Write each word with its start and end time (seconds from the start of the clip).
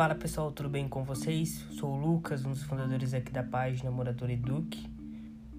Fala 0.00 0.14
pessoal, 0.14 0.50
tudo 0.50 0.70
bem 0.70 0.88
com 0.88 1.04
vocês? 1.04 1.66
Sou 1.72 1.92
o 1.92 1.96
Lucas, 1.96 2.46
um 2.46 2.50
dos 2.52 2.62
fundadores 2.62 3.12
aqui 3.12 3.30
da 3.30 3.42
página 3.42 3.90
Morador 3.90 4.30
Eduque. 4.30 4.88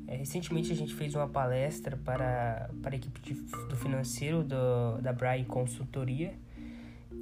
É, 0.07 0.15
recentemente 0.15 0.71
a 0.71 0.75
gente 0.75 0.95
fez 0.95 1.13
uma 1.13 1.27
palestra 1.27 1.95
para, 1.95 2.69
para 2.81 2.95
a 2.95 2.97
equipe 2.97 3.21
de, 3.21 3.35
do 3.35 3.75
financeiro 3.75 4.43
do, 4.43 4.99
da 4.99 5.13
Braille 5.13 5.45
Consultoria 5.45 6.33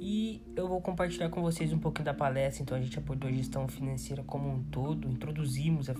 e 0.00 0.42
eu 0.56 0.66
vou 0.66 0.80
compartilhar 0.80 1.28
com 1.28 1.42
vocês 1.42 1.74
um 1.74 1.78
pouquinho 1.78 2.06
da 2.06 2.14
palestra. 2.14 2.62
Então 2.62 2.78
a 2.78 2.80
gente 2.80 2.98
abordou 2.98 3.28
a 3.28 3.32
gestão 3.32 3.68
financeira 3.68 4.22
como 4.22 4.48
um 4.48 4.62
todo, 4.62 5.06
introduzimos 5.06 5.90
a, 5.90 5.94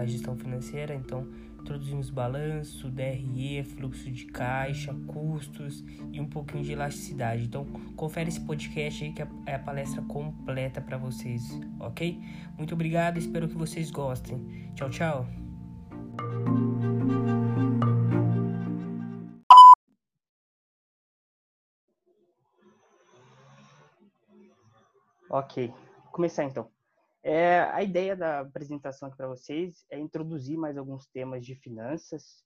a 0.00 0.06
gestão 0.06 0.34
financeira, 0.34 0.94
então 0.94 1.28
introduzimos 1.64 2.10
balanço, 2.10 2.90
DRE, 2.90 3.64
fluxo 3.64 4.10
de 4.10 4.26
caixa, 4.26 4.94
custos 5.06 5.82
e 6.12 6.20
um 6.20 6.28
pouquinho 6.28 6.62
de 6.62 6.72
elasticidade. 6.72 7.44
Então 7.44 7.64
confere 7.96 8.28
esse 8.28 8.40
podcast 8.40 9.02
aí 9.02 9.12
que 9.12 9.22
é 9.46 9.54
a 9.54 9.58
palestra 9.58 10.02
completa 10.02 10.82
para 10.82 10.98
vocês, 10.98 11.42
ok? 11.80 12.20
Muito 12.58 12.74
obrigado, 12.74 13.18
espero 13.18 13.48
que 13.48 13.56
vocês 13.56 13.90
gostem. 13.90 14.70
Tchau, 14.74 14.90
tchau. 14.90 15.26
Ok, 25.30 25.68
vou 25.68 26.12
começar 26.12 26.44
então. 26.44 26.73
É, 27.26 27.60
a 27.72 27.82
ideia 27.82 28.14
da 28.14 28.40
apresentação 28.40 29.08
aqui 29.08 29.16
para 29.16 29.26
vocês 29.26 29.86
é 29.90 29.98
introduzir 29.98 30.58
mais 30.58 30.76
alguns 30.76 31.06
temas 31.06 31.44
de 31.44 31.54
finanças. 31.54 32.44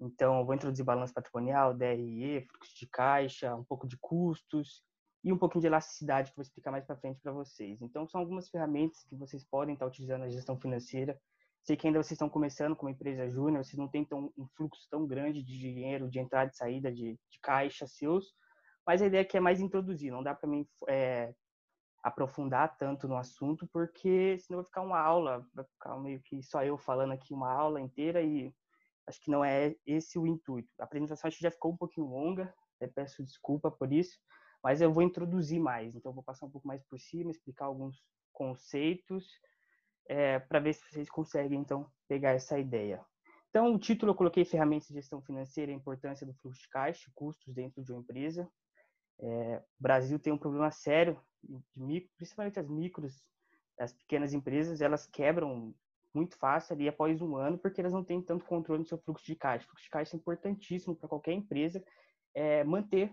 Então, 0.00 0.46
vou 0.46 0.54
introduzir 0.54 0.82
balanço 0.82 1.12
patrimonial, 1.12 1.74
DRE, 1.74 2.46
fluxo 2.48 2.74
de 2.74 2.86
caixa, 2.86 3.54
um 3.54 3.62
pouco 3.62 3.86
de 3.86 3.98
custos 3.98 4.82
e 5.22 5.30
um 5.30 5.36
pouquinho 5.36 5.60
de 5.60 5.66
elasticidade 5.66 6.30
que 6.30 6.32
eu 6.32 6.42
vou 6.42 6.42
explicar 6.42 6.70
mais 6.70 6.86
para 6.86 6.96
frente 6.96 7.20
para 7.20 7.32
vocês. 7.32 7.82
Então, 7.82 8.08
são 8.08 8.18
algumas 8.18 8.48
ferramentas 8.48 9.04
que 9.04 9.14
vocês 9.14 9.44
podem 9.44 9.74
estar 9.74 9.86
utilizando 9.86 10.20
na 10.20 10.30
gestão 10.30 10.58
financeira. 10.58 11.20
Sei 11.62 11.76
que 11.76 11.86
ainda 11.86 12.02
vocês 12.02 12.12
estão 12.12 12.28
começando 12.28 12.74
como 12.74 12.90
empresa 12.90 13.28
júnior, 13.28 13.62
vocês 13.62 13.76
não 13.76 13.88
têm 13.88 14.06
tão, 14.06 14.32
um 14.38 14.46
fluxo 14.56 14.88
tão 14.90 15.06
grande 15.06 15.42
de 15.42 15.58
dinheiro, 15.58 16.08
de 16.08 16.18
entrada 16.18 16.50
e 16.50 16.56
saída 16.56 16.90
de, 16.90 17.18
de 17.30 17.40
caixa 17.42 17.86
seus, 17.86 18.34
mas 18.86 19.02
a 19.02 19.06
ideia 19.06 19.22
aqui 19.22 19.36
é 19.36 19.40
mais 19.40 19.60
introduzir, 19.60 20.10
não 20.10 20.22
dá 20.22 20.34
para 20.34 20.48
mim 20.48 20.66
é, 20.88 21.34
aprofundar 22.04 22.76
tanto 22.76 23.08
no 23.08 23.16
assunto, 23.16 23.66
porque 23.68 24.38
senão 24.38 24.58
vai 24.58 24.66
ficar 24.66 24.82
uma 24.82 25.00
aula, 25.00 25.48
vai 25.54 25.64
ficar 25.64 25.96
meio 25.96 26.20
que 26.20 26.42
só 26.42 26.62
eu 26.62 26.76
falando 26.76 27.14
aqui 27.14 27.32
uma 27.32 27.50
aula 27.50 27.80
inteira 27.80 28.20
e 28.20 28.54
acho 29.06 29.18
que 29.22 29.30
não 29.30 29.42
é 29.42 29.74
esse 29.86 30.18
o 30.18 30.26
intuito. 30.26 30.68
A 30.78 30.84
apresentação 30.84 31.26
acho 31.26 31.38
que 31.38 31.42
já 31.42 31.50
ficou 31.50 31.72
um 31.72 31.76
pouquinho 31.76 32.06
longa, 32.06 32.54
peço 32.94 33.24
desculpa 33.24 33.70
por 33.70 33.90
isso, 33.90 34.18
mas 34.62 34.82
eu 34.82 34.92
vou 34.92 35.02
introduzir 35.02 35.58
mais, 35.58 35.96
então 35.96 36.12
vou 36.12 36.22
passar 36.22 36.44
um 36.44 36.50
pouco 36.50 36.68
mais 36.68 36.84
por 36.84 37.00
cima, 37.00 37.30
explicar 37.30 37.64
alguns 37.64 37.96
conceitos, 38.34 39.26
é, 40.06 40.38
para 40.38 40.60
ver 40.60 40.74
se 40.74 40.84
vocês 40.90 41.08
conseguem 41.08 41.58
então 41.58 41.90
pegar 42.06 42.32
essa 42.32 42.58
ideia. 42.58 43.02
Então, 43.48 43.72
o 43.72 43.78
título 43.78 44.12
eu 44.12 44.16
coloquei 44.16 44.44
ferramentas 44.44 44.88
de 44.88 44.94
gestão 44.94 45.22
financeira 45.22 45.72
a 45.72 45.74
importância 45.74 46.26
do 46.26 46.34
fluxo 46.34 46.60
de 46.60 46.68
caixa, 46.68 47.10
custos 47.14 47.54
dentro 47.54 47.82
de 47.82 47.92
uma 47.92 48.00
empresa. 48.00 48.46
É, 49.20 49.62
o 49.78 49.82
Brasil 49.82 50.18
tem 50.18 50.32
um 50.32 50.38
problema 50.38 50.70
sério 50.70 51.18
de 51.42 51.82
micro, 51.82 52.10
principalmente 52.16 52.58
as 52.58 52.68
micros, 52.68 53.24
as 53.78 53.92
pequenas 53.92 54.32
empresas, 54.32 54.80
elas 54.80 55.06
quebram 55.06 55.74
muito 56.14 56.36
fácil 56.36 56.74
ali 56.74 56.88
após 56.88 57.20
um 57.20 57.36
ano, 57.36 57.58
porque 57.58 57.80
elas 57.80 57.92
não 57.92 58.04
têm 58.04 58.22
tanto 58.22 58.44
controle 58.44 58.80
no 58.80 58.86
seu 58.86 58.98
fluxo 58.98 59.26
de 59.26 59.34
caixa. 59.34 59.66
O 59.66 59.70
fluxo 59.70 59.84
de 59.84 59.90
caixa 59.90 60.16
é 60.16 60.18
importantíssimo 60.18 60.94
para 60.94 61.08
qualquer 61.08 61.32
empresa 61.32 61.84
é, 62.32 62.62
manter 62.62 63.12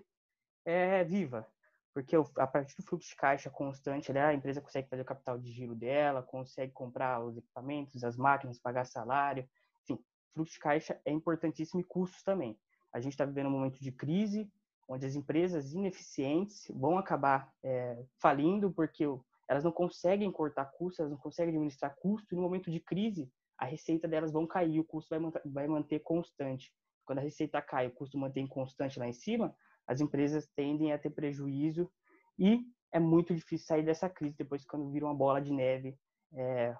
é, 0.63 1.03
viva, 1.03 1.47
porque 1.93 2.15
a 2.37 2.47
partir 2.47 2.75
do 2.77 2.83
fluxo 2.83 3.09
de 3.09 3.15
caixa 3.15 3.49
constante, 3.49 4.15
a 4.15 4.33
empresa 4.33 4.61
consegue 4.61 4.87
fazer 4.87 5.01
o 5.01 5.05
capital 5.05 5.37
de 5.37 5.51
giro 5.51 5.75
dela, 5.75 6.21
consegue 6.21 6.71
comprar 6.71 7.23
os 7.23 7.37
equipamentos, 7.37 8.03
as 8.03 8.15
máquinas, 8.15 8.59
pagar 8.59 8.85
salário, 8.85 9.47
enfim, 9.83 10.01
fluxo 10.33 10.53
de 10.53 10.59
caixa 10.59 11.01
é 11.03 11.11
importantíssimo 11.11 11.81
e 11.81 11.83
custos 11.83 12.23
também. 12.23 12.57
A 12.93 12.99
gente 12.99 13.13
está 13.13 13.25
vivendo 13.25 13.47
um 13.47 13.51
momento 13.51 13.79
de 13.79 13.91
crise, 13.91 14.51
onde 14.91 15.05
as 15.05 15.15
empresas 15.15 15.73
ineficientes 15.73 16.67
vão 16.69 16.97
acabar 16.97 17.49
é, 17.63 18.03
falindo 18.19 18.69
porque 18.71 19.05
elas 19.47 19.63
não 19.63 19.71
conseguem 19.71 20.29
cortar 20.29 20.65
custos, 20.65 20.99
elas 20.99 21.11
não 21.11 21.17
conseguem 21.17 21.53
administrar 21.53 21.95
custos, 21.95 22.29
e 22.31 22.35
no 22.35 22.41
momento 22.41 22.69
de 22.69 22.79
crise, 22.79 23.31
a 23.57 23.65
receita 23.65 24.05
delas 24.05 24.33
vão 24.33 24.45
cair, 24.45 24.79
o 24.79 24.83
custo 24.83 25.09
vai, 25.09 25.19
manter, 25.19 25.41
vai 25.45 25.67
manter 25.67 25.99
constante. 25.99 26.73
Quando 27.05 27.19
a 27.19 27.21
receita 27.21 27.61
cai, 27.61 27.87
o 27.87 27.91
custo 27.91 28.17
mantém 28.17 28.45
constante 28.45 28.99
lá 28.99 29.07
em 29.07 29.13
cima, 29.13 29.55
as 29.87 30.01
empresas 30.01 30.47
tendem 30.55 30.91
a 30.91 30.99
ter 30.99 31.09
prejuízo 31.09 31.89
e 32.37 32.65
é 32.91 32.99
muito 32.99 33.33
difícil 33.33 33.67
sair 33.67 33.83
dessa 33.83 34.09
crise 34.09 34.35
depois 34.37 34.65
quando 34.65 34.91
vira 34.91 35.05
uma 35.05 35.15
bola 35.15 35.41
de 35.41 35.53
neve 35.53 35.97
é, 36.33 36.75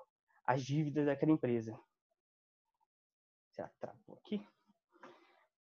as 0.45 0.63
dívidas 0.63 1.05
daquela 1.05 1.31
empresa. 1.31 1.79
Se 3.51 3.61
atrapou 3.61 4.17
aqui. 4.17 4.45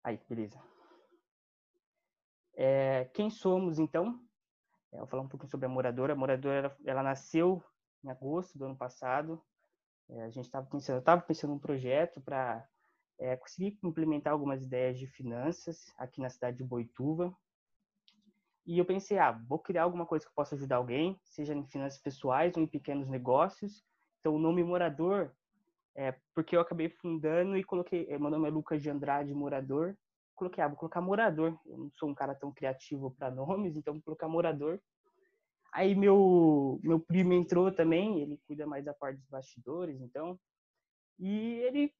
Aí, 0.03 0.19
beleza. 0.29 0.61
É, 2.63 3.07
quem 3.15 3.31
somos, 3.31 3.79
então? 3.79 4.21
É, 4.93 4.99
vou 4.99 5.07
falar 5.07 5.23
um 5.23 5.29
pouquinho 5.29 5.51
sobre 5.51 5.65
a 5.65 5.69
moradora. 5.71 6.13
A 6.13 6.17
moradora, 6.17 6.59
ela, 6.59 6.77
ela 6.85 7.03
nasceu 7.03 7.65
em 8.05 8.11
agosto 8.11 8.59
do 8.59 8.67
ano 8.67 8.77
passado. 8.77 9.43
É, 10.11 10.25
a 10.25 10.29
gente 10.29 10.45
estava 10.45 10.67
pensando, 10.67 10.97
eu 10.97 11.01
estava 11.01 11.23
pensando 11.23 11.53
num 11.53 11.59
projeto 11.59 12.21
para 12.21 12.63
é, 13.19 13.35
conseguir 13.35 13.79
implementar 13.83 14.35
algumas 14.35 14.63
ideias 14.63 14.99
de 14.99 15.07
finanças 15.07 15.87
aqui 15.97 16.21
na 16.21 16.29
cidade 16.29 16.59
de 16.59 16.65
Boituva. 16.65 17.35
E 18.67 18.79
eu 18.79 18.85
pensei, 18.85 19.17
ah, 19.17 19.33
vou 19.49 19.59
criar 19.59 19.85
alguma 19.85 20.05
coisa 20.05 20.27
que 20.27 20.35
possa 20.35 20.55
ajudar 20.55 20.77
alguém, 20.77 21.19
seja 21.25 21.55
em 21.55 21.67
finanças 21.67 21.99
pessoais 21.99 22.55
ou 22.59 22.63
em 22.63 22.67
pequenos 22.67 23.09
negócios. 23.09 23.83
Então, 24.21 24.35
o 24.35 24.39
nome 24.39 24.63
morador 24.63 25.35
é 25.97 26.15
porque 26.35 26.57
eu 26.57 26.61
acabei 26.61 26.91
fundando 26.91 27.57
e 27.57 27.65
coloquei, 27.65 28.07
meu 28.19 28.29
nome 28.29 28.49
é 28.49 28.51
Lucas 28.51 28.83
de 28.83 28.91
Andrade 28.91 29.33
Morador, 29.33 29.97
coloquei, 30.41 30.65
ah, 30.65 30.69
vou 30.69 30.77
colocar 30.77 31.01
morador. 31.01 31.59
Eu 31.67 31.79
não 31.79 31.91
sou 31.93 32.09
um 32.09 32.15
cara 32.15 32.35
tão 32.35 32.51
criativo 32.51 33.11
para 33.13 33.31
nomes, 33.31 33.77
então 33.77 33.95
vou 33.95 34.03
colocar 34.03 34.27
morador. 34.27 34.81
Aí 35.73 35.95
meu 35.95 36.81
meu 36.83 36.99
primo 36.99 37.33
entrou 37.33 37.71
também, 37.71 38.21
ele 38.21 38.41
cuida 38.47 38.67
mais 38.67 38.85
da 38.85 38.93
parte 38.95 39.19
dos 39.19 39.29
bastidores, 39.29 40.01
então. 40.01 40.39
E 41.19 41.61
ele 41.61 41.95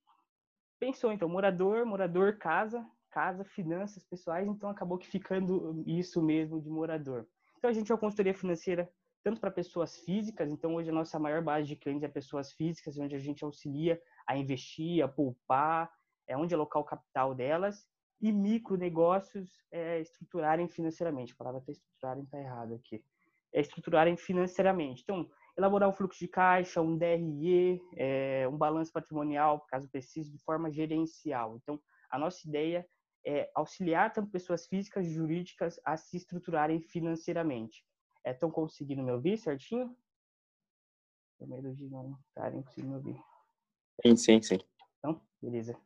pensou, 0.81 1.13
então, 1.13 1.29
morador, 1.29 1.85
morador, 1.85 2.39
casa, 2.39 2.85
casa, 3.11 3.45
finanças 3.45 4.03
pessoais, 4.03 4.49
então 4.49 4.71
acabou 4.71 4.97
que 4.97 5.07
ficando 5.07 5.85
isso 5.87 6.23
mesmo 6.23 6.61
de 6.61 6.71
morador. 6.71 7.27
Então 7.59 7.69
a 7.69 7.73
gente 7.73 7.93
é 7.93 7.95
uma 7.95 8.01
consultoria 8.01 8.35
financeira 8.35 8.91
tanto 9.23 9.39
para 9.39 9.51
pessoas 9.51 9.99
físicas, 9.99 10.51
então 10.51 10.75
hoje 10.75 10.89
a 10.89 10.95
nossa 10.95 11.19
maior 11.19 11.43
base 11.43 11.69
de 11.69 11.77
clientes 11.77 12.03
é 12.03 12.09
pessoas 12.09 12.53
físicas, 12.53 12.99
onde 12.99 13.15
a 13.15 13.19
gente 13.19 13.45
auxilia 13.45 14.01
a 14.27 14.35
investir, 14.35 15.05
a 15.05 15.09
poupar, 15.09 15.93
é 16.27 16.37
onde 16.37 16.55
alocar 16.55 16.81
o 16.81 16.85
capital 16.85 17.35
delas, 17.35 17.87
e 18.21 18.31
micronegócios 18.31 19.63
é, 19.73 20.01
estruturarem 20.01 20.69
financeiramente. 20.69 21.33
A 21.33 21.37
palavra 21.37 21.61
até 21.61 21.73
estruturarem 21.73 22.25
está 22.25 22.39
errada 22.39 22.75
aqui. 22.75 23.03
É 23.53 23.61
estruturarem 23.61 24.17
financeiramente. 24.17 25.03
Então, 25.03 25.29
elaborar 25.57 25.89
um 25.89 25.93
fluxo 25.93 26.19
de 26.19 26.29
caixa, 26.29 26.81
um 26.81 26.97
DRE, 26.97 27.81
é, 27.97 28.47
um 28.49 28.57
balanço 28.57 28.93
patrimonial, 28.93 29.61
caso 29.69 29.89
precise, 29.89 30.31
de 30.31 30.39
forma 30.39 30.71
gerencial. 30.71 31.57
Então, 31.57 31.81
a 32.11 32.19
nossa 32.19 32.47
ideia 32.47 32.87
é 33.25 33.51
auxiliar 33.55 34.13
tanto 34.13 34.31
pessoas 34.31 34.67
físicas 34.67 35.07
e 35.07 35.13
jurídicas 35.13 35.81
a 35.85 35.97
se 35.97 36.17
estruturarem 36.17 36.81
financeiramente. 36.81 37.85
Estão 38.25 38.51
é, 38.51 38.53
conseguindo 38.53 39.03
me 39.03 39.13
ouvir 39.13 39.39
certinho? 39.39 39.97
Tenho 41.39 41.51
medo 41.51 41.75
de 41.75 41.89
não 41.89 42.19
estarem 42.29 42.63
conseguindo 42.63 42.91
me 42.91 42.97
ouvir. 42.97 43.23
Sim, 44.05 44.17
sim, 44.17 44.43
sim. 44.43 44.59
Então, 44.99 45.21
beleza. 45.41 45.79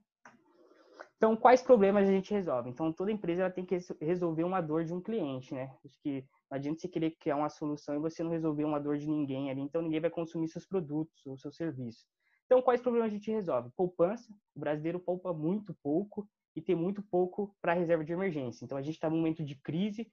Então, 1.17 1.37
quais 1.37 1.63
problemas 1.63 2.09
a 2.09 2.11
gente 2.11 2.33
resolve? 2.33 2.69
Então, 2.69 2.93
toda 2.93 3.13
empresa 3.13 3.43
ela 3.43 3.51
tem 3.51 3.65
que 3.65 3.79
resolver 4.01 4.45
uma 4.45 4.61
dor 4.61 4.85
de 4.85 4.93
um 4.93 5.00
cliente, 5.00 5.55
né? 5.55 5.75
Acho 5.85 5.99
que 6.00 6.27
não 6.50 6.56
adianta 6.56 6.81
você 6.81 6.88
querer 6.88 7.12
criar 7.12 7.37
uma 7.37 7.49
solução 7.49 7.94
e 7.94 7.99
você 7.99 8.23
não 8.23 8.31
resolver 8.31 8.65
uma 8.65 8.81
dor 8.81 8.99
de 8.99 9.09
ninguém 9.09 9.50
ali, 9.50 9.61
então 9.61 9.81
ninguém 9.81 10.00
vai 10.00 10.11
consumir 10.11 10.49
seus 10.49 10.67
produtos 10.67 11.25
ou 11.27 11.37
seus 11.38 11.56
serviços. 11.56 12.05
Então, 12.47 12.61
quais 12.61 12.81
problemas 12.81 13.11
a 13.11 13.15
gente 13.15 13.31
resolve? 13.31 13.71
Poupança. 13.77 14.31
O 14.55 14.61
brasileiro 14.61 15.00
poupa 15.00 15.33
muito 15.33 15.75
pouco 15.83 16.29
e 16.55 16.61
tem 16.61 16.75
muito 16.75 17.03
pouco 17.03 17.56
para 17.61 17.73
reserva 17.73 18.05
de 18.05 18.12
emergência. 18.12 18.65
Então, 18.65 18.77
a 18.77 18.83
gente 18.83 18.94
está 18.94 19.09
num 19.09 19.17
momento 19.17 19.43
de 19.44 19.55
crise 19.56 20.12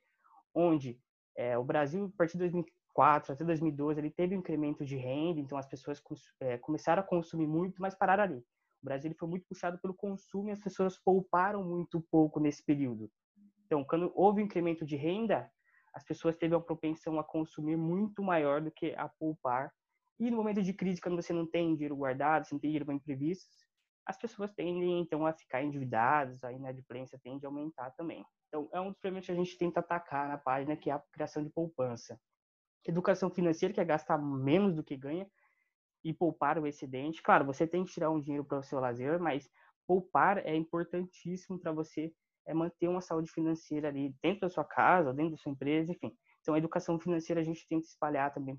onde 0.54 1.00
é, 1.36 1.58
o 1.58 1.64
Brasil, 1.64 2.06
a 2.06 2.18
partir 2.18 2.34
de 2.34 2.40
2004 2.40 3.34
até 3.34 3.44
2012, 3.44 4.00
ele 4.00 4.10
teve 4.10 4.36
um 4.36 4.40
incremento 4.40 4.86
de 4.86 4.96
renda, 4.96 5.40
então 5.40 5.58
as 5.58 5.66
pessoas 5.66 6.02
é, 6.40 6.58
começaram 6.58 7.02
a 7.02 7.06
consumir 7.06 7.48
muito, 7.48 7.81
mas 7.81 7.96
pararam 7.96 8.24
ali. 8.24 8.46
O 8.81 8.86
Brasil 8.86 9.13
foi 9.18 9.28
muito 9.28 9.45
puxado 9.48 9.80
pelo 9.80 9.94
consumo 9.94 10.50
e 10.50 10.51
as 10.51 10.62
pessoas 10.62 10.98
pouparam 10.98 11.63
muito 11.63 12.01
pouco 12.10 12.39
nesse 12.39 12.63
período. 12.63 13.12
Então, 13.66 13.86
quando 13.86 14.12
houve 14.16 14.42
um 14.42 14.45
incremento 14.45 14.86
de 14.86 14.95
renda, 14.95 15.50
as 15.94 16.04
pessoas 16.04 16.36
teve 16.36 16.56
uma 16.56 16.62
propensão 16.62 17.19
a 17.19 17.24
consumir 17.24 17.78
muito 17.78 18.24
maior 18.24 18.62
do 18.62 18.72
que 18.72 18.94
a 18.95 19.07
poupar. 19.07 19.72
E 20.19 20.30
no 20.31 20.38
momento 20.38 20.62
de 20.62 20.74
crise, 20.74 21.00
quando 21.00 21.22
você 21.22 21.31
não 21.31 21.45
tem 21.45 21.74
dinheiro 21.75 21.95
guardado, 21.95 22.45
você 22.45 22.56
não 22.56 22.60
tem 22.60 22.69
dinheiro 22.69 22.86
para 22.86 22.95
imprevistos, 22.95 23.66
as 24.06 24.18
pessoas 24.18 24.51
tendem 24.51 25.00
então 25.00 25.25
a 25.25 25.34
ficar 25.34 25.63
endividadas, 25.63 26.44
a 26.44 26.51
inadimplência 26.51 27.19
tende 27.24 27.45
a 27.45 27.50
aumentar 27.50 27.92
também. 27.92 28.25
Então, 28.48 28.68
é 28.74 28.81
um 28.81 28.89
dos 28.89 29.00
problemas 29.00 29.25
que 29.25 29.31
a 29.31 29.36
gente 29.36 29.57
tenta 29.57 29.80
atacar 29.80 30.27
na 30.27 30.38
página, 30.38 30.75
que 30.75 30.89
é 30.89 30.94
a 30.94 31.04
criação 31.12 31.44
de 31.44 31.50
poupança. 31.50 32.19
Educação 32.86 33.30
financeira, 33.30 33.74
que 33.74 33.80
é 33.80 33.86
gastar 33.86 34.18
menos 34.18 34.75
do 34.75 34.84
que 34.84 34.98
ganha 34.98 35.30
e 36.03 36.13
poupar 36.13 36.57
o 36.57 36.68
excedente. 36.68 37.21
Claro, 37.21 37.45
você 37.45 37.68
tem 37.68 37.86
que 37.86 37.92
tirar 37.92 38.09
um 38.09 38.19
dinheiro 38.19 38.45
para 38.45 38.59
o 38.59 38.63
seu 38.63 38.80
lazer, 38.80 39.19
mas 39.19 39.50
poupar 39.88 40.38
é 40.45 40.56
importantíssimo 40.56 41.59
para 41.59 41.71
você 41.71 42.13
é 42.45 42.53
manter 42.53 42.88
uma 42.88 43.01
saúde 43.01 43.31
financeira 43.31 43.89
ali 43.89 44.15
dentro 44.21 44.42
da 44.42 44.50
sua 44.50 44.63
casa, 44.63 45.13
dentro 45.13 45.31
da 45.31 45.38
sua 45.38 45.51
empresa, 45.51 45.92
enfim. 45.92 46.15
Então, 46.42 46.56
a 46.56 46.57
educação 46.57 47.00
financeira 47.00 47.42
a 47.42 47.44
gente 47.44 47.68
tenta 47.68 47.86
espalhar 47.86 48.33
também 48.33 48.57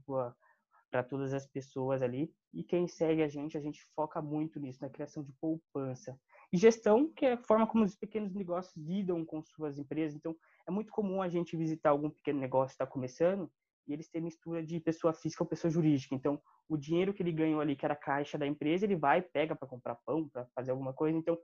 para 0.91 1.03
todas 1.03 1.35
as 1.35 1.47
pessoas 1.47 2.01
ali. 2.01 2.33
E 2.55 2.63
quem 2.63 2.87
segue 2.87 3.23
a 3.23 3.29
gente, 3.29 3.59
a 3.59 3.61
gente 3.61 3.85
foca 3.95 4.23
muito 4.23 4.61
nisso, 4.61 4.79
na 4.83 4.91
criação 4.91 5.25
de 5.25 5.33
poupança. 5.41 6.17
E 6.53 6.57
gestão, 6.57 7.13
que 7.13 7.27
é 7.27 7.33
a 7.33 7.43
forma 7.43 7.67
como 7.67 7.83
os 7.85 7.97
pequenos 7.97 8.33
negócios 8.35 8.77
lidam 8.77 9.25
com 9.25 9.43
suas 9.43 9.79
empresas. 9.79 10.17
Então, 10.17 10.37
é 10.69 10.71
muito 10.71 10.93
comum 10.93 11.21
a 11.21 11.29
gente 11.29 11.57
visitar 11.57 11.91
algum 11.91 12.11
pequeno 12.11 12.39
negócio 12.39 12.69
que 12.69 12.75
está 12.75 12.87
começando 12.87 13.51
e 13.87 13.93
eles 13.93 14.09
têm 14.09 14.23
mistura 14.23 14.63
de 14.65 14.79
pessoa 14.81 15.13
física 15.13 15.43
ou 15.43 15.49
pessoa 15.49 15.71
jurídica. 15.71 16.15
Então, 16.15 16.41
o 16.69 16.77
dinheiro 16.77 17.13
que 17.13 17.23
ele 17.23 17.33
ganhou 17.33 17.61
ali, 17.61 17.77
que 17.77 17.85
era 17.85 17.95
a 17.95 17.97
caixa 17.97 18.39
da 18.39 18.47
empresa, 18.47 18.85
ele 18.85 18.97
vai, 18.97 19.23
pega 19.23 19.55
para 19.55 19.69
comprar 19.69 19.97
pão, 20.07 20.29
para 20.29 20.47
fazer 20.55 20.71
alguma 20.71 20.93
coisa. 20.93 21.17
Então, 21.17 21.39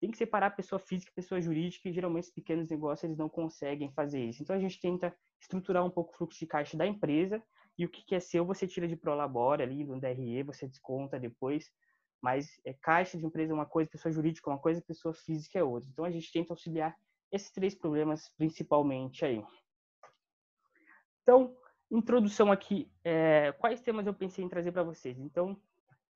tem 0.00 0.10
que 0.10 0.16
separar 0.16 0.50
pessoa 0.50 0.78
física 0.78 1.10
e 1.12 1.14
pessoa 1.14 1.40
jurídica, 1.40 1.88
e 1.88 1.92
geralmente 1.92 2.24
os 2.24 2.32
pequenos 2.32 2.68
negócios 2.68 3.04
eles 3.04 3.16
não 3.16 3.28
conseguem 3.28 3.92
fazer 3.92 4.24
isso. 4.24 4.42
Então, 4.42 4.54
a 4.54 4.58
gente 4.58 4.80
tenta 4.80 5.14
estruturar 5.40 5.84
um 5.84 5.90
pouco 5.90 6.12
o 6.12 6.16
fluxo 6.16 6.38
de 6.38 6.46
caixa 6.46 6.76
da 6.76 6.86
empresa, 6.86 7.42
e 7.78 7.84
o 7.84 7.88
que 7.88 8.14
é 8.14 8.20
seu, 8.20 8.44
você 8.44 8.66
tira 8.66 8.86
de 8.86 8.96
Prolabore 8.96 9.62
ali, 9.62 9.84
no 9.84 9.98
DRE, 9.98 10.42
você 10.42 10.66
desconta 10.68 11.18
depois 11.18 11.70
mas 12.22 12.60
é, 12.64 12.72
caixa 12.72 13.18
de 13.18 13.26
empresa 13.26 13.52
é 13.52 13.54
uma 13.54 13.66
coisa, 13.66 13.90
pessoa 13.90 14.12
jurídica 14.12 14.48
é 14.48 14.54
uma 14.54 14.60
coisa, 14.60 14.80
pessoa 14.80 15.12
física 15.12 15.58
é 15.58 15.64
outra. 15.64 15.90
Então 15.90 16.04
a 16.04 16.10
gente 16.10 16.30
tenta 16.30 16.52
auxiliar 16.52 16.96
esses 17.32 17.50
três 17.50 17.74
problemas 17.74 18.32
principalmente 18.38 19.24
aí. 19.24 19.44
Então, 21.22 21.56
introdução 21.92 22.50
aqui, 22.50 22.90
é, 23.04 23.52
quais 23.52 23.80
temas 23.80 24.06
eu 24.06 24.14
pensei 24.14 24.42
em 24.42 24.48
trazer 24.48 24.72
para 24.72 24.82
vocês? 24.82 25.18
Então, 25.18 25.60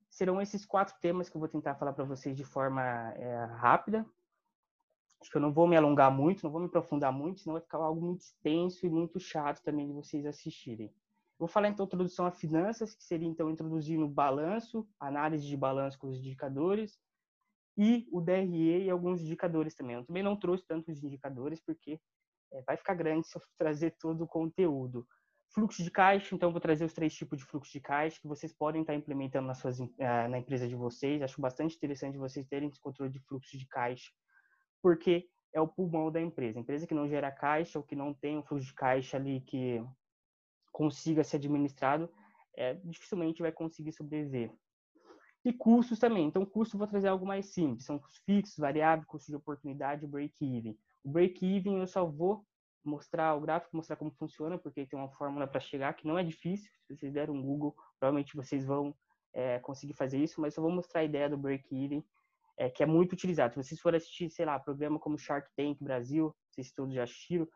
serão 0.09 0.41
esses 0.41 0.65
quatro 0.65 0.95
temas 1.01 1.29
que 1.29 1.37
eu 1.37 1.39
vou 1.39 1.49
tentar 1.49 1.75
falar 1.75 1.93
para 1.93 2.05
vocês 2.05 2.35
de 2.35 2.45
forma 2.45 2.83
é, 2.83 3.45
rápida. 3.57 4.07
Acho 5.21 5.31
que 5.31 5.37
eu 5.37 5.41
não 5.41 5.53
vou 5.53 5.69
me 5.69 5.77
alongar 5.77 6.11
muito, 6.11 6.43
não 6.43 6.51
vou 6.51 6.61
me 6.61 6.67
aprofundar 6.67 7.13
muito, 7.13 7.41
senão 7.41 7.55
vai 7.55 7.63
ficar 7.63 7.79
algo 7.79 8.01
muito 8.01 8.23
extenso 8.23 8.87
e 8.87 8.91
muito 8.91 9.21
chato 9.21 9.63
também 9.63 9.87
de 9.87 9.93
vocês 9.93 10.25
assistirem. 10.25 10.93
Vou 11.39 11.49
falar 11.49 11.69
então 11.69 11.85
introdução 11.85 12.25
a 12.25 12.31
finanças, 12.31 12.95
que 12.95 13.05
seria 13.05 13.29
então 13.29 13.51
introduzindo 13.51 14.09
balanço, 14.09 14.89
análise 14.99 15.47
de 15.47 15.57
balanço 15.57 15.99
com 15.99 16.09
os 16.09 16.19
indicadores, 16.19 16.99
e 17.77 18.09
o 18.11 18.23
DRE 18.23 18.85
e 18.85 18.91
alguns 18.91 19.21
indicadores 19.21 19.75
também. 19.75 19.97
Eu 19.97 20.07
também 20.07 20.23
não 20.23 20.35
trouxe 20.35 20.67
tantos 20.67 21.05
indicadores, 21.05 21.61
porque 21.61 22.01
é, 22.53 22.63
vai 22.63 22.77
ficar 22.79 22.95
grande 22.95 23.29
se 23.29 23.37
eu 23.37 23.43
trazer 23.59 23.95
todo 23.99 24.25
o 24.25 24.27
conteúdo. 24.27 25.07
Fluxo 25.55 25.83
de 25.83 25.91
caixa, 25.91 26.35
então 26.35 26.51
vou 26.51 26.61
trazer 26.61 26.85
os 26.85 26.93
três 26.93 27.15
tipos 27.15 27.39
de 27.39 27.45
fluxo 27.45 27.73
de 27.73 27.81
caixa 27.81 28.21
que 28.21 28.29
vocês 28.29 28.53
podem 28.53 28.83
estar 28.83 28.95
implementando 28.95 29.47
nas 29.47 29.59
suas, 29.59 29.81
eh, 29.81 30.29
na 30.29 30.39
empresa 30.39 30.69
de 30.69 30.75
vocês. 30.75 31.23
Acho 31.23 31.41
bastante 31.41 31.77
interessante 31.77 32.19
vocês 32.19 32.47
terem 32.47 32.69
esse 32.69 32.81
controle 32.81 33.11
de 33.11 33.21
fluxo 33.21 33.57
de 33.57 33.67
caixa, 33.67 34.11
porque 34.83 35.29
é 35.55 35.61
o 35.61 35.69
pulmão 35.69 36.11
da 36.11 36.21
empresa. 36.21 36.59
Empresa 36.59 36.87
que 36.87 36.95
não 36.95 37.09
gera 37.09 37.33
caixa 37.33 37.79
ou 37.79 37.85
que 37.85 37.97
não 37.97 38.13
tem 38.13 38.37
um 38.37 38.43
fluxo 38.43 38.67
de 38.67 38.75
caixa 38.75 39.17
ali 39.17 39.41
que 39.41 39.83
consiga 40.71 41.25
ser 41.25 41.37
administrado, 41.37 42.13
é, 42.55 42.75
dificilmente 42.85 43.41
vai 43.41 43.51
conseguir 43.51 43.93
sobreviver. 43.93 44.53
E 45.43 45.53
custos 45.53 45.99
também. 45.99 46.27
Então, 46.27 46.45
custo 46.45 46.77
vou 46.77 46.87
trazer 46.87 47.09
algo 47.09 47.25
mais 47.25 47.47
simples. 47.47 47.87
São 47.87 47.99
custos 47.99 48.21
fixos, 48.27 48.59
variáveis, 48.59 49.07
custo 49.07 49.31
de 49.31 49.37
oportunidade, 49.37 50.07
break-even. 50.07 50.77
O 51.05 51.11
break-even 51.11 51.79
eu 51.79 51.87
só 51.87 52.05
vou 52.05 52.45
mostrar 52.89 53.35
o 53.35 53.41
gráfico, 53.41 53.77
mostrar 53.77 53.97
como 53.97 54.11
funciona, 54.11 54.59
porque 54.59 54.87
tem 54.87 54.99
uma 54.99 55.11
fórmula 55.11 55.47
para 55.47 55.61
chegar 55.61 55.95
que 55.95 56.07
não 56.07 56.19
é 56.19 56.23
difícil. 56.23 56.71
Se 56.87 56.97
vocês 56.97 57.13
deram 57.13 57.35
um 57.35 57.43
Google, 57.43 57.75
provavelmente 57.99 58.37
vocês 58.37 58.65
vão 58.65 58.95
é, 59.33 59.59
conseguir 59.59 59.95
fazer 59.95 60.19
isso, 60.19 60.41
mas 60.41 60.57
eu 60.57 60.63
vou 60.63 60.73
mostrar 60.73 61.01
a 61.01 61.05
ideia 61.05 61.29
do 61.29 61.37
break-even, 61.37 62.05
é, 62.57 62.71
que 62.71 62.83
é 62.83 62.87
muito 62.87 63.13
utilizado. 63.13 63.55
Se 63.55 63.63
vocês 63.63 63.81
forem 63.81 63.99
assistir, 63.99 64.31
sei 64.31 64.47
lá, 64.47 64.59
programa 64.59 64.99
como 64.99 65.19
Shark 65.19 65.51
Tank 65.57 65.83
Brasil, 65.83 66.35
vocês 66.51 66.73
todos 66.73 66.95
já 66.95 67.03
assistiram, 67.03 67.47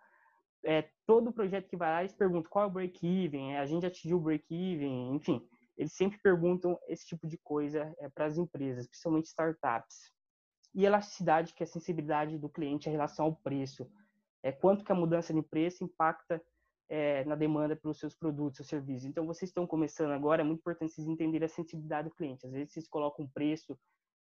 é, 0.64 0.90
todo 1.06 1.32
projeto 1.32 1.68
que 1.68 1.76
vai 1.76 1.90
lá, 1.90 2.00
eles 2.00 2.12
perguntam 2.12 2.50
qual 2.50 2.64
é 2.64 2.68
o 2.68 2.70
break-even, 2.70 3.54
é, 3.54 3.60
a 3.60 3.66
gente 3.66 3.86
atingiu 3.86 4.18
o 4.18 4.20
break-even, 4.20 5.14
enfim. 5.14 5.40
Eles 5.76 5.94
sempre 5.94 6.18
perguntam 6.18 6.78
esse 6.88 7.06
tipo 7.06 7.26
de 7.26 7.38
coisa 7.38 7.94
é, 7.98 8.08
para 8.10 8.26
as 8.26 8.36
empresas, 8.36 8.86
principalmente 8.86 9.26
startups. 9.26 10.12
E 10.74 10.84
elasticidade, 10.84 11.54
que 11.54 11.62
é 11.62 11.64
a 11.64 11.66
sensibilidade 11.66 12.38
do 12.38 12.48
cliente 12.48 12.88
em 12.88 12.92
relação 12.92 13.24
ao 13.24 13.36
preço. 13.36 13.90
É, 14.42 14.50
quanto 14.52 14.84
que 14.84 14.92
a 14.92 14.94
mudança 14.94 15.34
de 15.34 15.42
preço 15.42 15.84
impacta 15.84 16.42
é, 16.88 17.24
na 17.24 17.34
demanda 17.34 17.76
pelos 17.76 17.98
seus 17.98 18.14
produtos, 18.14 18.56
seus 18.56 18.68
serviços. 18.68 19.04
Então, 19.04 19.26
vocês 19.26 19.50
estão 19.50 19.66
começando 19.66 20.10
agora, 20.10 20.42
é 20.42 20.44
muito 20.44 20.60
importante 20.60 20.92
vocês 20.92 21.06
entenderem 21.06 21.46
a 21.46 21.48
sensibilidade 21.48 22.08
do 22.08 22.14
cliente. 22.14 22.46
Às 22.46 22.52
vezes, 22.52 22.72
vocês 22.72 22.88
colocam 22.88 23.24
um 23.24 23.28
preço 23.28 23.78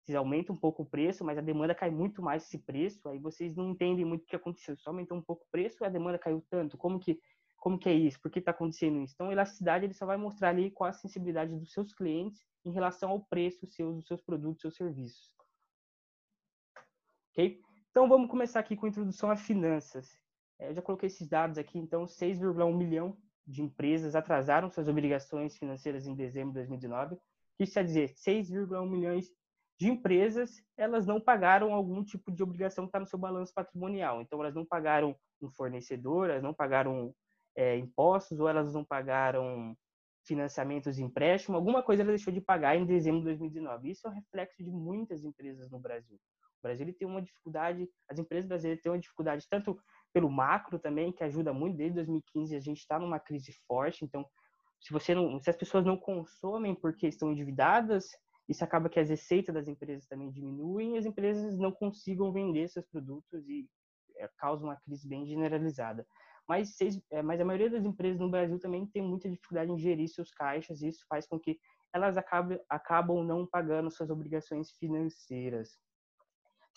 vocês 0.07 0.15
aumentam 0.15 0.55
um 0.55 0.57
pouco 0.57 0.83
o 0.83 0.85
preço, 0.85 1.25
mas 1.25 1.37
a 1.37 1.41
demanda 1.41 1.75
cai 1.75 1.91
muito 1.91 2.21
mais 2.21 2.45
esse 2.45 2.57
preço, 2.59 3.09
aí 3.09 3.19
vocês 3.19 3.57
não 3.57 3.71
entendem 3.71 4.05
muito 4.05 4.23
o 4.23 4.25
que 4.25 4.37
aconteceu. 4.37 4.77
Só 4.77 4.91
aumentou 4.91 5.17
um 5.17 5.21
pouco 5.21 5.43
o 5.43 5.51
preço 5.51 5.83
e 5.83 5.85
a 5.85 5.89
demanda 5.89 6.17
caiu 6.17 6.41
tanto. 6.49 6.77
Como 6.77 6.97
que, 6.97 7.19
como 7.57 7.77
que 7.77 7.89
é 7.89 7.93
isso? 7.93 8.17
Por 8.21 8.31
que 8.31 8.39
está 8.39 8.51
acontecendo 8.51 9.01
isso? 9.01 9.13
Então, 9.15 9.33
elasticidade 9.33 9.85
ele 9.85 9.93
só 9.93 10.05
vai 10.05 10.15
mostrar 10.15 10.51
ali 10.51 10.71
qual 10.71 10.89
a 10.89 10.93
sensibilidade 10.93 11.53
dos 11.53 11.73
seus 11.73 11.93
clientes 11.93 12.41
em 12.63 12.71
relação 12.71 13.09
ao 13.09 13.19
preço 13.19 13.67
seus, 13.67 13.97
dos 13.97 14.07
seus 14.07 14.21
produtos, 14.21 14.61
seus 14.61 14.77
serviços. 14.77 15.29
Ok? 17.31 17.61
Então, 17.97 18.07
vamos 18.07 18.29
começar 18.29 18.59
aqui 18.59 18.75
com 18.75 18.85
a 18.85 18.89
introdução 18.89 19.31
a 19.31 19.35
finanças. 19.35 20.21
É, 20.59 20.69
eu 20.69 20.75
já 20.75 20.83
coloquei 20.83 21.07
esses 21.07 21.27
dados 21.27 21.57
aqui, 21.57 21.79
então, 21.79 22.05
6,1 22.05 22.71
milhão 22.77 23.17
de 23.43 23.63
empresas 23.63 24.15
atrasaram 24.15 24.69
suas 24.69 24.87
obrigações 24.87 25.57
financeiras 25.57 26.05
em 26.05 26.13
dezembro 26.13 26.49
de 26.49 26.59
2019. 26.59 27.17
Isso 27.59 27.73
quer 27.73 27.83
dizer 27.83 28.13
6,1 28.13 28.87
milhões 28.87 29.31
de 29.79 29.89
empresas, 29.89 30.63
elas 30.77 31.07
não 31.07 31.19
pagaram 31.19 31.73
algum 31.73 32.03
tipo 32.03 32.31
de 32.31 32.43
obrigação 32.43 32.85
que 32.85 32.89
está 32.89 32.99
no 32.99 33.07
seu 33.07 33.17
balanço 33.17 33.51
patrimonial. 33.51 34.21
Então, 34.21 34.39
elas 34.41 34.53
não 34.53 34.63
pagaram 34.63 35.15
um 35.41 35.49
fornecedor, 35.49 36.29
elas 36.29 36.43
não 36.43 36.53
pagaram 36.53 37.11
é, 37.55 37.77
impostos, 37.77 38.39
ou 38.39 38.47
elas 38.47 38.75
não 38.75 38.85
pagaram 38.85 39.75
financiamentos 40.23 40.99
empréstimo, 40.99 41.57
alguma 41.57 41.81
coisa 41.81 42.03
ela 42.03 42.11
deixou 42.11 42.31
de 42.31 42.41
pagar 42.41 42.75
em 42.75 42.85
dezembro 42.85 43.21
de 43.21 43.25
2019. 43.25 43.89
Isso 43.89 44.05
é 44.05 44.11
um 44.11 44.13
reflexo 44.13 44.63
de 44.63 44.69
muitas 44.69 45.23
empresas 45.23 45.71
no 45.71 45.79
Brasil. 45.79 46.19
O 46.59 46.67
Brasil 46.67 46.93
tem 46.97 47.07
uma 47.07 47.21
dificuldade, 47.21 47.87
as 48.09 48.19
empresas 48.19 48.47
brasileiras 48.47 48.81
têm 48.81 48.91
uma 48.91 48.99
dificuldade 48.99 49.45
tanto 49.49 49.79
pelo 50.13 50.29
macro 50.29 50.79
também, 50.79 51.11
que 51.11 51.23
ajuda 51.23 51.53
muito, 51.53 51.77
desde 51.77 51.95
2015 51.95 52.55
a 52.55 52.59
gente 52.59 52.79
está 52.79 52.99
numa 52.99 53.19
crise 53.19 53.53
forte, 53.67 54.03
então 54.03 54.25
se 54.79 54.91
você 54.91 55.13
não, 55.13 55.39
se 55.39 55.49
as 55.49 55.55
pessoas 55.55 55.85
não 55.85 55.97
consomem 55.97 56.75
porque 56.75 57.07
estão 57.07 57.31
endividadas, 57.31 58.09
isso 58.47 58.63
acaba 58.63 58.89
que 58.89 58.99
as 58.99 59.09
receitas 59.09 59.53
das 59.53 59.67
empresas 59.67 60.07
também 60.07 60.31
diminuem 60.31 60.95
e 60.95 60.97
as 60.97 61.05
empresas 61.05 61.57
não 61.57 61.71
consigam 61.71 62.31
vender 62.31 62.67
seus 62.69 62.85
produtos 62.85 63.47
e 63.47 63.67
é, 64.17 64.29
causa 64.37 64.63
uma 64.63 64.77
crise 64.77 65.07
bem 65.07 65.25
generalizada. 65.25 66.05
Mas, 66.47 66.75
é, 67.11 67.21
mas 67.21 67.41
a 67.41 67.45
maioria 67.45 67.69
das 67.69 67.83
empresas 67.83 68.19
no 68.19 68.29
Brasil 68.29 68.57
também 68.59 68.87
tem 68.87 69.01
muita 69.01 69.29
dificuldade 69.29 69.71
em 69.71 69.77
gerir 69.77 70.07
seus 70.07 70.31
caixas 70.31 70.81
e 70.81 70.87
isso 70.87 71.05
faz 71.09 71.27
com 71.27 71.37
que 71.37 71.59
elas 71.93 72.17
acabem, 72.17 72.59
acabam 72.69 73.23
não 73.23 73.45
pagando 73.45 73.91
suas 73.91 74.09
obrigações 74.09 74.71
financeiras. 74.71 75.77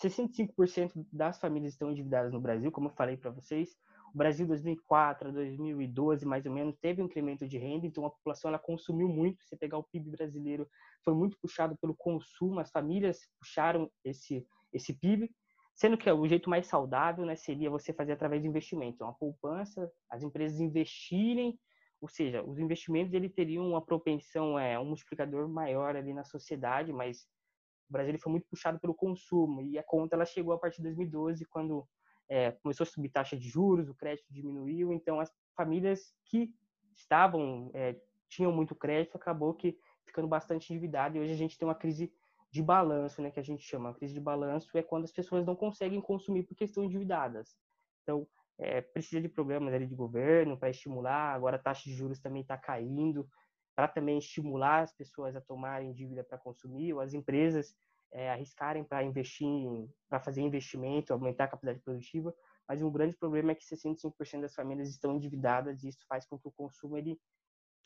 65% 0.01 1.05
das 1.11 1.39
famílias 1.39 1.73
estão 1.73 1.91
endividadas 1.91 2.31
no 2.31 2.41
Brasil, 2.41 2.71
como 2.71 2.87
eu 2.87 2.93
falei 2.93 3.17
para 3.17 3.31
vocês. 3.31 3.75
O 4.13 4.17
Brasil, 4.17 4.45
2004 4.45 5.29
a 5.29 5.31
2012, 5.31 6.25
mais 6.25 6.45
ou 6.45 6.51
menos, 6.51 6.75
teve 6.81 7.01
um 7.01 7.05
incremento 7.05 7.47
de 7.47 7.57
renda, 7.57 7.85
então 7.85 8.05
a 8.05 8.09
população 8.09 8.49
ela 8.49 8.59
consumiu 8.59 9.07
muito. 9.07 9.43
Se 9.43 9.55
pegar 9.55 9.77
o 9.77 9.83
PIB 9.83 10.11
brasileiro, 10.11 10.67
foi 11.03 11.13
muito 11.13 11.37
puxado 11.41 11.77
pelo 11.77 11.95
consumo, 11.95 12.59
as 12.59 12.69
famílias 12.71 13.19
puxaram 13.39 13.89
esse, 14.03 14.45
esse 14.73 14.93
PIB, 14.93 15.31
sendo 15.75 15.97
que 15.97 16.11
o 16.11 16.27
jeito 16.27 16.49
mais 16.49 16.67
saudável 16.67 17.25
né, 17.25 17.35
seria 17.35 17.69
você 17.69 17.93
fazer 17.93 18.11
através 18.11 18.41
de 18.41 18.47
investimento. 18.47 18.95
Então, 18.95 19.07
a 19.07 19.13
poupança, 19.13 19.89
as 20.09 20.23
empresas 20.23 20.59
investirem, 20.59 21.57
ou 22.01 22.09
seja, 22.09 22.43
os 22.43 22.59
investimentos 22.59 23.13
ele 23.13 23.29
teriam 23.29 23.65
uma 23.69 23.81
propensão, 23.81 24.59
é, 24.59 24.77
um 24.77 24.85
multiplicador 24.85 25.47
maior 25.47 25.95
ali 25.95 26.13
na 26.13 26.23
sociedade, 26.23 26.91
mas 26.91 27.25
o 27.91 27.93
Brasil 27.93 28.17
foi 28.17 28.31
muito 28.31 28.47
puxado 28.47 28.79
pelo 28.79 28.95
consumo 28.95 29.61
e 29.61 29.77
a 29.77 29.83
conta 29.83 30.15
ela 30.15 30.25
chegou 30.25 30.53
a 30.53 30.57
partir 30.57 30.77
de 30.77 30.83
2012, 30.83 31.43
quando 31.45 31.85
é, 32.29 32.51
começou 32.51 32.85
a 32.85 32.87
subir 32.87 33.09
taxa 33.09 33.35
de 33.35 33.49
juros, 33.49 33.89
o 33.89 33.93
crédito 33.93 34.31
diminuiu, 34.31 34.93
então 34.93 35.19
as 35.19 35.29
famílias 35.53 36.15
que 36.25 36.55
estavam 36.95 37.69
é, 37.73 37.99
tinham 38.29 38.51
muito 38.53 38.73
crédito 38.73 39.17
acabou 39.17 39.53
que 39.53 39.77
ficando 40.05 40.27
bastante 40.27 40.71
endividado 40.71 41.17
e 41.17 41.19
hoje 41.19 41.33
a 41.33 41.37
gente 41.37 41.57
tem 41.57 41.67
uma 41.67 41.75
crise 41.75 42.13
de 42.49 42.63
balanço, 42.63 43.21
né, 43.21 43.29
que 43.29 43.39
a 43.39 43.43
gente 43.43 43.61
chama. 43.61 43.89
A 43.89 43.93
crise 43.93 44.13
de 44.13 44.21
balanço 44.21 44.69
é 44.77 44.81
quando 44.81 45.03
as 45.03 45.11
pessoas 45.11 45.45
não 45.45 45.55
conseguem 45.55 45.99
consumir 45.99 46.43
porque 46.43 46.63
estão 46.63 46.83
endividadas. 46.85 47.57
Então, 48.03 48.25
é, 48.57 48.79
precisa 48.79 49.21
de 49.21 49.27
programas 49.27 49.73
ali 49.73 49.85
de 49.85 49.95
governo 49.95 50.57
para 50.57 50.69
estimular. 50.69 51.33
Agora 51.33 51.57
a 51.57 51.59
taxa 51.59 51.83
de 51.83 51.95
juros 51.95 52.19
também 52.19 52.41
está 52.41 52.57
caindo 52.57 53.27
para 53.75 53.87
também 53.87 54.17
estimular 54.17 54.81
as 54.81 54.93
pessoas 54.93 55.35
a 55.35 55.41
tomarem 55.41 55.93
dívida 55.93 56.23
para 56.23 56.37
consumir, 56.37 56.93
ou 56.93 56.99
as 56.99 57.13
empresas 57.13 57.75
é, 58.13 58.29
arriscarem 58.29 58.83
para 58.83 59.03
investir, 59.03 59.47
para 60.09 60.19
fazer 60.19 60.41
investimento, 60.41 61.13
aumentar 61.13 61.45
a 61.45 61.47
capacidade 61.47 61.79
produtiva, 61.79 62.33
mas 62.67 62.81
um 62.81 62.91
grande 62.91 63.15
problema 63.15 63.51
é 63.51 63.55
que 63.55 63.65
65% 63.65 64.41
das 64.41 64.53
famílias 64.53 64.89
estão 64.89 65.15
endividadas 65.15 65.83
e 65.83 65.89
isso 65.89 66.05
faz 66.07 66.25
com 66.25 66.37
que 66.37 66.47
o 66.47 66.51
consumo, 66.51 66.97
ele, 66.97 67.19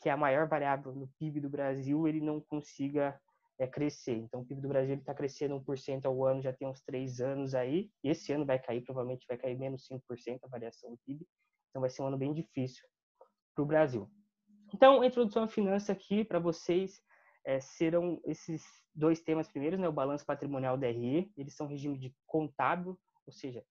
que 0.00 0.08
é 0.08 0.12
a 0.12 0.16
maior 0.16 0.48
variável 0.48 0.94
no 0.94 1.08
PIB 1.18 1.40
do 1.40 1.48
Brasil, 1.48 2.06
ele 2.06 2.20
não 2.20 2.40
consiga 2.40 3.18
é, 3.58 3.66
crescer. 3.66 4.16
Então, 4.16 4.40
o 4.40 4.44
PIB 4.44 4.60
do 4.60 4.68
Brasil 4.68 4.96
está 4.96 5.14
crescendo 5.14 5.60
1% 5.60 6.04
ao 6.04 6.24
ano, 6.24 6.42
já 6.42 6.52
tem 6.52 6.68
uns 6.68 6.80
três 6.82 7.20
anos 7.20 7.54
aí. 7.54 7.90
Esse 8.02 8.32
ano 8.32 8.44
vai 8.44 8.58
cair, 8.58 8.82
provavelmente 8.82 9.26
vai 9.26 9.36
cair 9.36 9.58
menos 9.58 9.88
5% 9.88 10.40
a 10.42 10.48
variação 10.48 10.90
do 10.90 10.98
PIB. 10.98 11.26
Então, 11.70 11.80
vai 11.80 11.90
ser 11.90 12.02
um 12.02 12.06
ano 12.06 12.18
bem 12.18 12.32
difícil 12.32 12.86
para 13.54 13.62
o 13.62 13.66
Brasil. 13.66 14.10
Então, 14.74 15.00
a 15.00 15.06
introdução 15.06 15.44
à 15.44 15.48
finança 15.48 15.92
aqui 15.92 16.24
para 16.24 16.38
vocês 16.38 17.02
é, 17.44 17.60
serão 17.60 18.20
esses 18.24 18.64
dois 18.94 19.20
temas 19.20 19.48
primeiros, 19.48 19.78
né, 19.78 19.88
o 19.88 19.92
balanço 19.92 20.24
patrimonial 20.24 20.76
DRE, 20.76 21.30
eles 21.36 21.54
são 21.54 21.66
regime 21.66 21.98
de 21.98 22.14
contábil, 22.26 22.98
ou 23.26 23.32
seja, 23.32 23.64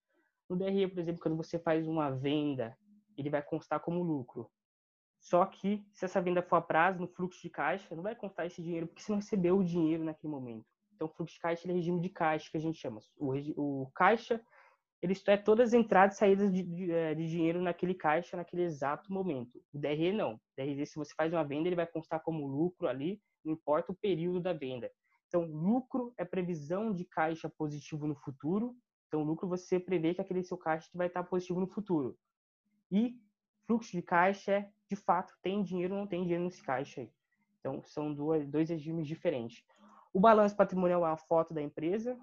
no 0.48 0.56
DRE, 0.56 0.88
por 0.88 1.00
exemplo, 1.00 1.22
quando 1.22 1.36
você 1.36 1.58
faz 1.58 1.88
uma 1.88 2.12
venda, 2.12 2.78
ele 3.18 3.30
vai 3.30 3.42
constar 3.42 3.80
como 3.80 4.04
lucro. 4.04 4.50
Só 5.20 5.44
que, 5.46 5.84
se 5.92 6.06
essa 6.06 6.22
venda 6.22 6.44
for 6.44 6.58
a 6.58 6.62
prazo, 6.62 7.00
no 7.00 7.08
fluxo 7.08 7.42
de 7.42 7.50
caixa, 7.50 7.96
não 7.96 8.04
vai 8.04 8.16
constar 8.16 8.46
esse 8.46 8.62
dinheiro, 8.62 8.86
porque 8.86 9.02
você 9.02 9.12
não 9.12 9.18
recebeu 9.18 9.58
o 9.58 9.64
dinheiro 9.64 10.04
naquele 10.04 10.32
momento. 10.32 10.66
Então, 10.94 11.08
o 11.08 11.12
fluxo 11.12 11.34
de 11.34 11.42
caixa 11.42 11.68
é 11.68 11.74
regime 11.74 12.00
de 12.00 12.10
caixa, 12.10 12.50
que 12.50 12.58
a 12.58 12.60
gente 12.60 12.78
chama. 12.78 13.02
O, 13.18 13.34
o 13.58 13.92
caixa, 13.96 14.40
ele 15.06 15.14
é 15.28 15.38
todas 15.38 15.70
as 15.70 15.74
entradas 15.74 16.16
e 16.16 16.18
saídas 16.18 16.52
de, 16.52 16.64
de, 16.64 16.92
é, 16.92 17.14
de, 17.14 17.28
dinheiro 17.28 17.62
naquele 17.62 17.94
caixa, 17.94 18.36
naquele 18.36 18.64
exato 18.64 19.14
momento. 19.14 19.62
O 19.72 19.78
DRE 19.78 20.12
não. 20.12 20.34
O 20.34 20.40
DRE, 20.58 20.86
se 20.86 20.96
você 20.96 21.14
faz 21.16 21.32
uma 21.32 21.44
venda, 21.44 21.70
ele 21.70 21.76
vai 21.76 21.86
constar 21.86 22.22
como 22.24 22.48
lucro 22.48 22.88
ali, 22.88 23.22
não 23.44 23.54
importa 23.54 23.92
o 23.92 23.96
período 23.96 24.42
da 24.42 24.52
venda. 24.52 24.92
Então, 25.28 25.44
lucro 25.44 26.12
é 26.18 26.26
previsão 26.26 26.92
de 26.92 27.06
caixa 27.06 27.48
positivo 27.48 28.08
no 28.08 28.16
futuro. 28.16 28.76
Então, 29.08 29.22
lucro 29.24 29.48
você 29.48 29.80
prevê 29.80 30.16
que 30.16 30.22
aquele 30.22 30.44
seu 30.44 30.58
caixa 30.58 30.90
vai 30.94 31.06
estar 31.06 31.24
positivo 31.24 31.60
no 31.60 31.68
futuro. 31.68 32.18
E 32.92 33.16
fluxo 33.68 33.92
de 33.92 34.02
caixa 34.02 34.52
é, 34.52 34.70
de 34.90 34.96
fato, 34.96 35.36
tem 35.42 35.62
dinheiro 35.62 35.94
ou 35.94 36.00
não 36.00 36.08
tem 36.08 36.24
dinheiro 36.24 36.44
nesse 36.44 36.64
caixa 36.64 37.02
aí. 37.02 37.12
Então, 37.60 37.84
são 37.86 38.12
dois, 38.12 38.48
dois 38.48 38.70
regimes 38.70 39.08
diferentes. 39.08 39.64
O 40.12 40.20
balanço 40.20 40.56
patrimonial 40.56 41.06
é 41.06 41.10
uma 41.10 41.18
foto 41.18 41.54
da 41.54 41.62
empresa. 41.62 42.18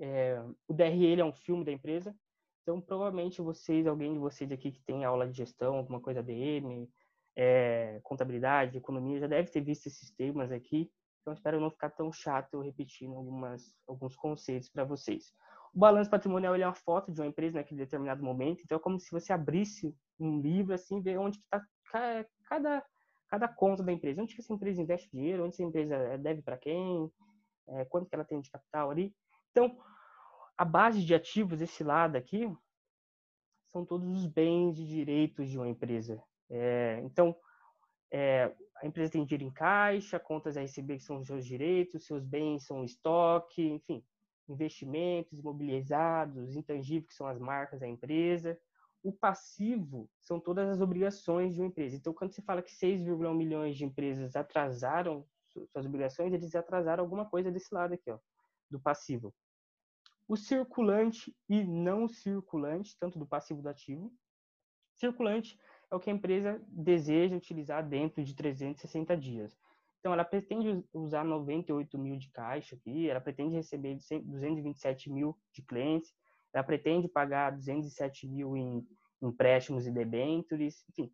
É, 0.00 0.42
o 0.66 0.72
DRE 0.72 1.20
é 1.20 1.24
um 1.24 1.32
filme 1.32 1.64
da 1.64 1.70
empresa. 1.70 2.14
Então, 2.62 2.80
provavelmente 2.80 3.42
vocês, 3.42 3.86
alguém 3.86 4.12
de 4.12 4.18
vocês 4.18 4.50
aqui 4.50 4.72
que 4.72 4.82
tem 4.82 5.04
aula 5.04 5.28
de 5.28 5.36
gestão, 5.36 5.76
alguma 5.76 6.00
coisa 6.00 6.22
DM, 6.22 6.88
é, 7.36 8.00
contabilidade, 8.02 8.78
economia, 8.78 9.20
já 9.20 9.26
deve 9.26 9.50
ter 9.50 9.60
visto 9.60 9.86
esses 9.86 10.10
temas 10.12 10.50
aqui. 10.50 10.90
Então, 11.20 11.34
espero 11.34 11.60
não 11.60 11.70
ficar 11.70 11.90
tão 11.90 12.12
chato 12.12 12.54
eu 12.54 12.60
repetindo 12.60 13.14
algumas, 13.14 13.74
alguns 13.86 14.16
conceitos 14.16 14.70
para 14.70 14.84
vocês. 14.84 15.32
O 15.74 15.78
balanço 15.78 16.10
patrimonial 16.10 16.54
é 16.54 16.66
uma 16.66 16.74
foto 16.74 17.12
de 17.12 17.20
uma 17.20 17.26
empresa 17.26 17.58
naquele 17.58 17.80
determinado 17.80 18.22
momento. 18.22 18.62
Então, 18.64 18.76
é 18.76 18.80
como 18.80 18.98
se 18.98 19.10
você 19.10 19.32
abrisse 19.32 19.94
um 20.18 20.40
livro, 20.40 20.74
assim, 20.74 21.00
ver 21.00 21.18
onde 21.18 21.38
está 21.38 21.62
cada, 22.48 22.84
cada 23.28 23.48
conta 23.48 23.82
da 23.82 23.92
empresa. 23.92 24.22
Onde 24.22 24.34
que 24.34 24.40
essa 24.40 24.52
empresa 24.52 24.82
investe 24.82 25.10
dinheiro, 25.10 25.44
onde 25.44 25.54
essa 25.54 25.62
empresa 25.62 26.18
deve 26.18 26.42
para 26.42 26.56
quem, 26.56 27.10
é, 27.68 27.84
quanto 27.84 28.08
que 28.08 28.14
ela 28.14 28.24
tem 28.24 28.40
de 28.40 28.50
capital 28.50 28.90
ali. 28.90 29.14
Então, 29.50 29.78
a 30.60 30.64
base 30.66 31.02
de 31.02 31.14
ativos, 31.14 31.62
esse 31.62 31.82
lado 31.82 32.16
aqui, 32.16 32.54
são 33.72 33.82
todos 33.82 34.06
os 34.10 34.26
bens 34.26 34.78
e 34.78 34.84
direitos 34.84 35.48
de 35.48 35.56
uma 35.56 35.66
empresa. 35.66 36.22
É, 36.50 37.00
então, 37.02 37.34
é, 38.12 38.54
a 38.76 38.86
empresa 38.86 39.12
tem 39.12 39.24
dinheiro 39.24 39.44
em 39.44 39.50
caixa, 39.50 40.20
contas 40.20 40.58
a 40.58 40.60
receber 40.60 40.98
que 40.98 41.04
são 41.04 41.20
os 41.20 41.26
seus 41.26 41.46
direitos, 41.46 42.04
seus 42.04 42.26
bens 42.26 42.66
são 42.66 42.84
estoque, 42.84 43.62
enfim, 43.62 44.04
investimentos 44.46 45.38
imobilizados, 45.38 46.54
intangíveis 46.54 47.06
que 47.06 47.14
são 47.14 47.26
as 47.26 47.38
marcas 47.38 47.80
da 47.80 47.88
empresa. 47.88 48.60
O 49.02 49.14
passivo 49.14 50.10
são 50.20 50.38
todas 50.38 50.68
as 50.68 50.82
obrigações 50.82 51.54
de 51.54 51.60
uma 51.62 51.68
empresa. 51.68 51.96
Então, 51.96 52.12
quando 52.12 52.34
você 52.34 52.42
fala 52.42 52.60
que 52.60 52.70
6,1 52.70 53.34
milhões 53.34 53.78
de 53.78 53.86
empresas 53.86 54.36
atrasaram 54.36 55.26
suas 55.48 55.86
obrigações, 55.86 56.34
eles 56.34 56.54
atrasaram 56.54 57.02
alguma 57.02 57.24
coisa 57.24 57.50
desse 57.50 57.74
lado 57.74 57.94
aqui, 57.94 58.10
ó, 58.10 58.18
do 58.70 58.78
passivo. 58.78 59.34
O 60.30 60.36
circulante 60.36 61.34
e 61.48 61.64
não 61.64 62.06
circulante, 62.06 62.96
tanto 63.00 63.18
do 63.18 63.26
passivo 63.26 63.60
do 63.60 63.68
ativo. 63.68 64.12
Circulante 64.94 65.58
é 65.90 65.96
o 65.96 65.98
que 65.98 66.08
a 66.08 66.12
empresa 66.12 66.62
deseja 66.68 67.34
utilizar 67.34 67.84
dentro 67.84 68.22
de 68.22 68.32
360 68.32 69.16
dias. 69.16 69.58
Então, 69.98 70.12
ela 70.12 70.24
pretende 70.24 70.84
usar 70.92 71.24
98 71.24 71.98
mil 71.98 72.16
de 72.16 72.30
caixa 72.30 72.76
aqui, 72.76 73.10
ela 73.10 73.20
pretende 73.20 73.56
receber 73.56 73.96
227 73.96 75.10
mil 75.10 75.36
de 75.52 75.62
clientes, 75.62 76.14
ela 76.54 76.62
pretende 76.62 77.08
pagar 77.08 77.50
207 77.50 78.28
mil 78.28 78.56
em 78.56 78.86
empréstimos 79.20 79.84
e 79.84 79.90
debêntures, 79.90 80.84
enfim. 80.90 81.12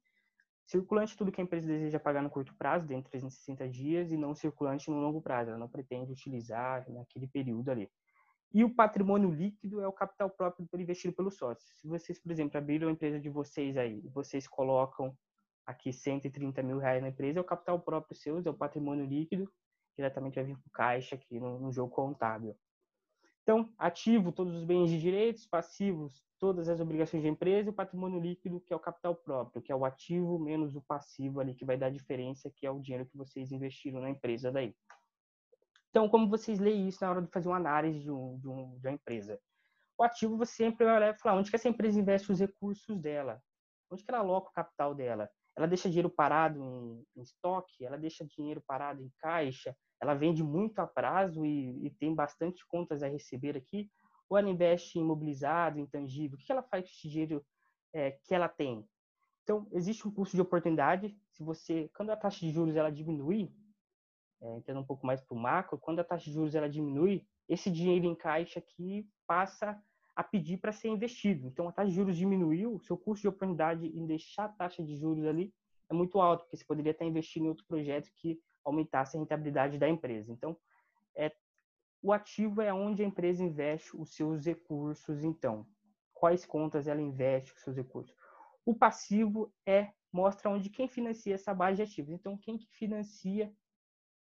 Circulante 0.67 1.17
tudo 1.17 1.33
que 1.33 1.41
a 1.41 1.45
empresa 1.45 1.67
deseja 1.67 1.99
pagar 1.99 2.23
no 2.23 2.29
curto 2.29 2.55
prazo, 2.55 2.87
dentro 2.87 3.05
de 3.05 3.13
360 3.13 3.67
dias, 3.67 4.13
e 4.13 4.17
não 4.19 4.35
circulante 4.35 4.91
no 4.91 5.01
longo 5.01 5.23
prazo. 5.23 5.49
Ela 5.49 5.59
não 5.59 5.71
pretende 5.71 6.13
utilizar 6.13 6.87
naquele 6.91 7.27
período 7.27 7.71
ali. 7.71 7.91
E 8.57 8.65
o 8.65 8.75
patrimônio 8.75 9.31
líquido 9.31 9.83
é 9.83 9.87
o 9.87 9.93
capital 9.93 10.31
próprio 10.31 10.67
investido 10.81 11.15
pelos 11.15 11.37
sócios. 11.37 11.79
Se 11.79 11.87
vocês, 11.87 12.19
por 12.19 12.33
exemplo, 12.33 12.57
abriram 12.57 12.89
a 12.89 12.91
empresa 12.91 13.21
de 13.21 13.29
vocês 13.29 13.77
aí, 13.77 14.01
vocês 14.09 14.49
colocam 14.49 15.15
aqui 15.67 15.93
130 15.93 16.63
mil 16.63 16.79
reais 16.79 17.03
na 17.03 17.11
empresa, 17.11 17.39
é 17.39 17.43
o 17.43 17.45
capital 17.45 17.79
próprio 17.79 18.17
seu, 18.17 18.39
é 18.43 18.49
o 18.49 18.55
patrimônio 18.55 19.05
líquido, 19.05 19.47
diretamente 19.95 20.37
vai 20.37 20.45
vir 20.45 20.57
para 20.57 20.69
o 20.69 20.71
caixa 20.71 21.17
aqui 21.17 21.39
no, 21.39 21.61
no, 21.61 21.71
jogo 21.71 21.95
contábil. 21.95 22.57
Então, 23.43 23.71
ativo, 23.77 24.33
todos 24.33 24.55
os 24.55 24.65
bens 24.65 24.89
de 24.89 24.99
direitos, 24.99 25.47
passivos, 25.47 26.25
todas 26.39 26.67
as 26.71 26.81
obrigações 26.81 27.25
da 27.25 27.29
empresa, 27.29 27.69
e 27.69 27.73
o 27.73 27.75
patrimônio 27.75 28.19
líquido, 28.19 28.59
que 28.63 28.73
é 28.73 28.77
o 28.77 28.81
capital 28.81 29.15
próprio, 29.15 29.61
que 29.61 29.71
é 29.71 29.77
o 29.77 29.85
ativo 29.85 30.39
menos 30.39 30.75
o 30.75 30.81
passivo 30.81 31.41
ali, 31.41 31.55
que 31.55 31.67
vai 31.67 31.77
dar 31.77 31.89
a 31.89 31.91
diferença, 31.91 32.51
que 32.57 32.67
é 32.67 32.71
o 32.71 32.81
dinheiro 32.81 33.05
que 33.05 33.19
vocês 33.19 33.53
investiram 33.53 34.01
na 34.01 34.09
empresa 34.09 34.51
daí. 34.51 34.75
Então, 35.91 36.09
como 36.09 36.29
vocês 36.29 36.59
leem 36.59 36.89
isso 36.89 37.03
na 37.03 37.11
hora 37.11 37.23
de 37.23 37.31
fazer 37.31 37.49
uma 37.49 37.57
análise 37.57 38.01
de, 38.01 38.11
um, 38.11 38.39
de, 38.39 38.49
um, 38.49 38.79
de 38.79 38.87
uma 38.87 38.95
empresa? 38.95 39.41
O 39.99 40.03
ativo, 40.03 40.37
você 40.37 40.53
sempre 40.53 40.85
vai 40.85 40.97
olhar 40.97 41.15
e 41.15 41.19
falar 41.19 41.39
onde 41.39 41.49
que 41.49 41.57
essa 41.57 41.69
empresa 41.69 41.99
investe 41.99 42.31
os 42.31 42.39
recursos 42.39 42.99
dela, 43.01 43.41
onde 43.91 44.05
que 44.05 44.11
ela 44.11 44.21
aloca 44.21 44.51
o 44.51 44.53
capital 44.53 44.95
dela. 44.95 45.31
Ela 45.57 45.67
deixa 45.67 45.89
dinheiro 45.89 46.11
parado 46.11 46.63
em, 46.63 47.05
em 47.17 47.23
estoque, 47.23 47.85
ela 47.85 47.97
deixa 47.97 48.27
dinheiro 48.27 48.63
parado 48.67 49.03
em 49.03 49.11
caixa, 49.19 49.75
ela 50.01 50.15
vende 50.15 50.43
muito 50.43 50.79
a 50.81 50.87
prazo 50.87 51.47
e, 51.47 51.87
e, 51.87 51.91
tem 51.91 52.15
bastante 52.15 52.67
contas 52.67 53.03
a 53.03 53.09
receber 53.09 53.57
aqui, 53.57 53.91
ou 54.29 54.37
ela 54.37 54.51
investe 54.51 54.99
em 54.99 55.03
imobilizado, 55.03 55.79
intangível? 55.79 56.37
O 56.37 56.41
que 56.41 56.53
ela 56.53 56.63
faz 56.63 56.85
com 56.85 56.91
esse 56.91 57.09
dinheiro 57.09 57.45
é, 57.95 58.11
que 58.11 58.35
ela 58.35 58.49
tem? 58.49 58.87
Então, 59.45 59.67
existe 59.73 60.07
um 60.07 60.11
custo 60.11 60.37
de 60.37 60.43
oportunidade. 60.43 61.17
Se 61.31 61.43
você, 61.43 61.89
quando 61.97 62.11
a 62.11 62.17
taxa 62.17 62.41
de 62.41 62.51
juros 62.51 62.77
ela 62.77 62.91
diminui, 62.91 63.51
é, 64.41 64.57
entrando 64.57 64.81
um 64.81 64.85
pouco 64.85 65.07
mais 65.07 65.21
para 65.21 65.37
o 65.37 65.41
macro, 65.41 65.79
quando 65.79 66.01
a 66.01 66.05
taxa 66.05 66.27
de 66.27 66.33
juros 66.33 66.55
ela 66.55 66.69
diminui, 66.69 67.27
esse 67.49 67.71
dinheiro 67.71 68.07
em 68.07 68.15
caixa 68.15 68.59
aqui 68.59 69.09
passa 69.27 69.81
a 70.15 70.25
pedir 70.25 70.59
para 70.59 70.73
ser 70.73 70.89
investido. 70.89 71.47
Então, 71.47 71.69
a 71.69 71.73
taxa 71.73 71.91
de 71.91 71.95
juros 71.95 72.17
diminuiu, 72.17 72.81
seu 72.81 72.97
custo 72.97 73.23
de 73.23 73.29
oportunidade 73.29 73.87
em 73.87 74.07
deixar 74.07 74.47
a 74.47 74.49
taxa 74.49 74.83
de 74.83 74.97
juros 74.97 75.25
ali 75.27 75.53
é 75.89 75.95
muito 75.95 76.21
alto, 76.21 76.43
porque 76.45 76.57
você 76.57 76.65
poderia 76.65 76.93
estar 76.93 77.05
investindo 77.05 77.45
em 77.45 77.49
outro 77.49 77.65
projeto 77.67 78.11
que 78.17 78.41
aumentasse 78.65 79.17
a 79.17 79.21
rentabilidade 79.21 79.79
da 79.79 79.89
empresa. 79.89 80.33
Então, 80.33 80.57
é, 81.15 81.31
o 82.03 82.13
ativo 82.13 82.61
é 82.61 82.73
onde 82.73 83.03
a 83.03 83.07
empresa 83.07 83.45
investe 83.45 83.97
os 83.97 84.15
seus 84.15 84.45
recursos, 84.45 85.23
então. 85.23 85.67
Quais 86.13 86.45
contas 86.47 86.89
ela 86.89 87.01
investe 87.01 87.53
os 87.53 87.61
seus 87.61 87.77
recursos. 87.77 88.15
O 88.65 88.75
passivo 88.75 89.53
é 89.67 89.93
mostra 90.13 90.51
onde 90.51 90.71
quem 90.71 90.89
financia 90.89 91.35
essa 91.35 91.53
base 91.53 91.77
de 91.77 91.83
ativos. 91.83 92.13
Então, 92.13 92.39
quem 92.39 92.57
que 92.57 92.67
financia 92.71 93.53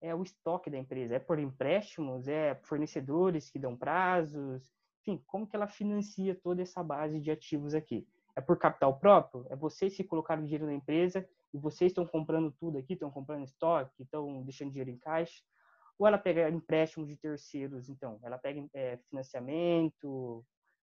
é 0.06 0.14
o 0.14 0.22
estoque 0.22 0.70
da 0.70 0.78
empresa? 0.78 1.16
É 1.16 1.20
por 1.20 1.40
empréstimos? 1.40 2.28
É 2.28 2.56
fornecedores 2.64 3.50
que 3.50 3.58
dão 3.58 3.76
prazos? 3.76 4.72
Enfim, 5.02 5.22
como 5.26 5.48
que 5.48 5.56
ela 5.56 5.68
financia 5.68 6.36
toda 6.36 6.62
essa 6.62 6.84
base 6.84 7.20
de 7.20 7.32
ativos 7.32 7.74
aqui? 7.74 8.08
É 8.36 8.42
por 8.42 8.58
capital 8.58 9.00
próprio? 9.00 9.46
É 9.50 9.56
vocês 9.56 9.96
que 9.96 10.04
colocaram 10.04 10.44
dinheiro 10.44 10.66
na 10.66 10.74
empresa 10.74 11.28
e 11.54 11.58
vocês 11.58 11.92
estão 11.92 12.06
comprando 12.06 12.52
tudo 12.52 12.78
aqui, 12.78 12.94
estão 12.94 13.10
comprando 13.10 13.44
estoque, 13.44 14.04
estão 14.04 14.44
deixando 14.44 14.70
dinheiro 14.70 14.92
em 14.92 14.98
caixa? 14.98 15.42
Ou 15.98 16.06
ela 16.06 16.18
pega 16.18 16.50
empréstimos 16.50 17.08
de 17.08 17.16
terceiros, 17.16 17.90
então? 17.90 18.20
Ela 18.22 18.38
pega 18.38 18.64
é, 18.74 18.98
financiamento, 19.10 20.46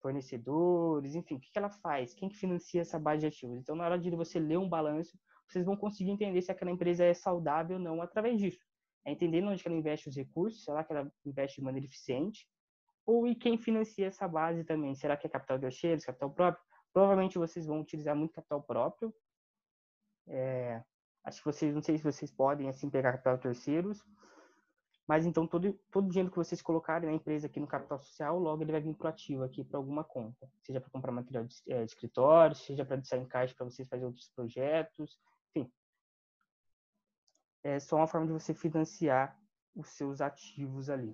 fornecedores, 0.00 1.14
enfim, 1.14 1.36
o 1.36 1.40
que, 1.40 1.52
que 1.52 1.58
ela 1.58 1.70
faz? 1.70 2.14
Quem 2.14 2.28
que 2.28 2.36
financia 2.36 2.80
essa 2.80 2.98
base 2.98 3.20
de 3.20 3.26
ativos? 3.26 3.58
Então, 3.58 3.76
na 3.76 3.84
hora 3.84 3.98
de 3.98 4.10
você 4.10 4.40
ler 4.40 4.56
um 4.56 4.68
balanço, 4.68 5.18
vocês 5.46 5.64
vão 5.64 5.76
conseguir 5.76 6.10
entender 6.10 6.42
se 6.42 6.50
aquela 6.50 6.70
empresa 6.70 7.04
é 7.04 7.14
saudável 7.14 7.76
ou 7.76 7.82
não 7.82 8.02
através 8.02 8.38
disso 8.38 8.65
é 9.06 9.12
entendendo 9.12 9.48
onde 9.48 9.62
ela 9.64 9.76
investe 9.76 10.08
os 10.08 10.16
recursos, 10.16 10.64
será 10.64 10.82
que 10.82 10.92
ela 10.92 11.10
investe 11.24 11.60
de 11.60 11.64
maneira 11.64 11.86
eficiente? 11.86 12.48
Ou 13.06 13.24
e 13.24 13.36
quem 13.36 13.56
financia 13.56 14.08
essa 14.08 14.26
base 14.26 14.64
também? 14.64 14.96
Será 14.96 15.16
que 15.16 15.28
é 15.28 15.30
capital 15.30 15.58
de 15.58 15.62
terceiros, 15.62 16.04
capital 16.04 16.28
próprio? 16.28 16.64
Provavelmente 16.92 17.38
vocês 17.38 17.66
vão 17.66 17.80
utilizar 17.80 18.16
muito 18.16 18.34
capital 18.34 18.60
próprio. 18.60 19.14
É, 20.26 20.82
acho 21.22 21.38
que 21.38 21.44
vocês, 21.44 21.72
não 21.72 21.82
sei 21.82 21.96
se 21.96 22.02
vocês 22.02 22.32
podem 22.32 22.68
assim 22.68 22.90
pegar 22.90 23.12
capital 23.12 23.36
de 23.36 23.42
terceiros. 23.42 24.04
Mas 25.06 25.24
então 25.24 25.46
todo, 25.46 25.72
todo 25.92 26.08
dinheiro 26.08 26.32
que 26.32 26.36
vocês 26.36 26.60
colocarem 26.60 27.08
na 27.08 27.14
empresa 27.14 27.46
aqui 27.46 27.60
no 27.60 27.66
capital 27.68 28.00
social, 28.00 28.40
logo 28.40 28.64
ele 28.64 28.72
vai 28.72 28.80
vir 28.80 28.94
para 28.96 29.06
o 29.06 29.10
ativo 29.10 29.44
aqui 29.44 29.62
para 29.62 29.78
alguma 29.78 30.02
conta. 30.02 30.50
Seja 30.62 30.80
para 30.80 30.90
comprar 30.90 31.12
material 31.12 31.44
de, 31.44 31.54
é, 31.68 31.84
de 31.84 31.92
escritório, 31.92 32.56
seja 32.56 32.84
para 32.84 32.96
deixar 32.96 33.18
em 33.18 33.24
caixa 33.24 33.54
para 33.54 33.66
vocês 33.66 33.88
fazerem 33.88 34.08
outros 34.08 34.28
projetos. 34.30 35.16
É 37.66 37.80
só 37.80 37.96
uma 37.96 38.06
forma 38.06 38.28
de 38.28 38.32
você 38.32 38.54
financiar 38.54 39.36
os 39.74 39.88
seus 39.88 40.20
ativos 40.20 40.88
ali. 40.88 41.12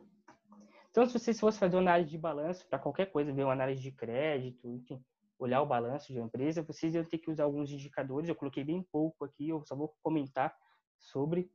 Então, 0.91 1.07
se 1.07 1.19
você 1.19 1.33
fosse 1.33 1.59
fazer 1.59 1.77
uma 1.77 1.81
análise 1.81 2.11
de 2.11 2.19
balanço 2.19 2.69
para 2.69 2.79
qualquer 2.79 3.07
coisa, 3.07 3.33
ver 3.33 3.45
uma 3.45 3.55
análise 3.55 3.81
de 3.81 3.91
crédito, 3.91 4.69
enfim, 4.69 5.03
olhar 5.39 5.63
o 5.63 5.67
balanço 5.67 6.13
de 6.13 6.19
uma 6.19 6.27
empresa, 6.27 6.61
vocês 6.61 6.95
iam 6.95 7.05
ter 7.05 7.17
que 7.17 7.31
usar 7.31 7.45
alguns 7.45 7.71
indicadores. 7.73 8.29
Eu 8.29 8.35
coloquei 8.35 8.63
bem 8.63 8.83
pouco 8.93 9.25
aqui, 9.25 9.49
eu 9.49 9.65
só 9.65 9.75
vou 9.75 9.97
comentar 10.03 10.55
sobre 10.99 11.51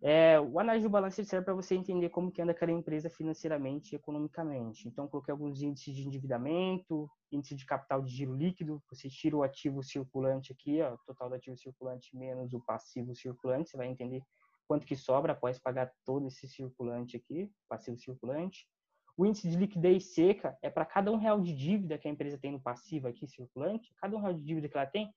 é, 0.00 0.38
o 0.38 0.60
análise 0.60 0.86
do 0.86 0.90
balanço 0.90 1.24
serve 1.24 1.44
para 1.44 1.54
você 1.54 1.74
entender 1.74 2.08
como 2.10 2.30
que 2.30 2.40
anda 2.40 2.52
aquela 2.52 2.70
empresa 2.70 3.10
financeiramente 3.10 3.92
e 3.92 3.96
economicamente. 3.96 4.86
Então, 4.86 5.08
coloquei 5.08 5.32
alguns 5.32 5.60
índices 5.60 5.94
de 5.94 6.06
endividamento, 6.06 7.10
índice 7.32 7.56
de 7.56 7.66
capital 7.66 8.00
de 8.02 8.10
giro 8.10 8.34
líquido, 8.36 8.80
você 8.88 9.08
tira 9.08 9.36
o 9.36 9.42
ativo 9.42 9.82
circulante 9.82 10.52
aqui, 10.52 10.80
o 10.80 10.98
total 10.98 11.28
do 11.28 11.34
ativo 11.34 11.56
circulante 11.56 12.16
menos 12.16 12.52
o 12.54 12.60
passivo 12.60 13.12
circulante, 13.14 13.70
você 13.70 13.76
vai 13.76 13.88
entender 13.88 14.22
quanto 14.68 14.86
que 14.86 14.94
sobra 14.94 15.32
após 15.32 15.58
pagar 15.58 15.92
todo 16.04 16.28
esse 16.28 16.46
circulante 16.46 17.16
aqui, 17.16 17.50
passivo 17.68 17.98
circulante. 17.98 18.68
O 19.16 19.26
índice 19.26 19.50
de 19.50 19.56
liquidez 19.56 20.14
seca 20.14 20.56
é 20.62 20.70
para 20.70 20.84
cada 20.84 21.10
um 21.10 21.16
real 21.16 21.40
de 21.40 21.52
dívida 21.52 21.98
que 21.98 22.06
a 22.06 22.10
empresa 22.10 22.38
tem 22.38 22.52
no 22.52 22.60
passivo 22.60 23.08
aqui 23.08 23.26
circulante, 23.26 23.92
cada 23.96 24.16
um 24.16 24.20
real 24.20 24.32
de 24.32 24.44
dívida 24.44 24.68
que 24.68 24.76
ela 24.76 24.86
tem, 24.86 25.12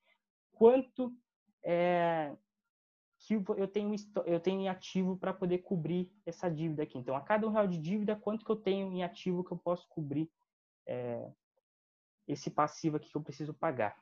quanto 0.53 1.13
é, 1.63 2.35
que 3.21 3.35
eu 3.35 3.67
tenho, 3.67 3.95
eu 4.25 4.39
tenho 4.39 4.61
em 4.61 4.69
ativo 4.69 5.15
para 5.15 5.31
poder 5.31 5.59
cobrir 5.59 6.11
essa 6.25 6.49
dívida 6.49 6.83
aqui. 6.83 6.97
Então, 6.97 7.15
a 7.15 7.21
cada 7.21 7.47
um 7.47 7.51
real 7.51 7.67
de 7.67 7.77
dívida, 7.77 8.15
quanto 8.15 8.43
que 8.43 8.51
eu 8.51 8.55
tenho 8.55 8.91
em 8.91 9.03
ativo 9.03 9.43
que 9.43 9.51
eu 9.51 9.57
posso 9.57 9.87
cobrir 9.89 10.29
é, 10.87 11.31
esse 12.27 12.49
passivo 12.49 12.97
aqui 12.97 13.11
que 13.11 13.15
eu 13.15 13.21
preciso 13.21 13.53
pagar. 13.53 13.95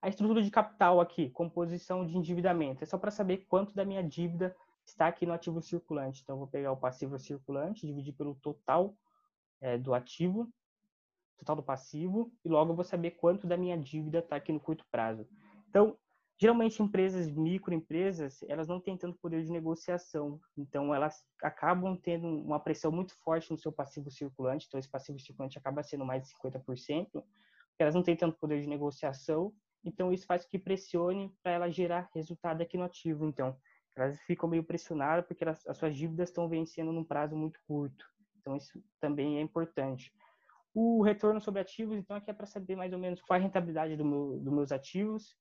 A 0.00 0.08
estrutura 0.08 0.42
de 0.42 0.50
capital 0.50 1.00
aqui, 1.00 1.30
composição 1.30 2.04
de 2.04 2.16
endividamento, 2.16 2.82
é 2.82 2.86
só 2.86 2.98
para 2.98 3.12
saber 3.12 3.46
quanto 3.48 3.72
da 3.72 3.84
minha 3.84 4.02
dívida 4.02 4.54
está 4.84 5.06
aqui 5.06 5.24
no 5.24 5.32
ativo 5.32 5.62
circulante. 5.62 6.22
Então, 6.22 6.34
eu 6.34 6.40
vou 6.40 6.48
pegar 6.48 6.72
o 6.72 6.76
passivo 6.76 7.16
circulante, 7.20 7.86
dividir 7.86 8.14
pelo 8.14 8.34
total 8.34 8.96
é, 9.60 9.78
do 9.78 9.94
ativo, 9.94 10.52
total 11.38 11.54
do 11.54 11.62
passivo, 11.62 12.32
e 12.44 12.48
logo 12.48 12.72
eu 12.72 12.76
vou 12.76 12.84
saber 12.84 13.12
quanto 13.12 13.46
da 13.46 13.56
minha 13.56 13.78
dívida 13.78 14.18
está 14.18 14.34
aqui 14.34 14.52
no 14.52 14.58
curto 14.58 14.84
prazo. 14.90 15.24
Então, 15.68 15.96
Geralmente, 16.40 16.82
empresas, 16.82 17.30
microempresas, 17.30 18.42
elas 18.48 18.66
não 18.66 18.80
têm 18.80 18.96
tanto 18.96 19.18
poder 19.18 19.44
de 19.44 19.50
negociação, 19.50 20.40
então 20.56 20.94
elas 20.94 21.24
acabam 21.40 21.96
tendo 21.96 22.26
uma 22.26 22.58
pressão 22.58 22.90
muito 22.90 23.14
forte 23.22 23.50
no 23.50 23.58
seu 23.58 23.70
passivo 23.70 24.10
circulante, 24.10 24.66
então 24.66 24.80
esse 24.80 24.90
passivo 24.90 25.20
circulante 25.20 25.58
acaba 25.58 25.82
sendo 25.82 26.04
mais 26.04 26.24
de 26.24 26.34
50%, 26.34 26.64
porque 27.12 27.24
elas 27.78 27.94
não 27.94 28.02
têm 28.02 28.16
tanto 28.16 28.36
poder 28.38 28.60
de 28.60 28.66
negociação, 28.66 29.54
então 29.84 30.12
isso 30.12 30.26
faz 30.26 30.44
que 30.44 30.58
pressione 30.58 31.32
para 31.42 31.52
ela 31.52 31.70
gerar 31.70 32.08
resultado 32.14 32.60
aqui 32.62 32.76
no 32.76 32.84
ativo. 32.84 33.24
Então, 33.24 33.56
elas 33.96 34.20
ficam 34.22 34.48
meio 34.48 34.64
pressionadas 34.64 35.26
porque 35.26 35.44
elas, 35.44 35.66
as 35.66 35.76
suas 35.76 35.96
dívidas 35.96 36.28
estão 36.28 36.48
vencendo 36.48 36.92
num 36.92 37.04
prazo 37.04 37.36
muito 37.36 37.60
curto. 37.66 38.04
Então, 38.40 38.56
isso 38.56 38.82
também 39.00 39.38
é 39.38 39.40
importante. 39.40 40.12
O 40.74 41.02
retorno 41.02 41.40
sobre 41.40 41.60
ativos, 41.60 41.96
então, 41.96 42.16
aqui 42.16 42.30
é 42.30 42.34
para 42.34 42.46
saber 42.46 42.76
mais 42.76 42.92
ou 42.92 42.98
menos 42.98 43.20
qual 43.20 43.36
é 43.36 43.40
a 43.40 43.42
rentabilidade 43.42 43.96
do 43.96 44.04
meu, 44.04 44.40
dos 44.40 44.52
meus 44.52 44.72
ativos 44.72 45.36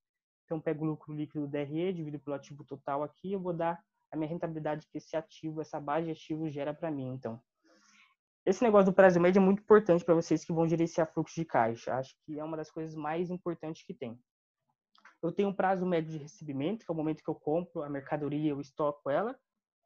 então, 0.52 0.60
pego 0.60 0.84
o 0.84 0.90
lucro 0.90 1.14
líquido 1.14 1.48
do 1.48 1.50
DRE, 1.50 1.94
divido 1.94 2.20
pelo 2.20 2.36
ativo 2.36 2.66
total 2.66 3.04
aqui, 3.04 3.32
eu 3.32 3.40
vou 3.40 3.54
dar 3.54 3.82
a 4.12 4.18
minha 4.18 4.28
rentabilidade 4.28 4.86
que 4.86 4.98
esse 4.98 5.16
ativo, 5.16 5.62
essa 5.62 5.80
base 5.80 6.08
de 6.08 6.12
ativos 6.12 6.54
gera 6.54 6.74
para 6.74 6.92
mim. 6.92 7.14
Então, 7.14 7.42
esse 8.46 8.62
negócio 8.62 8.92
do 8.92 8.94
prazo 8.94 9.18
médio 9.18 9.40
é 9.40 9.46
muito 9.46 9.62
importante 9.62 10.04
para 10.04 10.14
vocês 10.14 10.44
que 10.44 10.52
vão 10.52 10.68
gerenciar 10.68 11.10
fluxo 11.14 11.36
de 11.36 11.46
caixa. 11.46 11.96
Acho 11.96 12.14
que 12.26 12.38
é 12.38 12.44
uma 12.44 12.58
das 12.58 12.70
coisas 12.70 12.94
mais 12.96 13.32
importantes 13.32 13.86
que 13.86 13.94
tem. 13.94 14.20
Eu 15.24 15.32
tenho 15.32 15.48
um 15.48 15.54
prazo 15.54 15.86
médio 15.86 16.12
de 16.12 16.18
recebimento, 16.18 16.84
que 16.84 16.92
é 16.92 16.94
o 16.94 16.98
momento 16.98 17.24
que 17.24 17.30
eu 17.30 17.36
compro 17.36 17.82
a 17.82 17.90
mercadoria, 17.90 18.52
eu 18.52 18.60
estoco 18.60 19.10
ela, 19.10 19.40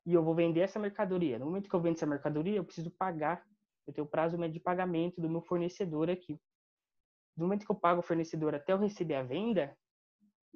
e 0.03 0.15
eu 0.15 0.23
vou 0.23 0.33
vender 0.33 0.61
essa 0.61 0.79
mercadoria. 0.79 1.37
No 1.37 1.45
momento 1.45 1.69
que 1.69 1.75
eu 1.75 1.81
vendo 1.81 1.97
essa 1.97 2.07
mercadoria, 2.07 2.55
eu 2.55 2.63
preciso 2.63 2.89
pagar. 2.89 3.45
Eu 3.85 3.93
tenho 3.93 4.07
o 4.07 4.09
prazo 4.09 4.35
médio 4.35 4.55
de 4.55 4.61
pagamento 4.61 5.21
do 5.21 5.29
meu 5.29 5.41
fornecedor 5.41 6.09
aqui. 6.09 6.39
No 7.37 7.43
momento 7.43 7.67
que 7.67 7.71
eu 7.71 7.75
pago 7.75 7.99
o 7.99 8.03
fornecedor 8.03 8.55
até 8.55 8.73
eu 8.73 8.79
receber 8.79 9.13
a 9.13 9.21
venda, 9.21 9.77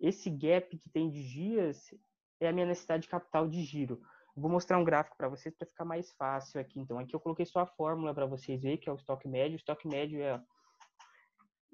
esse 0.01 0.29
gap 0.29 0.77
que 0.77 0.89
tem 0.89 1.09
de 1.09 1.23
dias 1.23 1.93
é 2.39 2.47
a 2.47 2.53
minha 2.53 2.65
necessidade 2.65 3.03
de 3.03 3.09
capital 3.09 3.47
de 3.47 3.61
giro. 3.63 4.01
Vou 4.35 4.49
mostrar 4.49 4.77
um 4.77 4.83
gráfico 4.83 5.17
para 5.17 5.27
vocês 5.27 5.53
para 5.55 5.67
ficar 5.67 5.83
mais 5.83 6.11
fácil 6.13 6.61
aqui. 6.61 6.79
Então, 6.79 6.97
aqui 6.97 7.13
eu 7.13 7.19
coloquei 7.19 7.45
só 7.45 7.59
a 7.59 7.65
fórmula 7.65 8.13
para 8.13 8.25
vocês 8.25 8.61
verem, 8.61 8.77
que 8.77 8.87
é 8.87 8.91
o 8.91 8.95
estoque 8.95 9.27
médio. 9.27 9.55
O 9.55 9.57
estoque 9.57 9.87
médio 9.87 10.21
é. 10.21 10.41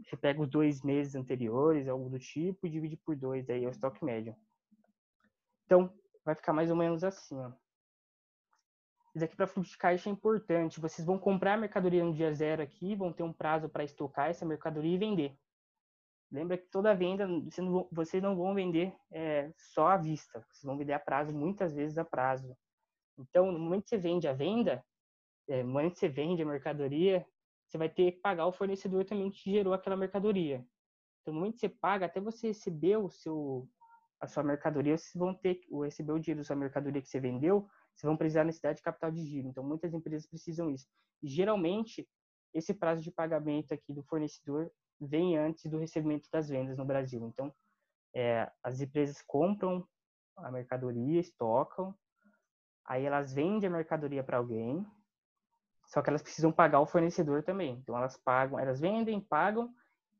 Você 0.03 0.17
pega 0.17 0.41
os 0.41 0.49
dois 0.49 0.81
meses 0.81 1.15
anteriores, 1.15 1.87
algo 1.87 2.09
do 2.09 2.19
tipo, 2.19 2.65
e 2.65 2.69
divide 2.69 2.97
por 2.97 3.15
dois, 3.15 3.49
aí 3.49 3.63
é 3.63 3.67
o 3.67 3.71
estoque 3.71 4.03
médio. 4.03 4.35
Então, 5.65 5.93
vai 6.23 6.35
ficar 6.35 6.53
mais 6.53 6.69
ou 6.69 6.75
menos 6.75 7.03
assim, 7.03 7.39
ó. 7.39 7.51
Isso 9.15 9.23
aqui 9.23 9.35
para 9.35 9.47
fluxo 9.47 9.71
de 9.71 9.77
caixa 9.77 10.09
é 10.09 10.11
importante. 10.11 10.81
Vocês 10.81 11.05
vão 11.05 11.17
comprar 11.17 11.53
a 11.53 11.57
mercadoria 11.57 12.03
no 12.03 12.13
dia 12.13 12.33
zero 12.33 12.61
aqui, 12.61 12.95
vão 12.95 13.13
ter 13.13 13.23
um 13.23 13.31
prazo 13.31 13.69
para 13.69 13.83
estocar 13.83 14.29
essa 14.29 14.45
mercadoria 14.45 14.93
e 14.93 14.97
vender. 14.97 15.37
Lembra 16.35 16.57
que 16.57 16.67
toda 16.69 16.93
venda, 16.93 17.25
vocês 17.25 17.65
não 17.65 17.87
vocês 17.89 18.21
não 18.21 18.35
vão 18.35 18.53
vender 18.53 18.93
é, 19.09 19.49
só 19.55 19.87
à 19.87 19.97
vista, 19.97 20.45
vocês 20.51 20.63
vão 20.63 20.77
vender 20.77 20.91
a 20.91 20.99
prazo, 20.99 21.31
muitas 21.33 21.73
vezes 21.73 21.97
a 21.97 22.03
prazo. 22.03 22.53
Então, 23.17 23.53
no 23.53 23.57
momento 23.57 23.83
que 23.83 23.89
você 23.91 23.97
vende 23.97 24.27
a 24.27 24.33
venda, 24.33 24.83
é, 25.47 25.63
no 25.63 25.71
momento 25.71 25.93
que 25.93 25.99
você 25.99 26.09
vende 26.09 26.41
a 26.41 26.45
mercadoria, 26.45 27.25
você 27.65 27.77
vai 27.77 27.87
ter 27.87 28.11
que 28.11 28.19
pagar 28.19 28.47
o 28.47 28.51
fornecedor 28.51 29.05
também 29.05 29.31
que 29.31 29.49
gerou 29.49 29.73
aquela 29.73 29.95
mercadoria. 29.95 30.57
Então, 31.21 31.33
no 31.33 31.39
momento 31.39 31.53
que 31.53 31.61
você 31.61 31.69
paga, 31.69 32.05
até 32.05 32.19
você 32.19 32.47
receber 32.47 32.97
o 32.97 33.09
seu, 33.09 33.65
a 34.19 34.27
sua 34.27 34.43
mercadoria, 34.43 34.97
vocês 34.97 35.13
vão 35.15 35.33
ter 35.33 35.55
que 35.55 35.73
receber 35.83 36.11
o 36.11 36.19
dinheiro 36.19 36.41
da 36.41 36.45
sua 36.45 36.57
mercadoria 36.57 37.01
que 37.01 37.07
você 37.07 37.21
vendeu, 37.21 37.61
vocês 37.95 38.03
vão 38.03 38.17
precisar 38.17 38.41
da 38.41 38.47
necessidade 38.47 38.77
de 38.79 38.83
capital 38.83 39.09
de 39.09 39.23
giro. 39.23 39.47
Então, 39.47 39.63
muitas 39.63 39.93
empresas 39.93 40.27
precisam 40.27 40.69
isso. 40.69 40.85
E, 41.23 41.29
geralmente, 41.29 42.05
esse 42.53 42.73
prazo 42.73 43.01
de 43.01 43.11
pagamento 43.11 43.73
aqui 43.73 43.93
do 43.93 44.03
fornecedor 44.03 44.69
vem 44.99 45.37
antes 45.37 45.69
do 45.69 45.77
recebimento 45.77 46.29
das 46.31 46.49
vendas 46.49 46.77
no 46.77 46.85
Brasil. 46.85 47.25
Então, 47.27 47.53
é, 48.13 48.49
as 48.63 48.79
empresas 48.79 49.21
compram 49.21 49.87
a 50.37 50.51
mercadoria, 50.51 51.19
estocam, 51.19 51.95
aí 52.85 53.05
elas 53.05 53.33
vendem 53.33 53.67
a 53.67 53.71
mercadoria 53.71 54.23
para 54.23 54.37
alguém, 54.37 54.85
só 55.87 56.01
que 56.01 56.09
elas 56.09 56.21
precisam 56.21 56.51
pagar 56.51 56.79
o 56.79 56.85
fornecedor 56.85 57.43
também. 57.43 57.73
Então, 57.81 57.97
elas 57.97 58.17
pagam, 58.17 58.59
elas 58.59 58.79
vendem, 58.79 59.19
pagam, 59.21 59.73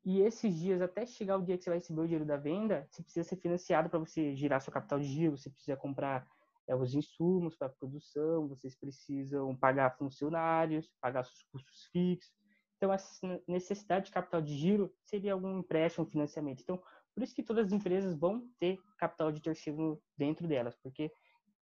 e 0.06 0.22
esses 0.22 0.56
dias, 0.56 0.82
até 0.82 1.04
chegar 1.06 1.38
o 1.38 1.42
dia 1.42 1.58
que 1.58 1.64
você 1.64 1.70
vai 1.72 1.80
receber 1.80 2.02
o 2.02 2.06
dinheiro 2.06 2.26
da 2.26 2.38
venda, 2.38 2.88
você 2.92 3.02
precisa 3.02 3.28
ser 3.28 3.38
financiado 3.38 3.90
para 3.90 3.98
você 3.98 4.36
girar 4.36 4.62
seu 4.62 4.72
capital 4.72 5.00
de 5.00 5.08
giro, 5.08 5.36
você 5.36 5.50
precisa 5.50 5.76
comprar 5.76 6.28
é, 6.68 6.76
os 6.76 6.94
insumos 6.94 7.56
para 7.56 7.70
produção, 7.70 8.48
vocês 8.48 8.76
precisam 8.76 9.56
pagar 9.56 9.98
funcionários, 9.98 10.92
pagar 11.02 11.24
seus 11.24 11.42
custos 11.52 11.86
fixos. 11.92 12.45
Então, 12.78 12.92
essa 12.92 13.42
necessidade 13.48 14.06
de 14.06 14.12
capital 14.12 14.42
de 14.42 14.56
giro 14.56 14.94
seria 15.04 15.34
algum 15.34 15.60
empréstimo, 15.60 16.06
financiamento. 16.06 16.62
Então, 16.62 16.82
por 17.14 17.24
isso 17.24 17.34
que 17.34 17.44
todas 17.44 17.68
as 17.68 17.72
empresas 17.72 18.16
vão 18.16 18.48
ter 18.60 18.78
capital 18.98 19.32
de 19.32 19.42
terceiro 19.42 20.02
dentro 20.18 20.48
delas, 20.48 20.76
porque 20.76 21.12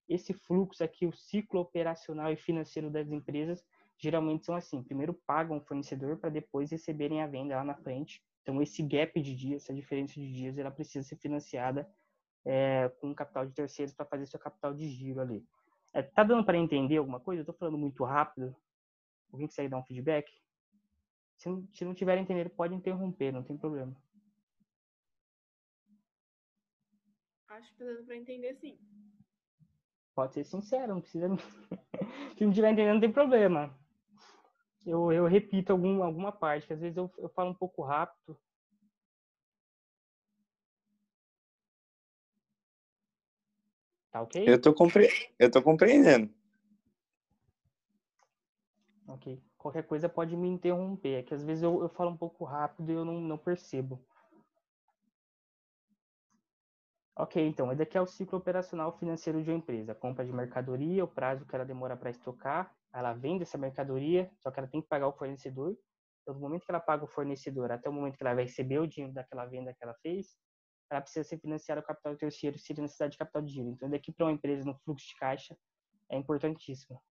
esse 0.09 0.33
fluxo 0.33 0.83
aqui, 0.83 1.05
o 1.05 1.13
ciclo 1.13 1.61
operacional 1.61 2.31
e 2.31 2.35
financeiro 2.35 2.89
das 2.89 3.11
empresas, 3.11 3.63
geralmente 3.97 4.45
são 4.45 4.55
assim: 4.55 4.83
primeiro 4.83 5.13
pagam 5.25 5.57
o 5.57 5.61
fornecedor 5.61 6.17
para 6.17 6.29
depois 6.29 6.71
receberem 6.71 7.21
a 7.21 7.27
venda 7.27 7.55
lá 7.55 7.63
na 7.63 7.75
frente. 7.75 8.21
Então, 8.41 8.61
esse 8.61 8.83
gap 8.83 9.19
de 9.21 9.35
dias, 9.35 9.63
essa 9.63 9.73
diferença 9.73 10.15
de 10.15 10.31
dias, 10.31 10.57
ela 10.57 10.71
precisa 10.71 11.07
ser 11.07 11.15
financiada 11.15 11.89
é, 12.45 12.89
com 12.99 13.15
capital 13.15 13.45
de 13.45 13.53
terceiros 13.53 13.93
para 13.93 14.05
fazer 14.05 14.25
seu 14.25 14.39
capital 14.39 14.73
de 14.73 14.89
giro 14.89 15.21
ali. 15.21 15.45
É, 15.93 16.01
tá 16.01 16.23
dando 16.23 16.43
para 16.43 16.57
entender 16.57 16.97
alguma 16.97 17.19
coisa? 17.19 17.39
Eu 17.39 17.43
estou 17.43 17.55
falando 17.55 17.77
muito 17.77 18.03
rápido. 18.03 18.53
Alguém 19.31 19.47
consegue 19.47 19.69
dar 19.69 19.77
um 19.77 19.83
feedback? 19.83 20.29
Se 21.37 21.49
não, 21.49 21.67
se 21.73 21.83
não 21.85 21.93
tiver 21.93 22.17
entendendo, 22.17 22.49
pode 22.49 22.73
interromper, 22.73 23.31
não 23.31 23.43
tem 23.43 23.57
problema. 23.57 23.95
Acho 27.47 27.71
que 27.71 27.77
tá 27.77 27.85
dando 27.85 28.05
pra 28.05 28.15
entender 28.15 28.55
sim. 28.55 28.77
Pode 30.15 30.33
ser 30.33 30.43
sincero, 30.43 30.93
não 30.93 31.01
precisa. 31.01 31.27
se 32.37 32.45
não 32.45 32.53
tiver 32.53 32.71
entendendo, 32.71 32.93
não 32.95 33.01
tem 33.01 33.11
problema. 33.11 33.77
Eu, 34.85 35.11
eu 35.11 35.25
repito 35.25 35.71
algum, 35.71 36.03
alguma 36.03 36.31
parte, 36.31 36.67
que 36.67 36.73
às 36.73 36.79
vezes 36.79 36.97
eu, 36.97 37.11
eu 37.17 37.29
falo 37.29 37.51
um 37.51 37.55
pouco 37.55 37.83
rápido. 37.83 38.37
Tá 44.11 44.21
ok? 44.21 44.43
Eu 44.47 44.61
tô, 44.61 44.73
compre... 44.73 45.09
eu 45.39 45.49
tô 45.49 45.61
compreendendo. 45.61 46.31
Ok. 49.07 49.41
Qualquer 49.63 49.83
coisa 49.83 50.09
pode 50.09 50.35
me 50.35 50.49
interromper. 50.49 51.19
É 51.19 51.23
que 51.23 51.33
às 51.33 51.41
vezes 51.41 51.63
eu, 51.63 51.81
eu 51.81 51.87
falo 51.87 52.11
um 52.11 52.17
pouco 52.17 52.43
rápido 52.43 52.91
e 52.91 52.95
eu 52.95 53.05
não, 53.05 53.21
não 53.21 53.37
percebo. 53.37 54.05
Ok, 57.15 57.41
então, 57.47 57.71
esse 57.71 57.81
aqui 57.81 57.97
é 57.97 58.01
o 58.01 58.05
ciclo 58.05 58.39
operacional 58.39 58.91
financeiro 58.97 59.41
de 59.41 59.49
uma 59.49 59.57
empresa. 59.57 59.95
Compra 59.95 60.25
de 60.25 60.33
mercadoria, 60.33 61.05
o 61.05 61.07
prazo 61.07 61.45
que 61.45 61.55
ela 61.55 61.63
demora 61.63 61.95
para 61.95 62.09
estocar, 62.09 62.75
ela 62.93 63.13
vende 63.13 63.43
essa 63.43 63.57
mercadoria, 63.57 64.29
só 64.37 64.51
que 64.51 64.59
ela 64.59 64.67
tem 64.67 64.81
que 64.81 64.87
pagar 64.89 65.07
o 65.07 65.13
fornecedor. 65.13 65.77
Então, 66.21 66.33
do 66.33 66.41
momento 66.41 66.65
que 66.65 66.71
ela 66.71 66.81
paga 66.81 67.05
o 67.05 67.07
fornecedor 67.07 67.71
até 67.71 67.87
o 67.87 67.93
momento 67.93 68.17
que 68.17 68.23
ela 68.23 68.35
vai 68.35 68.43
receber 68.43 68.79
o 68.79 68.87
dinheiro 68.87 69.13
daquela 69.13 69.45
venda 69.45 69.73
que 69.73 69.81
ela 69.81 69.93
fez, 70.01 70.35
ela 70.91 70.99
precisa 70.99 71.23
ser 71.23 71.39
financiada 71.39 71.81
com 71.81 71.87
capital 71.87 72.17
terceiro 72.17 72.59
se 72.59 72.73
necessidade 72.73 73.13
de 73.13 73.17
capital 73.17 73.41
de 73.41 73.53
giro. 73.53 73.69
Então, 73.69 73.89
daqui 73.89 74.11
para 74.11 74.25
uma 74.25 74.33
empresa 74.33 74.65
no 74.65 74.75
fluxo 74.79 75.07
de 75.07 75.15
caixa 75.15 75.55
é 76.09 76.17
importantíssimo. 76.17 77.01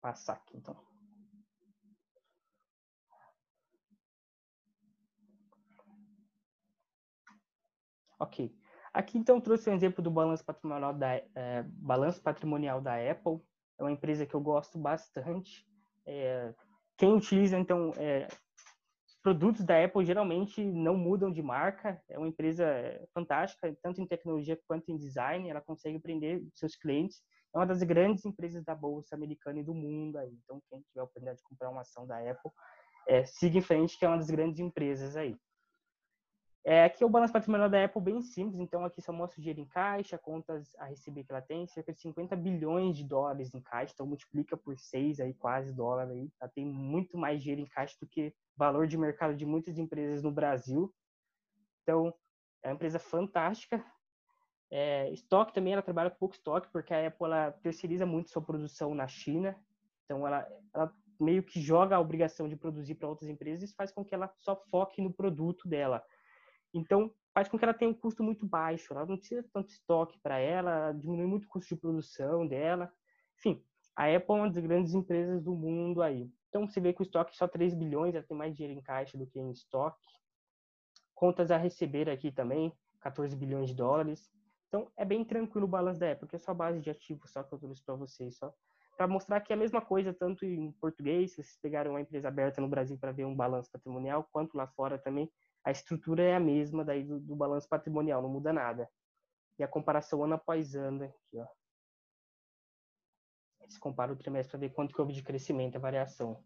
Passar 0.00 0.34
aqui, 0.34 0.56
então. 0.56 0.76
Ok. 8.18 8.54
Aqui, 8.92 9.18
então, 9.18 9.40
trouxe 9.40 9.70
um 9.70 9.74
exemplo 9.74 10.02
do 10.02 10.10
balanço 10.10 10.44
patrimonial 10.44 10.92
da, 10.92 11.14
é, 11.34 11.62
balanço 11.66 12.22
patrimonial 12.22 12.80
da 12.80 12.94
Apple. 12.94 13.40
É 13.78 13.82
uma 13.82 13.92
empresa 13.92 14.26
que 14.26 14.34
eu 14.34 14.40
gosto 14.40 14.78
bastante. 14.78 15.66
É, 16.06 16.54
quem 16.98 17.12
utiliza, 17.14 17.58
então, 17.58 17.92
é, 17.96 18.26
produtos 19.22 19.64
da 19.64 19.82
Apple 19.82 20.04
geralmente 20.04 20.62
não 20.62 20.96
mudam 20.96 21.32
de 21.32 21.40
marca. 21.40 22.02
É 22.08 22.18
uma 22.18 22.28
empresa 22.28 22.66
fantástica, 23.14 23.74
tanto 23.82 24.00
em 24.02 24.06
tecnologia 24.06 24.58
quanto 24.66 24.90
em 24.90 24.98
design. 24.98 25.48
Ela 25.48 25.60
consegue 25.60 25.98
prender 25.98 26.42
seus 26.54 26.76
clientes. 26.76 27.22
É 27.54 27.58
uma 27.58 27.66
das 27.66 27.82
grandes 27.82 28.24
empresas 28.24 28.64
da 28.64 28.74
bolsa 28.74 29.14
americana 29.14 29.60
e 29.60 29.64
do 29.64 29.74
mundo. 29.74 30.18
Aí. 30.18 30.32
Então, 30.44 30.62
quem 30.68 30.80
tiver 30.82 31.00
a 31.00 31.04
oportunidade 31.04 31.38
de 31.38 31.44
comprar 31.44 31.70
uma 31.70 31.80
ação 31.80 32.06
da 32.06 32.18
Apple, 32.18 32.50
é, 33.08 33.24
siga 33.24 33.58
em 33.58 33.62
frente, 33.62 33.98
que 33.98 34.04
é 34.04 34.08
uma 34.08 34.18
das 34.18 34.30
grandes 34.30 34.60
empresas 34.60 35.16
aí. 35.16 35.36
É, 36.64 36.84
aqui 36.84 37.02
é 37.02 37.06
o 37.06 37.10
balanço 37.10 37.32
patrimonial 37.32 37.70
da 37.70 37.82
Apple 37.82 38.02
bem 38.02 38.20
simples, 38.20 38.60
então 38.60 38.84
aqui 38.84 39.00
só 39.00 39.12
mostra 39.12 39.38
o 39.38 39.42
dinheiro 39.42 39.60
em 39.60 39.66
caixa, 39.66 40.18
contas 40.18 40.74
a 40.76 40.84
receber 40.84 41.24
que 41.24 41.32
ela 41.32 41.40
tem, 41.40 41.66
cerca 41.66 41.90
de 41.90 41.98
50 42.00 42.36
bilhões 42.36 42.98
de 42.98 43.02
dólares 43.02 43.54
em 43.54 43.62
caixa, 43.62 43.94
então 43.94 44.06
multiplica 44.06 44.58
por 44.58 44.78
6 44.78 45.20
aí, 45.20 45.32
quase 45.32 45.72
dólar 45.72 46.10
aí. 46.10 46.30
Ela 46.38 46.50
tem 46.54 46.66
muito 46.66 47.16
mais 47.16 47.40
dinheiro 47.40 47.62
em 47.62 47.66
caixa 47.66 47.96
do 47.98 48.06
que 48.06 48.34
valor 48.54 48.86
de 48.86 48.98
mercado 48.98 49.34
de 49.34 49.46
muitas 49.46 49.78
empresas 49.78 50.22
no 50.22 50.30
Brasil. 50.30 50.92
Então, 51.82 52.12
é 52.62 52.68
uma 52.68 52.74
empresa 52.74 52.98
fantástica. 52.98 53.82
É, 54.70 55.10
estoque 55.10 55.52
também, 55.52 55.72
ela 55.72 55.82
trabalha 55.82 56.10
com 56.10 56.18
pouco 56.18 56.34
estoque, 56.34 56.68
porque 56.72 56.94
a 56.94 57.06
Apple 57.06 57.26
ela 57.26 57.50
terceiriza 57.50 58.06
muito 58.06 58.30
sua 58.30 58.42
produção 58.42 58.94
na 58.94 59.08
China. 59.08 59.56
Então, 60.04 60.26
ela, 60.26 60.46
ela 60.72 60.94
meio 61.18 61.42
que 61.42 61.60
joga 61.60 61.96
a 61.96 62.00
obrigação 62.00 62.48
de 62.48 62.56
produzir 62.56 62.94
para 62.94 63.08
outras 63.08 63.28
empresas 63.28 63.70
e 63.70 63.74
faz 63.74 63.92
com 63.92 64.04
que 64.04 64.14
ela 64.14 64.32
só 64.38 64.56
foque 64.70 65.02
no 65.02 65.12
produto 65.12 65.68
dela. 65.68 66.02
Então, 66.72 67.12
faz 67.34 67.48
com 67.48 67.58
que 67.58 67.64
ela 67.64 67.74
tenha 67.74 67.90
um 67.90 67.94
custo 67.94 68.22
muito 68.22 68.46
baixo. 68.46 68.92
Ela 68.92 69.04
não 69.04 69.16
precisa 69.16 69.44
tanto 69.52 69.70
estoque 69.70 70.18
para 70.22 70.38
ela, 70.38 70.92
diminui 70.92 71.26
muito 71.26 71.44
o 71.44 71.48
custo 71.48 71.74
de 71.74 71.80
produção 71.80 72.46
dela. 72.46 72.92
Enfim, 73.38 73.62
a 73.96 74.04
Apple 74.04 74.34
é 74.34 74.38
uma 74.38 74.50
das 74.50 74.62
grandes 74.62 74.94
empresas 74.94 75.42
do 75.42 75.54
mundo 75.54 76.00
aí. 76.00 76.30
Então, 76.48 76.66
você 76.66 76.80
vê 76.80 76.92
que 76.92 77.02
o 77.02 77.04
estoque 77.04 77.32
é 77.32 77.36
só 77.36 77.46
3 77.46 77.74
bilhões, 77.74 78.14
ela 78.14 78.24
tem 78.24 78.36
mais 78.36 78.56
dinheiro 78.56 78.78
em 78.78 78.82
caixa 78.82 79.18
do 79.18 79.26
que 79.26 79.38
em 79.38 79.50
estoque. 79.50 79.98
Contas 81.14 81.50
a 81.50 81.56
receber 81.56 82.08
aqui 82.08 82.32
também, 82.32 82.72
14 83.00 83.36
bilhões 83.36 83.68
de 83.68 83.74
dólares. 83.74 84.30
Então, 84.70 84.88
é 84.96 85.04
bem 85.04 85.24
tranquilo 85.24 85.66
o 85.66 85.68
balanço 85.68 85.98
da 85.98 86.06
Apple, 86.06 86.20
porque 86.20 86.36
é 86.36 86.38
só 86.38 86.54
base 86.54 86.80
de 86.80 86.88
ativos, 86.88 87.32
só 87.32 87.42
que 87.42 87.52
eu 87.52 87.58
trouxe 87.58 87.84
para 87.84 87.96
vocês, 87.96 88.38
só 88.38 88.54
para 88.96 89.08
mostrar 89.08 89.40
que 89.40 89.52
é 89.52 89.56
a 89.56 89.58
mesma 89.58 89.80
coisa, 89.80 90.12
tanto 90.12 90.44
em 90.44 90.70
português, 90.72 91.30
se 91.30 91.42
vocês 91.42 91.58
pegaram 91.60 91.92
uma 91.92 92.00
empresa 92.00 92.28
aberta 92.28 92.60
no 92.60 92.68
Brasil 92.68 92.96
para 92.98 93.10
ver 93.10 93.24
um 93.24 93.34
balanço 93.34 93.70
patrimonial, 93.72 94.28
quanto 94.30 94.56
lá 94.56 94.68
fora 94.68 94.96
também, 94.96 95.28
a 95.64 95.70
estrutura 95.70 96.22
é 96.22 96.36
a 96.36 96.40
mesma 96.40 96.84
daí 96.84 97.02
do, 97.02 97.18
do 97.18 97.34
balanço 97.34 97.68
patrimonial, 97.68 98.22
não 98.22 98.28
muda 98.28 98.52
nada. 98.52 98.88
E 99.58 99.64
a 99.64 99.68
comparação 99.68 100.22
ano 100.22 100.34
após 100.34 100.76
ano 100.76 101.04
aqui, 101.04 101.38
ó. 101.38 101.46
Eles 103.60 103.78
comparam 103.78 104.14
o 104.14 104.16
trimestre 104.16 104.50
para 104.50 104.60
ver 104.60 104.74
quanto 104.74 104.94
que 104.94 105.00
houve 105.00 105.12
de 105.12 105.22
crescimento, 105.22 105.76
a 105.76 105.80
variação. 105.80 106.44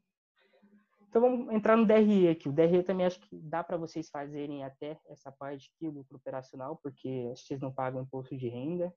Então 1.15 1.23
vamos 1.23 1.55
entrar 1.55 1.77
no 1.77 1.87
DRE 1.87 2.29
aqui. 2.29 2.49
O 2.49 2.53
DRE 2.53 2.83
também 2.83 3.07
acho 3.07 3.21
que 3.21 3.39
dá 3.39 3.63
para 3.63 3.77
vocês 3.77 4.11
fazerem 4.11 4.65
até 4.65 4.99
essa 5.07 5.31
parte 5.31 5.71
aqui, 5.71 5.87
o 5.87 5.93
lucro 5.93 6.17
operacional, 6.17 6.77
porque 6.83 7.29
vocês 7.37 7.61
não 7.61 7.73
pagam 7.73 8.03
imposto 8.03 8.37
de 8.37 8.49
renda. 8.49 8.93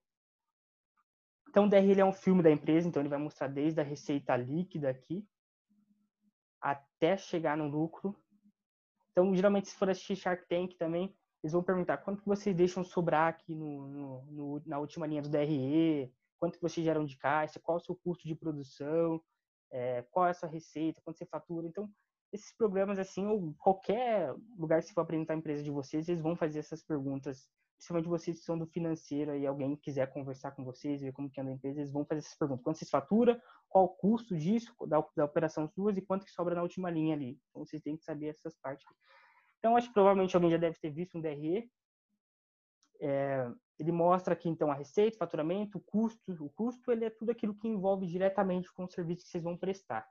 Então 1.48 1.66
o 1.66 1.68
DRE 1.68 2.00
é 2.00 2.04
um 2.04 2.12
filme 2.12 2.42
da 2.42 2.50
empresa, 2.50 2.88
então 2.88 3.00
ele 3.00 3.08
vai 3.08 3.20
mostrar 3.20 3.46
desde 3.46 3.80
a 3.80 3.84
receita 3.84 4.36
líquida 4.36 4.90
aqui 4.90 5.24
até 6.60 7.16
chegar 7.16 7.56
no 7.56 7.68
lucro 7.68 8.16
então, 9.18 9.34
geralmente, 9.34 9.66
se 9.66 9.74
for 9.74 9.90
assistir 9.90 10.14
Shark 10.14 10.46
Tank 10.46 10.76
também, 10.76 11.12
eles 11.42 11.52
vão 11.52 11.60
perguntar 11.60 11.96
quanto 11.98 12.22
que 12.22 12.28
vocês 12.28 12.54
deixam 12.54 12.84
sobrar 12.84 13.26
aqui 13.26 13.52
no, 13.52 13.88
no, 13.88 14.24
no, 14.26 14.62
na 14.64 14.78
última 14.78 15.08
linha 15.08 15.20
do 15.20 15.28
DRE, 15.28 16.14
quanto 16.38 16.54
que 16.54 16.62
vocês 16.62 16.86
geram 16.86 17.04
de 17.04 17.16
caixa, 17.16 17.58
qual 17.58 17.78
o 17.78 17.80
seu 17.80 17.96
custo 17.96 18.28
de 18.28 18.36
produção, 18.36 19.20
é, 19.72 20.02
qual 20.12 20.28
é 20.28 20.30
a 20.30 20.34
sua 20.34 20.48
receita, 20.48 21.00
quanto 21.02 21.18
você 21.18 21.26
fatura. 21.26 21.66
Então, 21.66 21.90
esses 22.32 22.54
programas, 22.56 22.98
assim, 22.98 23.26
ou 23.26 23.54
qualquer 23.58 24.34
lugar 24.56 24.80
que 24.80 24.88
você 24.88 24.94
for 24.94 25.02
apresentar 25.02 25.34
a 25.34 25.36
empresa 25.36 25.62
de 25.62 25.70
vocês, 25.70 26.08
eles 26.08 26.20
vão 26.20 26.36
fazer 26.36 26.58
essas 26.58 26.82
perguntas 26.82 27.48
principalmente 27.78 28.08
vocês 28.08 28.40
que 28.40 28.44
são 28.44 28.58
do 28.58 28.66
financeiro 28.66 29.36
e 29.36 29.46
alguém 29.46 29.76
quiser 29.76 30.12
conversar 30.12 30.50
com 30.50 30.64
vocês, 30.64 31.00
ver 31.00 31.12
como 31.12 31.30
que 31.30 31.40
anda 31.40 31.50
a 31.50 31.54
empresa, 31.54 31.80
eles 31.80 31.92
vão 31.92 32.04
fazer 32.04 32.18
essas 32.18 32.36
perguntas. 32.36 32.64
Quanto 32.64 32.78
vocês 32.78 32.90
faturam? 32.90 33.40
Qual 33.68 33.84
o 33.84 33.88
custo 33.88 34.36
disso, 34.36 34.74
da, 34.86 35.02
da 35.16 35.24
operação 35.24 35.68
suas 35.68 35.96
e 35.96 36.02
quanto 36.02 36.24
que 36.24 36.32
sobra 36.32 36.56
na 36.56 36.62
última 36.62 36.90
linha 36.90 37.14
ali. 37.14 37.38
Então, 37.48 37.64
vocês 37.64 37.80
têm 37.80 37.96
que 37.96 38.02
saber 38.02 38.28
essas 38.28 38.56
partes. 38.60 38.84
Então, 39.58 39.76
acho 39.76 39.88
que 39.88 39.94
provavelmente 39.94 40.34
alguém 40.34 40.50
já 40.50 40.56
deve 40.56 40.76
ter 40.78 40.90
visto 40.90 41.16
um 41.16 41.20
DRE. 41.20 41.70
É, 43.00 43.48
ele 43.78 43.92
mostra 43.92 44.34
aqui, 44.34 44.48
então, 44.48 44.72
a 44.72 44.74
receita, 44.74 45.16
o 45.16 45.18
faturamento, 45.18 45.78
o 45.78 45.80
custo. 45.80 46.32
O 46.44 46.50
custo, 46.50 46.90
ele 46.90 47.04
é 47.04 47.10
tudo 47.10 47.30
aquilo 47.30 47.54
que 47.54 47.68
envolve 47.68 48.06
diretamente 48.06 48.72
com 48.72 48.84
o 48.84 48.90
serviço 48.90 49.22
que 49.22 49.30
vocês 49.30 49.44
vão 49.44 49.56
prestar. 49.56 50.04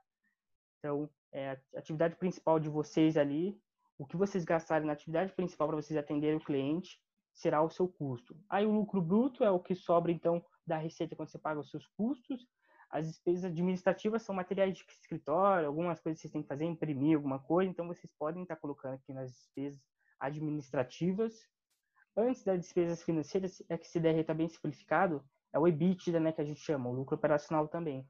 Então, 0.78 1.08
é 1.32 1.50
a 1.50 1.78
atividade 1.78 2.16
principal 2.16 2.58
de 2.58 2.68
vocês 2.68 3.16
ali, 3.16 3.60
o 3.98 4.06
que 4.06 4.16
vocês 4.16 4.44
gastarem 4.44 4.86
na 4.86 4.92
atividade 4.92 5.32
principal 5.32 5.68
para 5.68 5.76
vocês 5.76 5.98
atenderem 5.98 6.36
o 6.36 6.44
cliente, 6.44 7.00
será 7.34 7.62
o 7.62 7.70
seu 7.70 7.88
custo. 7.88 8.36
Aí 8.48 8.66
o 8.66 8.72
lucro 8.72 9.00
bruto 9.00 9.44
é 9.44 9.50
o 9.50 9.60
que 9.60 9.74
sobra 9.74 10.10
então 10.10 10.44
da 10.66 10.76
receita 10.76 11.16
quando 11.16 11.28
você 11.28 11.38
paga 11.38 11.60
os 11.60 11.70
seus 11.70 11.86
custos. 11.88 12.46
As 12.90 13.06
despesas 13.06 13.44
administrativas 13.44 14.22
são 14.22 14.34
materiais 14.34 14.76
de 14.76 14.84
escritório, 14.88 15.66
algumas 15.66 16.00
coisas 16.00 16.18
que 16.18 16.22
vocês 16.22 16.32
têm 16.32 16.42
que 16.42 16.48
fazer, 16.48 16.64
imprimir 16.64 17.16
alguma 17.16 17.38
coisa, 17.38 17.70
então 17.70 17.86
vocês 17.86 18.10
podem 18.18 18.42
estar 18.42 18.56
colocando 18.56 18.94
aqui 18.94 19.12
nas 19.12 19.30
despesas 19.30 19.80
administrativas. 20.18 21.34
Antes 22.16 22.42
das 22.42 22.60
despesas 22.60 23.02
financeiras, 23.02 23.62
é 23.68 23.76
que 23.76 24.00
DR 24.00 24.18
está 24.18 24.32
bem 24.32 24.48
simplificado, 24.48 25.22
é 25.52 25.58
o 25.58 25.68
EBITDA, 25.68 26.18
né, 26.18 26.32
que 26.32 26.40
a 26.40 26.44
gente 26.44 26.60
chama, 26.60 26.88
o 26.88 26.92
lucro 26.92 27.14
operacional 27.14 27.68
também. 27.68 28.08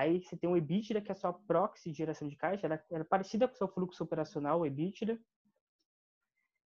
Aí 0.00 0.18
você 0.18 0.34
tem 0.34 0.48
o 0.48 0.56
EBITDA, 0.56 1.02
que 1.02 1.10
é 1.10 1.12
a 1.12 1.14
sua 1.14 1.30
proxy 1.30 1.90
de 1.90 1.98
geração 1.98 2.26
de 2.26 2.34
caixa, 2.34 2.66
ela, 2.66 2.82
ela 2.90 3.02
é 3.02 3.04
parecida 3.04 3.46
com 3.46 3.52
o 3.52 3.58
seu 3.58 3.68
fluxo 3.68 4.02
operacional, 4.02 4.60
o 4.60 4.66
EBITDA, 4.66 5.20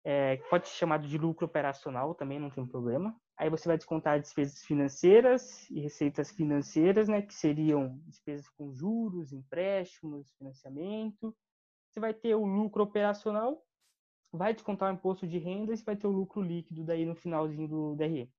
é, 0.05 0.37
pode 0.51 0.69
ser 0.69 0.75
chamado 0.75 1.09
de 1.09 1.17
lucro 1.17 1.47
operacional 1.47 2.15
também, 2.15 2.39
não 2.39 2.51
tem 2.51 2.67
problema. 2.67 3.19
Aí 3.39 3.49
você 3.49 3.67
vai 3.67 3.79
descontar 3.79 4.21
despesas 4.21 4.63
financeiras 4.65 5.71
e 5.71 5.81
receitas 5.81 6.31
financeiras, 6.31 7.09
né, 7.09 7.23
que 7.23 7.33
seriam 7.33 7.99
despesas 8.07 8.47
com 8.51 8.71
juros, 8.71 9.33
empréstimos, 9.33 10.31
financiamento. 10.37 11.35
Você 11.89 12.01
vai 12.01 12.13
ter 12.13 12.35
o 12.35 12.45
lucro 12.45 12.83
operacional, 12.83 13.65
vai 14.31 14.53
descontar 14.53 14.91
o 14.91 14.95
imposto 14.95 15.27
de 15.27 15.39
renda 15.39 15.73
e 15.73 15.77
você 15.79 15.85
vai 15.85 15.97
ter 15.97 16.07
o 16.07 16.11
lucro 16.11 16.43
líquido 16.43 16.85
daí 16.85 17.07
no 17.07 17.15
finalzinho 17.15 17.67
do 17.67 17.97
DRE. 17.97 18.31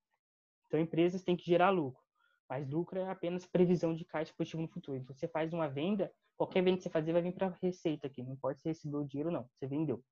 Então, 0.68 0.80
empresas 0.80 1.24
têm 1.24 1.36
que 1.36 1.46
gerar 1.46 1.72
lucro, 1.72 2.03
mas 2.50 2.70
lucro 2.70 3.00
é 3.00 3.10
apenas 3.10 3.46
previsão 3.46 3.96
de 3.96 4.06
caixa 4.06 4.34
positivo 4.38 4.62
no 4.62 4.68
futuro. 4.68 4.98
Então, 4.98 5.16
você 5.16 5.28
faz 5.28 5.54
uma 5.54 5.68
venda, 5.68 6.12
qualquer 6.38 6.64
venda 6.64 6.78
que 6.78 6.84
você 6.84 6.90
fazer 6.90 7.14
vai 7.14 7.22
vir 7.22 7.34
para 7.34 7.56
receita 7.62 8.08
aqui, 8.08 8.22
não 8.24 8.34
importa 8.34 8.60
se 8.60 8.68
recebeu 8.68 9.02
o 9.02 9.08
dinheiro 9.08 9.30
ou 9.30 9.34
não, 9.34 9.50
você 9.54 9.68
vendeu. 9.68 10.04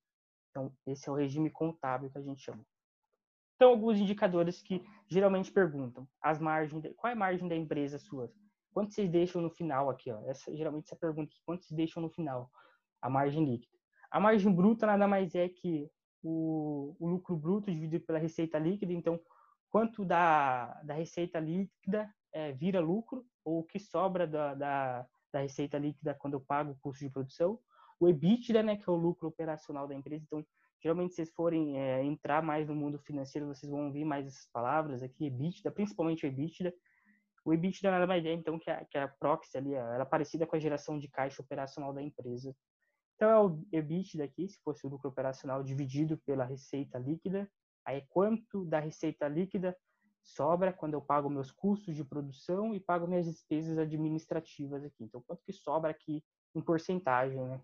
Então, 0.49 0.73
esse 0.85 1.07
é 1.07 1.11
o 1.11 1.15
regime 1.15 1.49
contábil 1.49 2.09
que 2.09 2.17
a 2.17 2.21
gente 2.21 2.41
chama. 2.41 2.65
Então, 3.55 3.69
alguns 3.69 3.99
indicadores 3.99 4.61
que 4.61 4.83
geralmente 5.07 5.51
perguntam: 5.51 6.07
as 6.21 6.39
margens, 6.39 6.83
qual 6.97 7.09
é 7.09 7.13
a 7.13 7.19
margem 7.19 7.47
da 7.47 7.55
empresa 7.55 7.99
sua? 7.99 8.31
Quanto 8.73 8.93
vocês 8.93 9.09
deixam 9.09 9.41
no 9.41 9.49
final 9.49 9.89
aqui? 9.89 10.11
Ó? 10.11 10.19
Essa, 10.27 10.55
geralmente 10.55 10.85
essa 10.85 10.95
pergunta: 10.95 11.31
quanto 11.45 11.63
vocês 11.63 11.77
deixam 11.77 12.01
no 12.01 12.09
final? 12.09 12.49
A 13.01 13.09
margem 13.09 13.45
líquida. 13.45 13.77
A 14.09 14.19
margem 14.19 14.51
bruta 14.53 14.85
nada 14.85 15.07
mais 15.07 15.35
é 15.35 15.47
que 15.47 15.89
o, 16.23 16.95
o 16.99 17.07
lucro 17.07 17.35
bruto 17.35 17.71
dividido 17.71 18.05
pela 18.05 18.19
receita 18.19 18.57
líquida. 18.57 18.93
Então, 18.93 19.19
quanto 19.69 20.03
da, 20.03 20.81
da 20.83 20.93
receita 20.93 21.39
líquida 21.39 22.11
é, 22.33 22.51
vira 22.51 22.79
lucro, 22.79 23.25
ou 23.43 23.59
o 23.59 23.63
que 23.63 23.79
sobra 23.79 24.27
da, 24.27 24.53
da, 24.53 25.07
da 25.33 25.39
receita 25.39 25.77
líquida 25.77 26.15
quando 26.15 26.33
eu 26.33 26.41
pago 26.41 26.71
o 26.71 26.77
custo 26.79 27.03
de 27.03 27.11
produção, 27.11 27.59
o 27.99 28.07
EBITDA, 28.07 28.63
né, 28.63 28.77
que 28.77 28.89
é 28.89 28.91
o 28.91 28.95
lucro 28.95 29.27
operacional 29.27 29.87
da 29.87 29.95
empresa. 29.95 30.23
Então, 30.25 30.45
geralmente, 30.81 31.11
se 31.11 31.17
vocês 31.17 31.31
forem 31.33 31.79
é, 31.79 32.03
entrar 32.03 32.41
mais 32.41 32.67
no 32.67 32.75
mundo 32.75 32.99
financeiro, 32.99 33.47
vocês 33.47 33.69
vão 33.71 33.87
ouvir 33.87 34.05
mais 34.05 34.25
essas 34.25 34.47
palavras 34.51 35.03
aqui, 35.03 35.25
EBITDA, 35.25 35.71
principalmente 35.71 36.25
o 36.25 36.27
EBITDA. 36.27 36.73
O 37.43 37.53
EBITDA 37.53 37.91
nada 37.91 38.07
mais 38.07 38.25
é, 38.25 38.33
então, 38.33 38.59
que 38.59 38.69
a, 38.69 38.85
que 38.85 38.97
a 38.97 39.07
proxy 39.07 39.57
ali, 39.57 39.73
ela 39.73 40.03
é 40.03 40.05
parecida 40.05 40.45
com 40.45 40.55
a 40.55 40.59
geração 40.59 40.97
de 40.97 41.09
caixa 41.09 41.41
operacional 41.41 41.93
da 41.93 42.01
empresa. 42.01 42.55
Então, 43.15 43.29
é 43.29 43.39
o 43.39 43.63
EBITDA 43.71 44.23
aqui, 44.23 44.47
se 44.47 44.59
fosse 44.63 44.85
o 44.85 44.89
lucro 44.89 45.09
operacional 45.09 45.63
dividido 45.63 46.17
pela 46.25 46.43
receita 46.43 46.97
líquida, 46.97 47.49
Aí 47.85 48.03
quanto 48.09 48.65
da 48.65 48.79
receita 48.79 49.27
líquida 49.27 49.75
sobra 50.23 50.71
quando 50.71 50.93
eu 50.93 51.01
pago 51.01 51.29
meus 51.29 51.51
custos 51.51 51.95
de 51.95 52.03
produção 52.03 52.73
e 52.73 52.79
pago 52.79 53.07
minhas 53.07 53.25
despesas 53.25 53.77
administrativas 53.77 54.83
aqui. 54.83 55.03
Então, 55.03 55.21
quanto 55.25 55.43
que 55.43 55.53
sobra 55.53 55.91
aqui 55.91 56.23
em 56.55 56.61
porcentagem, 56.61 57.39
né? 57.41 57.61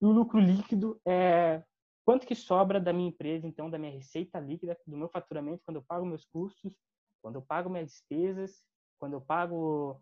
E 0.00 0.04
o 0.04 0.10
lucro 0.10 0.38
líquido 0.38 1.00
é 1.06 1.62
quanto 2.04 2.26
que 2.26 2.34
sobra 2.34 2.80
da 2.80 2.92
minha 2.92 3.08
empresa, 3.08 3.46
então, 3.46 3.70
da 3.70 3.78
minha 3.78 3.92
receita 3.92 4.38
líquida, 4.38 4.76
do 4.86 4.96
meu 4.96 5.08
faturamento, 5.08 5.62
quando 5.64 5.76
eu 5.76 5.82
pago 5.82 6.06
meus 6.06 6.24
custos, 6.24 6.72
quando 7.22 7.36
eu 7.36 7.42
pago 7.42 7.70
minhas 7.70 7.88
despesas, 7.88 8.62
quando 8.98 9.14
eu 9.14 9.20
pago 9.20 10.00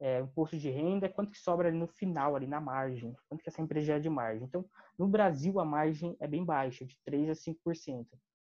é, 0.00 0.20
imposto 0.20 0.58
de 0.58 0.70
renda, 0.70 1.08
quanto 1.08 1.30
que 1.30 1.38
sobra 1.38 1.68
ali 1.68 1.78
no 1.78 1.86
final, 1.86 2.34
ali 2.34 2.46
na 2.46 2.60
margem, 2.60 3.14
quanto 3.28 3.42
que 3.42 3.48
essa 3.48 3.62
empresa 3.62 3.86
gera 3.86 4.00
de 4.00 4.10
margem. 4.10 4.44
Então, 4.44 4.64
no 4.98 5.06
Brasil, 5.06 5.60
a 5.60 5.64
margem 5.64 6.16
é 6.20 6.26
bem 6.26 6.44
baixa, 6.44 6.84
de 6.84 6.98
3% 7.06 7.30
a 7.30 7.34
5%. 7.34 8.06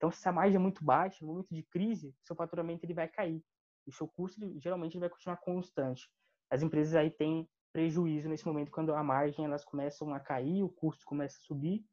Então, 0.06 0.12
se 0.12 0.20
essa 0.20 0.32
margem 0.32 0.58
é 0.58 0.60
muito 0.60 0.86
baixa, 0.86 1.18
no 1.26 1.32
momento 1.32 1.52
de 1.52 1.64
crise, 1.64 2.14
seu 2.22 2.36
faturamento 2.36 2.86
ele 2.86 2.94
vai 2.94 3.08
cair. 3.08 3.44
E 3.88 3.92
seu 3.92 4.08
custo, 4.08 4.44
ele, 4.44 4.60
geralmente, 4.60 4.94
ele 4.94 5.00
vai 5.00 5.10
continuar 5.10 5.38
constante. 5.38 6.08
As 6.48 6.62
empresas 6.62 6.94
aí 6.94 7.10
têm 7.10 7.50
prejuízo 7.74 8.30
nesse 8.30 8.46
momento, 8.46 8.70
quando 8.70 8.94
a 8.94 9.04
margem 9.04 9.46
elas 9.46 9.66
começam 9.66 10.14
a 10.14 10.20
cair, 10.20 10.62
o 10.62 10.70
custo 10.70 11.04
começa 11.06 11.38
a 11.38 11.42
subir, 11.42 11.84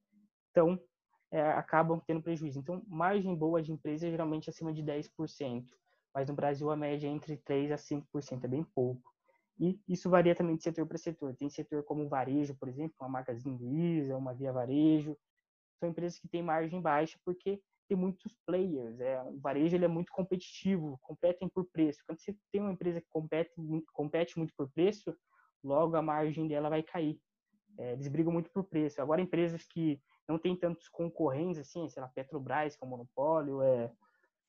então 0.50 0.78
é, 1.30 1.40
acabam 1.52 2.00
tendo 2.06 2.22
prejuízo. 2.22 2.58
Então, 2.58 2.82
margem 2.86 3.34
boa 3.34 3.62
de 3.62 3.72
empresa 3.72 4.06
é 4.06 4.10
geralmente 4.10 4.50
acima 4.50 4.74
de 4.74 4.82
10%, 4.82 5.64
mas 6.14 6.28
no 6.28 6.34
Brasil 6.34 6.70
a 6.70 6.76
média 6.76 7.08
é 7.08 7.10
entre 7.10 7.38
3% 7.38 7.72
a 7.72 7.76
5%, 7.76 8.44
é 8.44 8.48
bem 8.48 8.62
pouco. 8.62 9.10
E 9.58 9.80
isso 9.88 10.10
varia 10.10 10.34
também 10.34 10.54
de 10.56 10.62
setor 10.62 10.86
para 10.86 10.98
setor. 10.98 11.34
Tem 11.34 11.48
setor 11.48 11.82
como 11.82 12.08
varejo, 12.10 12.54
por 12.56 12.68
exemplo, 12.68 12.94
uma 13.00 13.08
Magazine 13.08 13.56
Luiza, 13.56 14.16
uma 14.16 14.34
Via 14.34 14.52
Varejo, 14.52 15.16
são 15.80 15.88
empresas 15.88 16.18
que 16.18 16.28
têm 16.28 16.42
margem 16.42 16.80
baixa 16.80 17.18
porque 17.24 17.60
tem 17.92 17.96
muitos 17.96 18.34
players. 18.46 18.98
É, 19.00 19.22
o 19.22 19.38
varejo 19.38 19.76
ele 19.76 19.84
é 19.84 19.88
muito 19.88 20.10
competitivo, 20.12 20.98
competem 21.02 21.48
por 21.48 21.66
preço. 21.66 22.00
Quando 22.06 22.18
você 22.18 22.34
tem 22.50 22.62
uma 22.62 22.72
empresa 22.72 23.00
que 23.00 23.08
compete, 23.10 23.52
compete 23.92 24.38
muito 24.38 24.54
por 24.56 24.70
preço, 24.72 25.14
logo 25.62 25.94
a 25.94 26.02
margem 26.02 26.48
dela 26.48 26.70
vai 26.70 26.82
cair. 26.82 27.20
É, 27.78 27.92
eles 27.92 28.08
brigam 28.08 28.32
muito 28.32 28.50
por 28.50 28.64
preço. 28.64 29.00
Agora, 29.02 29.20
empresas 29.20 29.64
que 29.66 30.00
não 30.26 30.38
têm 30.38 30.56
tantos 30.56 30.88
concorrentes, 30.88 31.60
assim, 31.60 31.86
sei 31.88 32.02
lá, 32.02 32.08
Petrobras, 32.08 32.76
que 32.76 32.82
é 32.82 32.86
um 32.86 32.90
monopólio, 32.90 33.60
é, 33.60 33.92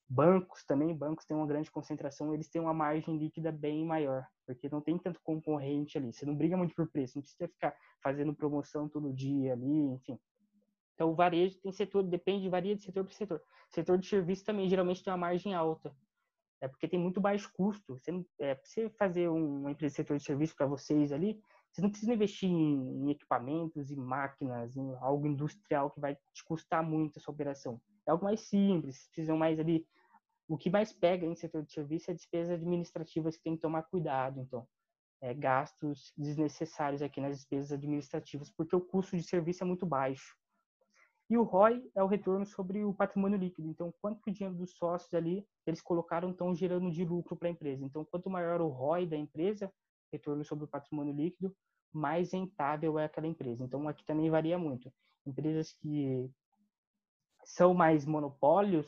bancos 0.08 0.64
também, 0.64 0.96
bancos 0.96 1.26
têm 1.26 1.36
uma 1.36 1.48
grande 1.48 1.70
concentração, 1.70 2.34
eles 2.34 2.50
têm 2.50 2.62
uma 2.62 2.74
margem 2.74 3.18
líquida 3.18 3.52
bem 3.52 3.86
maior, 3.86 4.26
porque 4.46 4.70
não 4.70 4.80
tem 4.80 4.98
tanto 4.98 5.20
concorrente 5.22 5.98
ali. 5.98 6.14
Você 6.14 6.26
não 6.26 6.36
briga 6.36 6.56
muito 6.56 6.76
por 6.76 6.90
preço, 6.90 7.18
não 7.18 7.22
precisa 7.24 7.48
ficar 7.48 7.76
fazendo 8.02 8.34
promoção 8.34 8.88
todo 8.88 9.14
dia 9.14 9.54
ali, 9.54 9.80
enfim. 9.94 10.18
Então, 10.94 11.12
o 11.12 11.16
varejo 11.16 11.60
tem 11.60 11.72
setor, 11.72 12.04
depende, 12.04 12.50
varia 12.50 12.76
de 12.76 12.84
setor 12.84 13.04
para 13.04 13.14
setor. 13.14 13.42
Setor 13.70 13.98
de 13.98 14.08
serviço 14.08 14.46
também 14.46 14.70
geralmente 14.70 15.04
tem 15.04 15.12
uma 15.12 15.18
margem 15.18 15.54
alta. 15.54 15.96
É 16.62 16.68
porque 16.68 16.88
tem 16.88 17.00
muito 17.00 17.20
baixo 17.20 17.52
custo. 17.54 17.98
Você, 17.98 18.12
é, 18.40 18.56
para 18.56 18.66
você 18.66 18.90
fazer 18.92 19.28
uma 19.28 19.72
empresa 19.72 19.92
de 19.92 19.98
setor 19.98 20.18
de 20.18 20.24
serviço 20.24 20.56
para 20.56 20.66
vocês 20.66 21.12
ali, 21.12 21.42
você 21.70 21.82
não 21.82 21.90
precisa 21.90 22.14
investir 22.14 22.50
em, 22.50 23.04
em 23.04 23.10
equipamentos 23.10 23.90
e 23.92 23.96
máquinas, 23.96 24.78
em 24.78 24.96
algo 25.02 25.28
industrial 25.28 25.90
que 25.90 26.00
vai 26.00 26.16
te 26.34 26.46
custar 26.46 26.84
muito 26.84 27.18
essa 27.18 27.32
operação. 27.32 27.82
É 28.08 28.12
algo 28.12 28.24
mais 28.24 28.42
simples, 28.42 28.96
vocês 28.96 29.08
precisam 29.08 29.38
mais 29.38 29.60
ali. 29.60 29.86
O 30.48 30.58
que 30.58 30.70
mais 30.70 30.94
pega 30.94 31.26
em 31.26 31.36
setor 31.36 31.64
de 31.64 31.74
serviço 31.74 32.12
é 32.12 32.14
despesas 32.14 32.52
administrativas 32.52 33.36
que 33.36 33.44
tem 33.44 33.56
que 33.56 33.62
tomar 33.62 33.84
cuidado, 33.84 34.40
então. 34.40 34.68
É, 35.20 35.34
gastos 35.34 36.14
desnecessários 36.18 37.02
aqui 37.02 37.20
nas 37.20 37.38
despesas 37.38 37.72
administrativas, 37.72 38.52
porque 38.52 38.76
o 38.76 38.82
custo 38.82 39.18
de 39.18 39.24
serviço 39.24 39.64
é 39.64 39.68
muito 39.68 39.86
baixo. 39.86 40.38
E 41.30 41.38
o 41.38 41.44
ROI 41.44 41.90
é 41.96 42.04
o 42.04 42.08
retorno 42.08 42.46
sobre 42.46 42.84
o 42.84 42.94
patrimônio 42.94 43.38
líquido. 43.38 43.68
Então, 43.68 43.94
quanto 44.02 44.22
que 44.22 44.30
o 44.30 44.34
dinheiro 44.34 44.56
dos 44.56 44.76
sócios 44.76 45.14
ali 45.14 45.46
eles 45.66 45.82
colocaram 45.82 46.32
estão 46.32 46.54
gerando 46.54 46.92
de 46.92 47.06
lucro 47.06 47.36
para 47.36 47.48
a 47.48 47.52
empresa. 47.52 47.84
Então, 47.84 48.06
quanto 48.06 48.30
maior 48.30 48.62
o 48.62 48.68
ROI 48.68 49.06
da 49.06 49.18
empresa, 49.18 49.72
retorno 50.12 50.44
sobre 50.44 50.66
o 50.66 50.68
patrimônio 50.68 51.14
líquido, 51.14 51.56
mais 51.92 52.34
rentável 52.34 53.00
é 53.00 53.06
aquela 53.06 53.28
empresa. 53.28 53.64
Então, 53.64 53.88
aqui 53.88 54.06
também 54.06 54.30
varia 54.30 54.58
muito. 54.58 54.92
Empresas 55.26 55.72
que 55.72 56.30
são 57.46 57.74
mais 57.74 58.06
monopólios, 58.06 58.88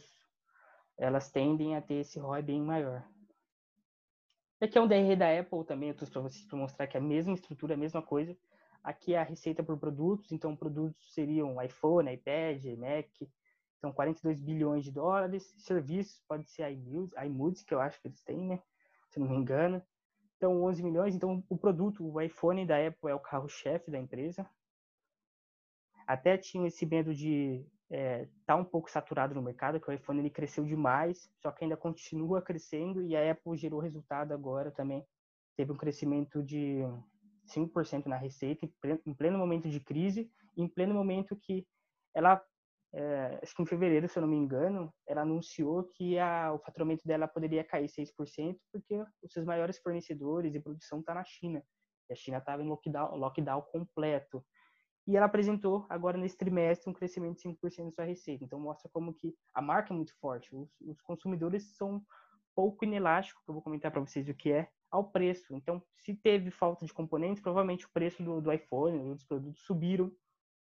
elas 0.97 1.31
tendem 1.31 1.75
a 1.75 1.81
ter 1.81 1.95
esse 1.95 2.19
ROI 2.19 2.41
bem 2.41 2.61
maior. 2.61 3.05
Aqui 4.61 4.77
é 4.77 4.81
um 4.81 4.87
DRE 4.87 5.15
da 5.15 5.39
Apple 5.39 5.65
também, 5.65 5.89
eu 5.89 5.95
trouxe 5.95 6.13
para 6.13 6.21
vocês 6.21 6.45
para 6.47 6.57
mostrar 6.57 6.87
que 6.87 6.95
é 6.95 6.99
a 6.99 7.03
mesma 7.03 7.33
estrutura, 7.33 7.73
a 7.73 7.77
mesma 7.77 8.01
coisa. 8.01 8.35
Aqui 8.85 9.15
é 9.15 9.19
a 9.19 9.23
receita 9.23 9.63
por 9.63 9.79
produtos, 9.79 10.31
então 10.31 10.55
produtos 10.55 11.11
seriam 11.11 11.59
iPhone, 11.59 12.13
iPad, 12.13 12.63
Mac, 12.77 13.09
são 13.81 13.91
42 13.91 14.39
bilhões 14.39 14.83
de 14.83 14.91
dólares. 14.91 15.55
Serviços 15.57 16.21
pode 16.27 16.47
ser 16.47 16.71
iMusic, 16.71 17.65
que 17.65 17.73
eu 17.73 17.81
acho 17.81 17.99
que 17.99 18.07
eles 18.07 18.21
têm, 18.21 18.45
né? 18.45 18.61
Se 19.09 19.19
não 19.19 19.27
me 19.27 19.35
engano. 19.37 19.81
Então, 20.37 20.63
11 20.63 20.83
milhões. 20.83 21.15
Então, 21.15 21.43
o 21.49 21.57
produto, 21.57 22.05
o 22.05 22.21
iPhone 22.21 22.63
da 22.63 22.77
Apple 22.77 23.09
é 23.09 23.15
o 23.15 23.19
carro-chefe 23.19 23.89
da 23.89 23.97
empresa. 23.97 24.47
Até 26.05 26.37
tinha 26.37 26.67
esse 26.67 26.85
medo 26.85 27.11
de 27.11 27.65
é, 27.89 28.27
tá 28.45 28.55
um 28.55 28.63
pouco 28.63 28.91
saturado 28.91 29.33
no 29.33 29.41
mercado, 29.41 29.79
que 29.79 29.89
o 29.89 29.93
iPhone 29.93 30.19
ele 30.19 30.29
cresceu 30.29 30.63
demais, 30.63 31.27
só 31.41 31.51
que 31.51 31.63
ainda 31.63 31.75
continua 31.75 32.39
crescendo 32.39 33.01
e 33.01 33.15
a 33.15 33.31
Apple 33.31 33.57
gerou 33.57 33.79
resultado 33.79 34.31
agora 34.31 34.69
também. 34.69 35.03
Teve 35.55 35.71
um 35.71 35.77
crescimento 35.77 36.43
de 36.43 36.83
5% 37.47 38.05
na 38.05 38.17
receita 38.17 38.65
em 39.05 39.13
pleno 39.13 39.37
momento 39.37 39.69
de 39.69 39.79
crise, 39.79 40.31
em 40.57 40.67
pleno 40.67 40.93
momento 40.93 41.35
que 41.35 41.65
ela, 42.13 42.41
é, 42.93 43.39
acho 43.43 43.55
que 43.55 43.61
em 43.61 43.65
fevereiro, 43.65 44.07
se 44.07 44.17
eu 44.17 44.21
não 44.21 44.29
me 44.29 44.37
engano, 44.37 44.93
ela 45.07 45.21
anunciou 45.21 45.83
que 45.95 46.17
a, 46.17 46.53
o 46.53 46.59
faturamento 46.59 47.05
dela 47.05 47.27
poderia 47.27 47.63
cair 47.63 47.87
6%, 47.87 48.57
porque 48.71 49.03
os 49.21 49.31
seus 49.31 49.45
maiores 49.45 49.79
fornecedores 49.79 50.55
e 50.55 50.59
produção 50.59 50.99
está 50.99 51.13
na 51.13 51.23
China. 51.23 51.61
E 52.09 52.13
a 52.13 52.15
China 52.15 52.37
estava 52.37 52.63
em 52.63 52.67
lockdown, 52.67 53.15
lockdown 53.15 53.61
completo. 53.71 54.45
E 55.07 55.15
ela 55.15 55.27
apresentou 55.27 55.85
agora 55.89 56.17
nesse 56.17 56.37
trimestre 56.37 56.89
um 56.89 56.93
crescimento 56.93 57.37
de 57.37 57.49
5% 57.49 57.85
da 57.85 57.91
sua 57.91 58.05
receita. 58.05 58.43
Então 58.43 58.59
mostra 58.59 58.89
como 58.91 59.13
que 59.13 59.35
a 59.53 59.61
marca 59.61 59.93
é 59.93 59.95
muito 59.95 60.13
forte. 60.19 60.49
Os, 60.55 60.69
os 60.81 60.99
consumidores 61.01 61.75
são 61.75 62.01
pouco 62.55 62.85
inelásticos, 62.85 63.43
que 63.43 63.49
eu 63.49 63.53
vou 63.53 63.61
comentar 63.61 63.91
para 63.91 64.01
vocês 64.01 64.27
o 64.29 64.33
que 64.33 64.51
é, 64.51 64.69
ao 64.95 65.03
preço. 65.03 65.53
Então, 65.55 65.81
se 65.97 66.15
teve 66.15 66.49
falta 66.51 66.85
de 66.85 66.93
componentes, 66.93 67.41
provavelmente 67.41 67.85
o 67.85 67.89
preço 67.91 68.23
do, 68.23 68.41
do 68.41 68.51
iPhone 68.51 69.11
e 69.11 69.13
dos 69.13 69.23
produtos 69.23 69.61
subiram, 69.63 70.11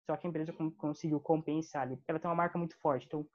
só 0.04 0.16
que 0.16 0.26
a 0.26 0.30
empresa 0.30 0.52
conseguiu 0.76 1.20
compensar 1.20 1.82
ali, 1.82 1.96
porque 1.96 2.10
ela 2.10 2.18
tem 2.18 2.28
uma 2.28 2.36
marca 2.36 2.58
muito 2.58 2.76
forte. 2.78 3.06
Então, 3.06 3.26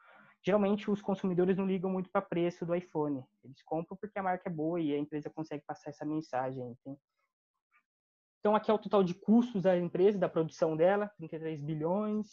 geralmente 0.43 0.91
os 0.91 1.01
consumidores 1.01 1.57
não 1.57 1.65
ligam 1.65 1.89
muito 1.89 2.09
para 2.09 2.21
preço 2.21 2.65
do 2.65 2.75
iPhone. 2.75 3.23
Eles 3.43 3.61
compram 3.63 3.97
porque 3.97 4.19
a 4.19 4.23
marca 4.23 4.49
é 4.49 4.51
boa 4.51 4.79
e 4.79 4.93
a 4.93 4.97
empresa 4.97 5.29
consegue 5.29 5.63
passar 5.65 5.89
essa 5.89 6.05
mensagem. 6.05 6.77
Então, 8.39 8.55
aqui 8.55 8.69
é 8.69 8.73
o 8.73 8.79
total 8.79 9.03
de 9.03 9.13
custos 9.13 9.63
da 9.63 9.77
empresa, 9.77 10.17
da 10.17 10.29
produção 10.29 10.75
dela, 10.75 11.11
33 11.17 11.61
bilhões. 11.61 12.27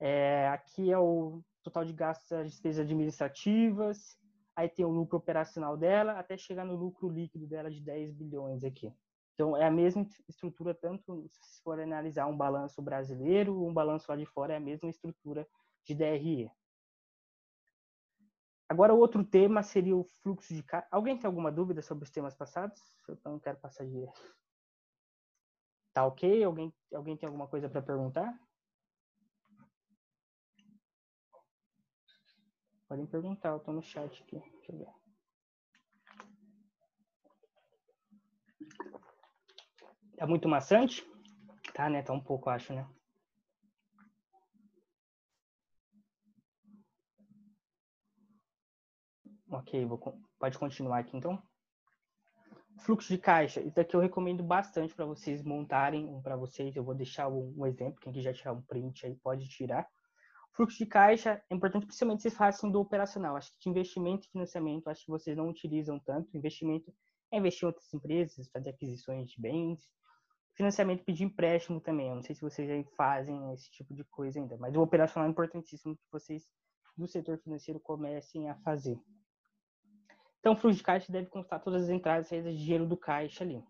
É, 0.00 0.48
aqui 0.48 0.90
é 0.90 0.98
o 0.98 1.42
total 1.62 1.84
de 1.84 1.92
gastos 1.92 2.44
despesas 2.44 2.84
administrativas 2.84 4.18
aí 4.54 4.68
tem 4.68 4.84
o 4.84 4.90
lucro 4.90 5.18
operacional 5.18 5.76
dela, 5.76 6.18
até 6.18 6.36
chegar 6.36 6.64
no 6.64 6.76
lucro 6.76 7.08
líquido 7.08 7.46
dela 7.46 7.70
de 7.70 7.80
10 7.80 8.12
bilhões 8.12 8.64
aqui. 8.64 8.92
Então, 9.34 9.56
é 9.56 9.66
a 9.66 9.70
mesma 9.70 10.06
estrutura, 10.28 10.74
tanto 10.74 11.26
se 11.30 11.62
for 11.62 11.80
analisar 11.80 12.26
um 12.26 12.36
balanço 12.36 12.82
brasileiro, 12.82 13.64
um 13.64 13.72
balanço 13.72 14.10
lá 14.10 14.16
de 14.16 14.26
fora, 14.26 14.52
é 14.52 14.56
a 14.56 14.60
mesma 14.60 14.90
estrutura 14.90 15.48
de 15.84 15.94
DRE. 15.94 16.50
Agora, 18.68 18.94
outro 18.94 19.24
tema 19.24 19.62
seria 19.62 19.96
o 19.96 20.04
fluxo 20.22 20.54
de 20.54 20.62
caixa. 20.62 20.86
Alguém 20.90 21.18
tem 21.18 21.26
alguma 21.26 21.52
dúvida 21.52 21.82
sobre 21.82 22.04
os 22.04 22.10
temas 22.10 22.34
passados? 22.34 22.80
Eu 23.06 23.18
não 23.24 23.38
quero 23.38 23.58
passar 23.58 23.84
de... 23.84 24.06
Tá 25.92 26.06
ok? 26.06 26.42
Alguém, 26.42 26.72
alguém 26.94 27.16
tem 27.16 27.26
alguma 27.26 27.46
coisa 27.46 27.68
para 27.68 27.82
perguntar? 27.82 28.38
Podem 32.92 33.06
perguntar, 33.06 33.48
eu 33.48 33.58
tô 33.58 33.72
no 33.72 33.80
chat 33.80 34.22
aqui. 34.22 34.38
Deixa 34.38 34.70
eu 34.70 34.76
ver. 34.76 34.88
Tá 40.18 40.26
muito 40.26 40.46
maçante? 40.46 41.02
Tá, 41.72 41.88
né? 41.88 42.02
Tá 42.02 42.12
um 42.12 42.20
pouco, 42.20 42.50
acho, 42.50 42.74
né? 42.74 42.86
Ok, 49.50 49.86
vou, 49.86 49.98
pode 50.38 50.58
continuar 50.58 50.98
aqui 50.98 51.16
então. 51.16 51.42
Fluxo 52.80 53.08
de 53.08 53.16
caixa. 53.16 53.62
Isso 53.62 53.80
aqui 53.80 53.96
eu 53.96 54.00
recomendo 54.00 54.42
bastante 54.42 54.94
para 54.94 55.06
vocês 55.06 55.42
montarem 55.42 56.20
para 56.20 56.36
vocês. 56.36 56.76
Eu 56.76 56.84
vou 56.84 56.94
deixar 56.94 57.26
um, 57.30 57.54
um 57.56 57.66
exemplo. 57.66 57.98
Quem 58.02 58.12
quiser 58.12 58.34
tirar 58.34 58.52
um 58.52 58.60
print 58.60 59.06
aí 59.06 59.16
pode 59.16 59.48
tirar. 59.48 59.88
Fluxo 60.54 60.78
de 60.78 60.86
caixa 60.86 61.42
é 61.48 61.54
importante, 61.54 61.86
principalmente 61.86 62.22
se 62.22 62.30
façam 62.30 62.70
do 62.70 62.80
operacional. 62.80 63.36
Acho 63.36 63.50
que 63.52 63.60
de 63.60 63.70
investimento 63.70 64.26
e 64.26 64.30
financiamento, 64.30 64.88
acho 64.88 65.04
que 65.04 65.10
vocês 65.10 65.36
não 65.36 65.48
utilizam 65.48 65.98
tanto. 65.98 66.36
Investimento 66.36 66.92
é 67.30 67.38
investir 67.38 67.64
em 67.64 67.66
outras 67.68 67.92
empresas, 67.94 68.50
fazer 68.50 68.70
aquisições 68.70 69.30
de 69.30 69.40
bens. 69.40 69.80
Financiamento, 70.54 71.04
pedir 71.04 71.24
empréstimo 71.24 71.80
também. 71.80 72.10
Eu 72.10 72.16
não 72.16 72.22
sei 72.22 72.34
se 72.34 72.42
vocês 72.42 72.68
já 72.68 72.90
fazem 72.94 73.52
esse 73.54 73.70
tipo 73.70 73.94
de 73.94 74.04
coisa 74.04 74.38
ainda, 74.38 74.56
mas 74.58 74.76
o 74.76 74.82
operacional 74.82 75.26
é 75.26 75.30
importantíssimo 75.30 75.96
que 75.96 76.02
vocês 76.12 76.46
do 76.96 77.08
setor 77.08 77.38
financeiro 77.38 77.80
comecem 77.80 78.50
a 78.50 78.54
fazer. 78.56 79.00
Então, 80.40 80.52
o 80.52 80.56
fluxo 80.56 80.78
de 80.78 80.84
caixa 80.84 81.10
deve 81.10 81.28
constar 81.28 81.62
todas 81.62 81.84
as 81.84 81.88
entradas 81.88 82.26
e 82.26 82.30
saídas 82.30 82.54
de 82.54 82.62
dinheiro 82.62 82.86
do 82.86 82.96
caixa 82.96 83.42
ali. 83.42 83.64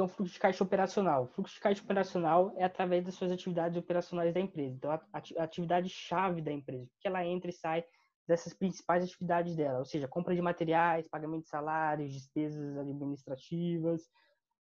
Então, 0.00 0.08
fluxo 0.08 0.32
de 0.32 0.40
caixa 0.40 0.64
operacional. 0.64 1.26
Fluxo 1.26 1.56
de 1.56 1.60
caixa 1.60 1.82
operacional 1.82 2.54
é 2.56 2.64
através 2.64 3.04
das 3.04 3.14
suas 3.16 3.30
atividades 3.30 3.76
operacionais 3.76 4.32
da 4.32 4.40
empresa. 4.40 4.74
Então, 4.74 4.90
a 4.90 5.44
atividade-chave 5.44 6.40
da 6.40 6.50
empresa, 6.50 6.90
que 6.98 7.06
ela 7.06 7.22
entra 7.22 7.50
e 7.50 7.52
sai 7.52 7.84
dessas 8.26 8.54
principais 8.54 9.04
atividades 9.04 9.54
dela, 9.54 9.78
ou 9.78 9.84
seja, 9.84 10.08
compra 10.08 10.34
de 10.34 10.40
materiais, 10.40 11.06
pagamento 11.06 11.42
de 11.42 11.50
salários, 11.50 12.14
despesas 12.14 12.78
administrativas, 12.78 14.08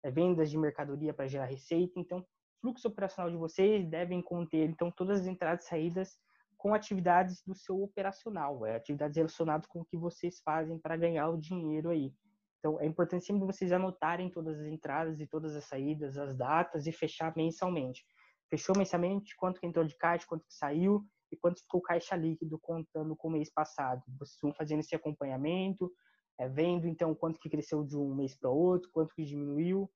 é, 0.03 0.11
vendas 0.11 0.51
de 0.51 0.57
mercadoria 0.57 1.13
para 1.13 1.29
gerar 1.29 1.45
receita. 1.45 1.97
Então, 1.97 2.21
fluxo 2.59 2.89
operacional 2.89 3.31
de 3.31 3.37
vocês 3.37 3.87
devem 3.87 4.21
conter 4.21 4.69
então 4.69 4.91
todas 4.91 5.21
as 5.21 5.25
entradas 5.27 5.63
e 5.63 5.69
saídas 5.69 6.19
com 6.57 6.73
atividades 6.73 7.41
do 7.47 7.55
seu 7.55 7.81
operacional, 7.81 8.65
é, 8.65 8.75
atividades 8.75 9.15
relacionadas 9.15 9.67
com 9.67 9.79
o 9.79 9.85
que 9.85 9.95
vocês 9.95 10.41
fazem 10.43 10.77
para 10.77 10.97
ganhar 10.97 11.29
o 11.29 11.39
dinheiro 11.39 11.91
aí. 11.91 12.11
Então, 12.59 12.79
é 12.79 12.85
importante 12.85 13.25
sempre 13.25 13.45
vocês 13.45 13.71
anotarem 13.71 14.29
todas 14.29 14.59
as 14.59 14.67
entradas 14.67 15.19
e 15.19 15.27
todas 15.27 15.55
as 15.55 15.65
saídas, 15.65 16.17
as 16.17 16.35
datas 16.35 16.85
e 16.85 16.91
fechar 16.91 17.33
mensalmente. 17.35 18.05
Fechou 18.49 18.75
mensalmente, 18.77 19.35
quanto 19.35 19.59
que 19.59 19.67
entrou 19.67 19.85
de 19.85 19.95
caixa, 19.95 20.25
quanto 20.27 20.45
que 20.45 20.53
saiu 20.53 21.05
e 21.31 21.37
quanto 21.37 21.61
ficou 21.61 21.81
caixa 21.81 22.15
líquido 22.15 22.59
contando 22.59 23.15
com 23.15 23.29
o 23.29 23.31
mês 23.31 23.51
passado. 23.51 24.03
Vocês 24.19 24.37
vão 24.41 24.53
fazendo 24.53 24.79
esse 24.79 24.95
acompanhamento, 24.95 25.91
é, 26.37 26.49
vendo 26.49 26.87
então 26.87 27.15
quanto 27.15 27.39
que 27.39 27.49
cresceu 27.49 27.83
de 27.83 27.95
um 27.97 28.13
mês 28.13 28.35
para 28.35 28.49
outro, 28.49 28.89
quanto 28.91 29.13
que 29.13 29.23
diminuiu. 29.23 29.89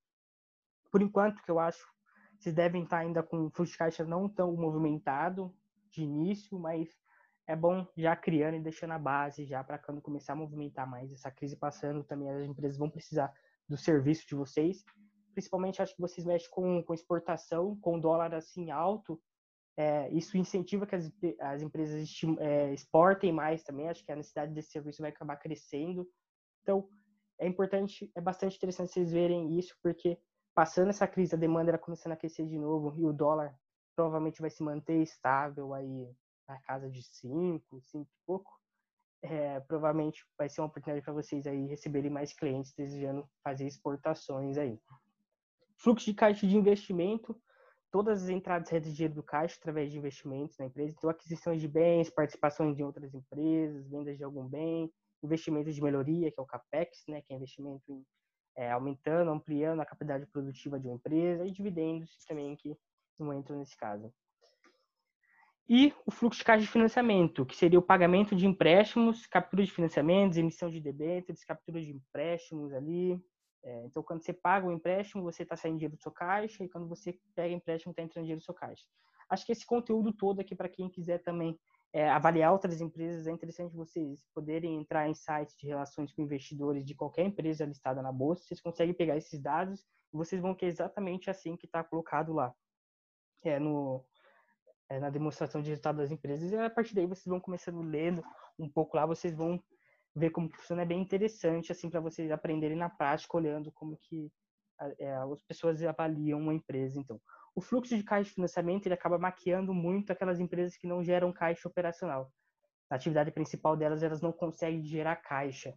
Por 0.92 1.02
enquanto, 1.02 1.42
que 1.42 1.52
eu 1.52 1.60
acho 1.60 1.84
vocês 2.44 2.54
devem 2.54 2.84
estar 2.84 2.98
ainda 2.98 3.24
com 3.24 3.46
o 3.46 3.50
fluxo 3.50 3.72
de 3.72 3.78
caixa 3.78 4.04
não 4.04 4.28
tão 4.28 4.54
movimentado 4.54 5.56
de 5.90 6.04
início, 6.04 6.60
mas 6.60 6.90
é 7.48 7.56
bom 7.56 7.86
já 7.98 8.16
criando 8.16 8.56
e 8.56 8.62
deixando 8.62 8.92
a 8.92 9.00
base 9.00 9.46
já 9.46 9.64
para 9.64 9.78
quando 9.78 10.02
começar 10.02 10.34
a 10.34 10.36
movimentar 10.36 10.90
mais 10.90 11.12
essa 11.12 11.30
crise 11.30 11.58
passando, 11.58 12.04
também 12.04 12.30
as 12.30 12.48
empresas 12.48 12.78
vão 12.78 12.90
precisar 12.90 13.34
do 13.68 13.78
serviço 13.78 14.26
de 14.28 14.36
vocês. 14.36 14.84
Principalmente 15.34 15.82
acho 15.82 15.96
que 15.96 16.02
vocês 16.02 16.26
mexem 16.26 16.50
com, 16.50 16.84
com 16.84 16.94
exportação, 16.94 17.78
com 17.82 18.00
dólar 18.00 18.34
assim 18.34 18.72
alto, 18.72 19.20
é, 19.76 20.10
isso 20.12 20.38
incentiva 20.38 20.86
que 20.86 20.96
as, 20.96 21.12
as 21.40 21.62
empresas 21.62 22.08
é, 22.40 22.74
exportem 22.74 23.32
mais 23.32 23.64
também. 23.64 23.90
Acho 23.90 24.06
que 24.06 24.12
a 24.12 24.16
necessidade 24.16 24.54
desse 24.54 24.72
serviço 24.72 25.02
vai 25.02 25.12
acabar 25.12 25.36
crescendo. 25.38 26.08
Então, 26.62 26.88
é 27.40 27.48
importante, 27.48 28.12
é 28.16 28.22
bastante 28.22 28.56
interessante 28.56 28.92
vocês 28.92 29.12
verem 29.12 29.58
isso, 29.58 29.76
porque 29.82 30.18
passando 30.54 30.90
essa 30.90 31.08
crise, 31.08 31.36
a 31.36 31.38
demanda 31.38 31.72
era 31.72 31.80
começando 31.80 32.12
a 32.12 32.16
aquecer 32.16 32.48
de 32.48 32.58
novo 32.58 32.94
e 32.96 33.04
o 33.04 33.12
dólar 33.12 33.58
provavelmente 33.96 34.40
vai 34.40 34.50
se 34.50 34.64
manter 34.64 35.02
estável 35.02 35.74
aí 35.74 36.08
na 36.48 36.60
casa 36.62 36.90
de 36.90 37.02
5, 37.02 37.82
5 37.82 38.04
e 38.04 38.26
pouco. 38.26 38.52
É, 39.22 39.60
provavelmente 39.62 40.26
vai 40.38 40.50
ser 40.50 40.60
uma 40.62 40.68
oportunidade 40.68 41.04
para 41.04 41.14
vocês 41.14 41.48
aí 41.48 41.66
receberem 41.68 42.12
mais 42.12 42.34
clientes 42.34 42.74
desejando 42.74 43.28
fazer 43.42 43.66
exportações 43.66 44.58
aí. 44.58 44.78
Fluxo 45.78 46.06
de 46.06 46.14
caixa 46.14 46.46
de 46.46 46.58
investimento, 46.58 47.40
todas 47.90 48.24
as 48.24 48.30
entradas 48.30 48.70
e 48.72 48.80
de 48.82 48.94
dinheiro 48.94 49.14
do 49.14 49.24
caixa 49.24 49.56
através 49.58 49.92
de 49.92 49.98
investimentos 49.98 50.58
na 50.58 50.66
empresa, 50.66 50.94
então 50.98 51.10
aquisições 51.10 51.62
de 51.62 51.68
bens, 51.70 52.10
participações 52.10 52.76
de 52.76 52.84
outras 52.84 53.14
empresas, 53.14 53.88
vendas 53.88 54.18
de 54.18 54.24
algum 54.24 54.46
bem, 54.46 54.92
investimentos 55.24 55.74
de 55.74 55.82
melhoria, 55.82 56.30
que 56.30 56.40
é 56.40 56.44
o 56.44 56.46
CAPEX, 56.46 57.04
né, 57.08 57.22
que 57.22 57.34
é 57.34 57.38
investimento 57.38 57.84
em 57.90 58.04
é, 58.56 58.72
aumentando, 58.72 59.32
ampliando 59.32 59.82
a 59.82 59.86
capacidade 59.86 60.26
produtiva 60.28 60.80
de 60.80 60.88
uma 60.88 60.96
empresa, 60.96 61.46
e 61.46 61.52
dividendos 61.52 62.16
também 62.28 62.56
que 62.56 62.78
não 63.20 63.34
entram 63.34 63.58
nesse 63.58 63.76
caso. 63.78 64.14
E 65.68 65.94
o 66.06 66.12
fluxo 66.12 66.40
de 66.40 66.46
caixa 66.46 66.62
de 66.64 66.70
financiamento, 66.70 67.46
que 67.46 67.56
seria 67.56 67.80
o 67.80 67.82
pagamento 67.82 68.36
de 68.36 68.46
empréstimos, 68.46 69.26
captura 69.26 69.64
de 69.64 69.72
financiamentos, 69.72 70.38
emissão 70.38 70.70
de 70.70 70.82
debêntures, 70.82 71.46
captura 71.46 71.82
de 71.82 71.92
empréstimos 71.92 72.74
ali. 72.74 73.20
É, 73.64 73.86
então, 73.86 74.04
quando 74.04 74.22
você 74.22 74.34
paga 74.34 74.68
o 74.68 74.72
empréstimo, 74.72 75.24
você 75.24 75.44
está 75.44 75.56
saindo 75.56 75.78
dinheiro 75.78 75.96
do 75.96 76.02
seu 76.02 76.12
caixa, 76.12 76.64
e 76.64 76.70
quando 76.70 76.88
você 76.88 77.18
pega 77.34 77.54
empréstimo, 77.54 77.92
está 77.92 78.04
entrando 78.04 78.26
dinheiro 78.26 78.42
do 78.42 78.46
seu 78.46 78.54
caixa. 78.54 78.84
Acho 79.30 79.46
que 79.46 79.54
esse 79.54 79.66
conteúdo 79.66 80.12
todo 80.12 80.42
aqui, 80.42 80.54
para 80.54 80.68
quem 80.68 80.90
quiser 80.90 81.20
também 81.24 81.58
é, 81.94 82.10
avaliar 82.10 82.52
outras 82.52 82.82
empresas, 82.82 83.26
é 83.26 83.32
interessante 83.32 83.74
vocês 83.74 84.26
poderem 84.34 84.76
entrar 84.76 85.08
em 85.08 85.14
sites 85.14 85.56
de 85.58 85.66
relações 85.66 86.12
com 86.12 86.22
investidores 86.22 86.84
de 86.84 86.94
qualquer 86.94 87.26
empresa 87.26 87.66
listada 87.66 88.02
na 88.02 88.12
bolsa, 88.12 88.44
vocês 88.44 88.60
conseguem 88.60 88.94
pegar 88.94 89.16
esses 89.16 89.42
dados 89.42 89.80
e 90.14 90.18
vocês 90.18 90.42
vão 90.42 90.54
ter 90.54 90.66
exatamente 90.66 91.30
assim 91.30 91.56
que 91.56 91.66
está 91.66 91.84
colocado 91.84 92.34
lá 92.34 92.54
é, 93.44 93.60
no, 93.60 94.04
é, 94.94 95.00
na 95.00 95.10
demonstração 95.10 95.62
de 95.62 95.70
resultado 95.70 95.98
das 95.98 96.12
empresas. 96.12 96.52
E 96.52 96.56
a 96.56 96.70
partir 96.70 96.94
daí 96.94 97.08
vocês 97.08 97.26
vão 97.26 97.40
começando 97.40 97.82
lendo 97.82 98.24
um 98.60 98.70
pouco 98.70 98.96
lá, 98.96 99.06
vocês 99.06 99.36
vão 99.36 99.62
ver 100.16 100.30
como 100.30 100.50
funciona. 100.50 100.84
É 100.84 100.86
bem 100.86 101.02
interessante 101.02 101.72
assim 101.72 101.90
para 101.90 102.00
vocês 102.00 102.32
aprenderem 102.32 102.78
na 102.78 102.90
prática, 102.90 103.36
olhando 103.36 103.72
como 103.72 103.98
que 103.98 104.32
é, 105.00 105.16
as 105.16 105.42
pessoas 105.44 105.82
avaliam 105.84 106.40
uma 106.40 106.54
empresa. 106.54 107.00
Então, 107.00 107.20
o 107.56 107.62
fluxo 107.62 107.96
de 107.98 108.04
caixa 108.04 108.30
de 108.30 108.36
financiamento 108.36 108.86
ele 108.86 108.94
acaba 108.94 109.18
maquiando 109.18 109.74
muito 109.74 110.12
aquelas 110.12 110.40
empresas 110.40 110.78
que 110.78 110.88
não 110.88 111.04
geram 111.04 111.34
caixa 111.34 111.68
operacional. 111.68 112.32
A 112.90 112.96
atividade 112.96 113.32
principal 113.32 113.76
delas, 113.76 114.04
elas 114.04 114.22
não 114.22 114.32
conseguem 114.32 114.84
gerar 114.84 115.16
caixa. 115.16 115.74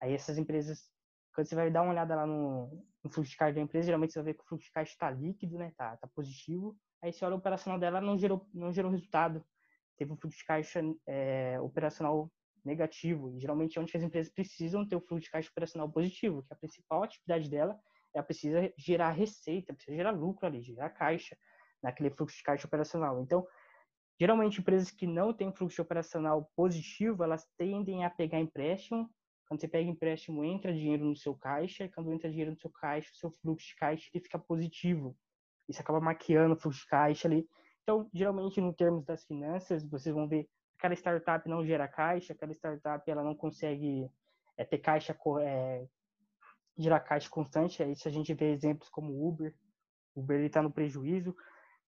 Aí 0.00 0.12
essas 0.14 0.38
empresas, 0.38 0.88
quando 1.34 1.48
você 1.48 1.54
vai 1.54 1.70
dar 1.70 1.82
uma 1.82 1.92
olhada 1.92 2.14
lá 2.14 2.26
no, 2.26 2.84
no 3.02 3.10
fluxo 3.10 3.30
de 3.30 3.36
caixa 3.36 3.54
da 3.54 3.60
empresa, 3.60 3.86
geralmente 3.86 4.12
você 4.12 4.20
vai 4.20 4.32
ver 4.32 4.34
que 4.38 4.44
o 4.44 4.46
fluxo 4.46 4.66
de 4.66 4.72
caixa 4.72 4.92
está 4.92 5.10
líquido, 5.10 5.58
né? 5.58 5.72
Tá, 5.76 5.96
tá 5.96 6.08
positivo. 6.14 6.76
Aí 7.02 7.12
você 7.12 7.24
olha 7.24 7.34
o 7.34 7.38
operacional 7.38 7.78
dela, 7.78 8.00
não 8.00 8.16
gerou, 8.16 8.48
não 8.54 8.72
gerou 8.72 8.90
resultado. 8.90 9.44
Teve 9.96 10.12
um 10.12 10.16
fluxo 10.16 10.38
de 10.38 10.44
caixa 10.44 10.80
é, 11.06 11.60
operacional 11.60 12.30
negativo. 12.64 13.30
E 13.32 13.40
geralmente 13.40 13.76
é 13.76 13.82
onde 13.82 13.96
as 13.96 14.02
empresas 14.02 14.32
precisam 14.32 14.86
ter 14.86 14.96
o 14.96 15.00
fluxo 15.00 15.24
de 15.24 15.30
caixa 15.30 15.50
operacional 15.50 15.90
positivo, 15.90 16.42
que 16.42 16.52
é 16.52 16.54
a 16.54 16.58
principal 16.58 17.02
atividade 17.02 17.50
dela 17.50 17.78
ela 18.14 18.24
precisa 18.24 18.72
gerar 18.76 19.10
receita, 19.10 19.72
precisa 19.72 19.96
gerar 19.96 20.10
lucro 20.10 20.46
ali, 20.46 20.62
gerar 20.62 20.90
caixa 20.90 21.36
naquele 21.82 22.10
fluxo 22.10 22.36
de 22.36 22.42
caixa 22.42 22.66
operacional. 22.66 23.20
Então, 23.22 23.46
geralmente 24.20 24.60
empresas 24.60 24.90
que 24.90 25.06
não 25.06 25.32
têm 25.32 25.52
fluxo 25.52 25.82
operacional 25.82 26.50
positivo, 26.54 27.24
elas 27.24 27.46
tendem 27.56 28.04
a 28.04 28.10
pegar 28.10 28.38
empréstimo. 28.38 29.10
Quando 29.46 29.60
você 29.60 29.68
pega 29.68 29.88
empréstimo, 29.88 30.44
entra 30.44 30.72
dinheiro 30.72 31.04
no 31.04 31.16
seu 31.16 31.34
caixa, 31.34 31.84
e 31.84 31.88
quando 31.88 32.12
entra 32.12 32.30
dinheiro 32.30 32.52
no 32.52 32.58
seu 32.58 32.70
caixa, 32.70 33.10
o 33.12 33.16
seu 33.16 33.30
fluxo 33.30 33.68
de 33.68 33.76
caixa 33.76 34.08
ele 34.14 34.22
fica 34.22 34.38
positivo. 34.38 35.16
Isso 35.68 35.80
acaba 35.80 36.00
maquiando 36.00 36.54
o 36.54 36.56
fluxo 36.56 36.80
de 36.80 36.86
caixa 36.86 37.28
ali. 37.28 37.48
Então, 37.82 38.08
geralmente, 38.12 38.60
no 38.60 38.72
termos 38.72 39.04
das 39.04 39.24
finanças, 39.24 39.84
vocês 39.88 40.14
vão 40.14 40.28
ver 40.28 40.48
aquela 40.82 40.94
startup 40.94 41.48
não 41.48 41.64
gera 41.64 41.86
caixa, 41.86 42.32
aquela 42.32 42.52
startup 42.52 43.08
ela 43.08 43.22
não 43.22 43.36
consegue 43.36 44.10
é, 44.56 44.64
ter 44.64 44.78
caixa 44.78 45.16
é, 45.40 45.86
gerar 46.76 47.00
caixa 47.00 47.30
constante. 47.30 47.82
Aí 47.82 47.94
se 47.94 48.08
a 48.08 48.10
gente 48.10 48.34
vê 48.34 48.50
exemplos 48.50 48.88
como 48.88 49.12
o 49.12 49.28
Uber, 49.28 49.54
o 50.14 50.20
Uber 50.20 50.40
está 50.44 50.60
no 50.60 50.72
prejuízo. 50.72 51.36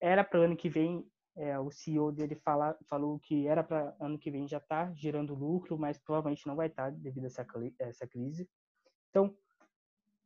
Era 0.01 0.23
para 0.23 0.41
ano 0.41 0.57
que 0.57 0.69
vem, 0.69 1.05
é, 1.37 1.59
o 1.59 1.71
CEO 1.71 2.13
dele 2.13 2.37
fala, 2.37 2.77
falou 2.89 3.19
que 3.19 3.49
era 3.49 3.65
para 3.65 3.97
ano 4.01 4.19
que 4.19 4.31
vem 4.31 4.47
já 4.47 4.59
estar 4.59 4.89
tá 4.89 4.93
gerando 4.95 5.35
lucro, 5.35 5.77
mas 5.77 5.99
provavelmente 5.99 6.47
não 6.47 6.55
vai 6.55 6.69
estar 6.69 6.91
tá 6.93 6.97
devido 6.97 7.25
a 7.25 7.27
essa, 7.27 7.47
essa 7.81 8.07
crise. 8.07 8.49
Então, 9.11 9.37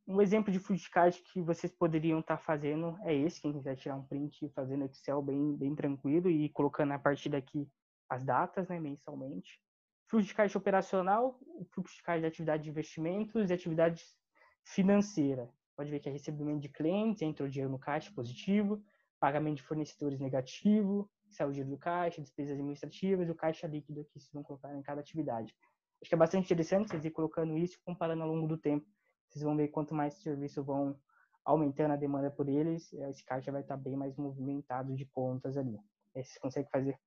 um 0.09 0.23
exemplo 0.23 0.51
de 0.51 0.91
caixa 0.91 1.23
que 1.23 1.43
vocês 1.43 1.71
poderiam 1.71 2.21
estar 2.21 2.39
tá 2.39 2.43
fazendo 2.43 2.97
é 3.03 3.15
esse, 3.15 3.43
quem 3.43 3.53
quiser 3.53 3.77
tirar 3.77 3.95
um 3.95 4.07
print 4.07 4.49
fazendo 4.55 4.87
Excel 4.87 5.21
bem, 5.21 5.55
bem 5.55 5.75
tranquilo 5.75 6.31
e 6.31 6.49
colocando 6.49 6.93
a 6.93 6.99
partir 6.99 7.29
daqui 7.29 7.69
as 8.09 8.25
datas, 8.25 8.67
né, 8.69 8.81
mensalmente. 8.81 9.61
Fluxo 10.09 10.29
de 10.29 10.35
caixa 10.35 10.57
operacional, 10.57 11.39
fluxo 11.75 11.95
de 11.95 12.03
caixa 12.03 12.21
de 12.21 12.27
atividade 12.27 12.63
de 12.63 12.71
investimentos 12.71 13.51
e 13.51 13.53
atividades 13.53 14.17
financeira. 14.65 15.51
Pode 15.77 15.91
ver 15.91 16.01
que 16.01 16.09
é 16.09 16.13
recebimento 16.13 16.61
de 16.61 16.71
clientes, 16.71 17.21
entrou 17.21 17.47
dinheiro 17.47 17.71
no 17.71 17.79
caixa 17.79 18.11
positivo, 18.15 18.83
pagamento 19.21 19.57
de 19.57 19.63
fornecedores 19.65 20.19
negativo, 20.19 21.11
saiu 21.29 21.51
dinheiro 21.51 21.71
do 21.71 21.79
caixa, 21.79 22.23
despesas 22.23 22.55
administrativas 22.55 23.29
e 23.29 23.31
o 23.31 23.35
caixa 23.35 23.67
líquido 23.67 24.07
que 24.07 24.19
vocês 24.19 24.33
vão 24.33 24.43
colocar 24.43 24.75
em 24.75 24.81
cada 24.81 25.03
atividade. 25.03 25.55
Acho 26.01 26.09
que 26.09 26.15
é 26.15 26.19
bastante 26.19 26.47
interessante 26.47 26.89
vocês 26.89 27.05
ir 27.05 27.11
colocando 27.11 27.59
isso, 27.59 27.79
comparando 27.85 28.23
ao 28.23 28.29
longo 28.29 28.49
do 28.49 28.57
tempo. 28.57 28.87
Vocês 29.29 29.43
vão 29.43 29.57
ver 29.57 29.69
quanto 29.69 29.95
mais 29.95 30.15
serviços 30.15 30.65
vão 30.65 30.99
aumentando 31.45 31.93
a 31.93 31.97
demanda 31.97 32.31
por 32.31 32.49
eles, 32.49 32.93
esse 32.93 33.25
caixa 33.25 33.51
vai 33.51 33.63
estar 33.63 33.77
bem 33.77 33.97
mais 33.97 34.17
movimentado 34.17 34.95
de 34.95 35.07
contas 35.07 35.57
ali. 35.57 35.79
Aí 36.15 36.23
vocês 36.23 36.39
conseguem 36.39 36.71
fazer 36.71 36.99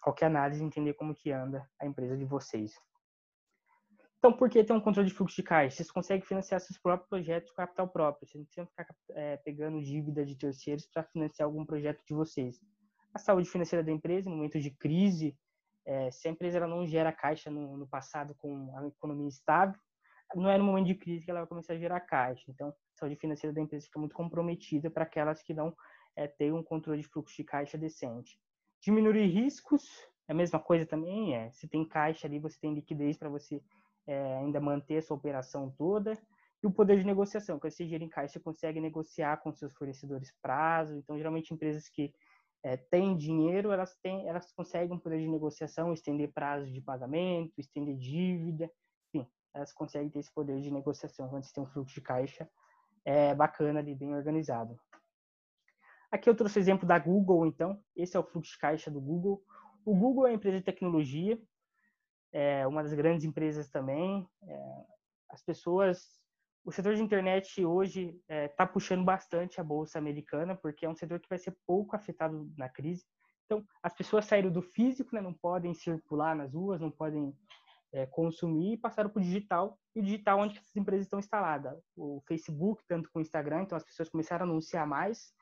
qualquer 0.00 0.26
análise 0.26 0.62
e 0.62 0.66
entender 0.66 0.94
como 0.94 1.14
que 1.14 1.32
anda 1.32 1.68
a 1.80 1.86
empresa 1.86 2.16
de 2.16 2.24
vocês. 2.24 2.72
Então, 4.18 4.32
por 4.32 4.50
que 4.50 4.64
ter 4.64 4.72
um 4.72 4.80
controle 4.80 5.08
de 5.08 5.14
fluxo 5.14 5.36
de 5.36 5.42
caixa? 5.44 5.76
Vocês 5.76 5.90
conseguem 5.90 6.24
financiar 6.24 6.60
seus 6.60 6.78
próprios 6.78 7.08
projetos 7.08 7.50
com 7.50 7.56
capital 7.56 7.88
próprio. 7.88 8.26
Vocês 8.26 8.40
não 8.40 8.44
precisam 8.44 8.66
ficar 8.66 8.86
é, 9.10 9.36
pegando 9.38 9.80
dívida 9.80 10.24
de 10.24 10.36
terceiros 10.36 10.86
para 10.86 11.04
financiar 11.04 11.46
algum 11.46 11.64
projeto 11.64 12.02
de 12.04 12.14
vocês. 12.14 12.60
A 13.14 13.18
saúde 13.18 13.48
financeira 13.48 13.84
da 13.84 13.92
empresa, 13.92 14.28
em 14.28 14.32
momentos 14.32 14.62
de 14.62 14.72
crise, 14.72 15.36
é, 15.86 16.10
se 16.10 16.26
a 16.26 16.30
empresa 16.32 16.66
não 16.66 16.84
gera 16.84 17.12
caixa 17.12 17.48
no, 17.48 17.76
no 17.76 17.86
passado 17.86 18.34
com 18.36 18.76
a 18.76 18.86
economia 18.88 19.28
estável, 19.28 19.78
não 20.34 20.50
é 20.50 20.58
no 20.58 20.64
momento 20.64 20.86
de 20.86 20.94
crise 20.94 21.24
que 21.24 21.30
ela 21.30 21.40
vai 21.40 21.48
começar 21.48 21.72
a 21.74 21.78
gerar 21.78 22.00
caixa. 22.00 22.44
Então, 22.50 22.68
a 22.68 22.74
saúde 22.94 23.16
financeira 23.16 23.54
da 23.54 23.60
empresa 23.60 23.86
fica 23.86 23.98
muito 23.98 24.14
comprometida 24.14 24.90
para 24.90 25.04
aquelas 25.04 25.42
que 25.42 25.54
não 25.54 25.74
é, 26.16 26.26
têm 26.26 26.52
um 26.52 26.62
controle 26.62 27.00
de 27.00 27.08
fluxo 27.08 27.36
de 27.36 27.44
caixa 27.44 27.78
decente. 27.78 28.38
Diminuir 28.82 29.26
riscos, 29.26 29.84
é 30.28 30.32
a 30.32 30.34
mesma 30.34 30.58
coisa 30.58 30.84
também, 30.84 31.34
é, 31.34 31.50
se 31.52 31.66
tem 31.68 31.86
caixa 31.86 32.26
ali, 32.26 32.38
você 32.38 32.58
tem 32.60 32.74
liquidez 32.74 33.16
para 33.16 33.28
você 33.28 33.62
é, 34.06 34.36
ainda 34.38 34.60
manter 34.60 34.94
essa 34.94 35.14
operação 35.14 35.70
toda. 35.76 36.18
E 36.62 36.66
o 36.66 36.72
poder 36.72 36.98
de 36.98 37.04
negociação, 37.04 37.58
quando 37.58 37.72
você 37.72 37.86
gira 37.86 38.02
em 38.02 38.08
caixa, 38.08 38.34
você 38.34 38.40
consegue 38.40 38.80
negociar 38.80 39.36
com 39.38 39.52
seus 39.52 39.72
fornecedores 39.74 40.34
prazo. 40.42 40.96
Então, 40.96 41.16
geralmente, 41.16 41.54
empresas 41.54 41.88
que 41.88 42.12
é, 42.64 42.76
têm 42.76 43.16
dinheiro, 43.16 43.70
elas, 43.70 43.96
têm, 44.02 44.28
elas 44.28 44.52
conseguem 44.52 44.94
um 44.94 44.98
poder 44.98 45.20
de 45.20 45.28
negociação, 45.28 45.92
estender 45.92 46.32
prazo 46.32 46.70
de 46.70 46.80
pagamento, 46.80 47.52
estender 47.58 47.96
dívida, 47.96 48.68
elas 49.54 49.72
conseguem 49.72 50.10
ter 50.10 50.20
esse 50.20 50.32
poder 50.32 50.60
de 50.60 50.70
negociação 50.70 51.28
quando 51.28 51.44
você 51.44 51.52
tem 51.52 51.62
um 51.62 51.66
fluxo 51.66 51.94
de 51.94 52.00
caixa 52.00 52.48
é, 53.04 53.34
bacana 53.34 53.80
ali, 53.80 53.94
bem 53.94 54.14
organizado. 54.14 54.78
Aqui 56.10 56.28
eu 56.28 56.34
trouxe 56.34 56.58
o 56.58 56.60
exemplo 56.60 56.86
da 56.86 56.98
Google, 56.98 57.46
então. 57.46 57.82
Esse 57.94 58.16
é 58.16 58.20
o 58.20 58.24
fluxo 58.24 58.52
de 58.52 58.58
caixa 58.58 58.90
do 58.90 59.00
Google. 59.00 59.42
O 59.84 59.94
Google 59.94 60.26
é 60.26 60.30
uma 60.30 60.36
empresa 60.36 60.58
de 60.58 60.64
tecnologia, 60.64 61.40
é 62.32 62.66
uma 62.66 62.82
das 62.82 62.92
grandes 62.94 63.24
empresas 63.24 63.68
também. 63.68 64.28
É, 64.42 64.84
as 65.30 65.42
pessoas 65.42 66.18
o 66.68 66.70
setor 66.70 66.94
de 66.94 67.02
internet 67.02 67.64
hoje 67.64 68.08
está 68.08 68.34
é, 68.34 68.48
tá 68.48 68.66
puxando 68.66 69.02
bastante 69.02 69.58
a 69.58 69.64
bolsa 69.64 69.98
americana, 69.98 70.54
porque 70.54 70.84
é 70.84 70.88
um 70.88 70.94
setor 70.94 71.18
que 71.18 71.28
vai 71.28 71.38
ser 71.38 71.56
pouco 71.66 71.96
afetado 71.96 72.52
na 72.58 72.68
crise. 72.68 73.06
Então, 73.46 73.64
as 73.82 73.94
pessoas 73.94 74.26
saíram 74.26 74.50
do 74.50 74.60
físico, 74.60 75.14
né, 75.14 75.22
não 75.22 75.32
podem 75.32 75.72
circular 75.72 76.36
nas 76.36 76.52
ruas, 76.52 76.78
não 76.78 76.90
podem 76.90 77.34
é, 77.92 78.06
consumir, 78.06 78.74
e 78.74 78.76
passaram 78.76 79.10
para 79.10 79.20
o 79.20 79.22
digital, 79.22 79.78
e 79.94 80.00
o 80.00 80.02
digital 80.02 80.40
onde 80.40 80.58
essas 80.58 80.76
empresas 80.76 81.06
estão 81.06 81.18
instaladas. 81.18 81.82
O 81.96 82.22
Facebook, 82.26 82.82
tanto 82.86 83.10
com 83.10 83.18
o 83.18 83.22
Instagram, 83.22 83.62
então 83.62 83.76
as 83.76 83.84
pessoas 83.84 84.08
começaram 84.08 84.46
a 84.46 84.48
anunciar 84.48 84.86
mais, 84.86 85.32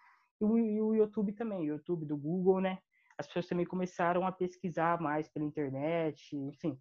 e 0.41 0.45
o, 0.45 0.59
e 0.59 0.81
o 0.81 0.95
YouTube 0.95 1.33
também, 1.33 1.61
o 1.61 1.75
YouTube 1.75 2.05
do 2.05 2.17
Google, 2.17 2.61
né? 2.61 2.79
As 3.19 3.27
pessoas 3.27 3.47
também 3.47 3.65
começaram 3.65 4.27
a 4.27 4.33
pesquisar 4.33 5.01
mais 5.01 5.27
pela 5.29 5.47
internet, 5.47 6.37
enfim. 6.37 6.79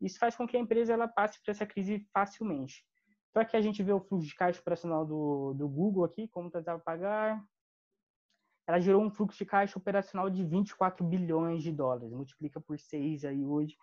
Isso 0.00 0.18
faz 0.18 0.36
com 0.36 0.46
que 0.46 0.56
a 0.56 0.60
empresa 0.60 0.92
ela 0.92 1.08
passe 1.08 1.42
por 1.42 1.50
essa 1.50 1.64
crise 1.64 2.06
facilmente. 2.12 2.84
Então 3.30 3.42
aqui 3.42 3.56
a 3.56 3.60
gente 3.60 3.82
vê 3.82 3.92
o 3.92 4.00
fluxo 4.00 4.28
de 4.28 4.34
caixa 4.34 4.60
operacional 4.60 5.06
do, 5.06 5.54
do 5.54 5.68
Google 5.68 6.04
aqui, 6.04 6.28
como 6.28 6.50
tentava 6.50 6.78
pagar. 6.78 7.42
Ela 8.66 8.80
gerou 8.80 9.02
um 9.02 9.10
fluxo 9.10 9.38
de 9.38 9.46
caixa 9.46 9.78
operacional 9.78 10.28
de 10.28 10.44
24 10.44 11.04
bilhões 11.06 11.62
de 11.62 11.72
dólares, 11.72 12.12
multiplica 12.12 12.60
por 12.60 12.78
6 12.78 13.24
aí 13.24 13.42
hoje. 13.42 13.74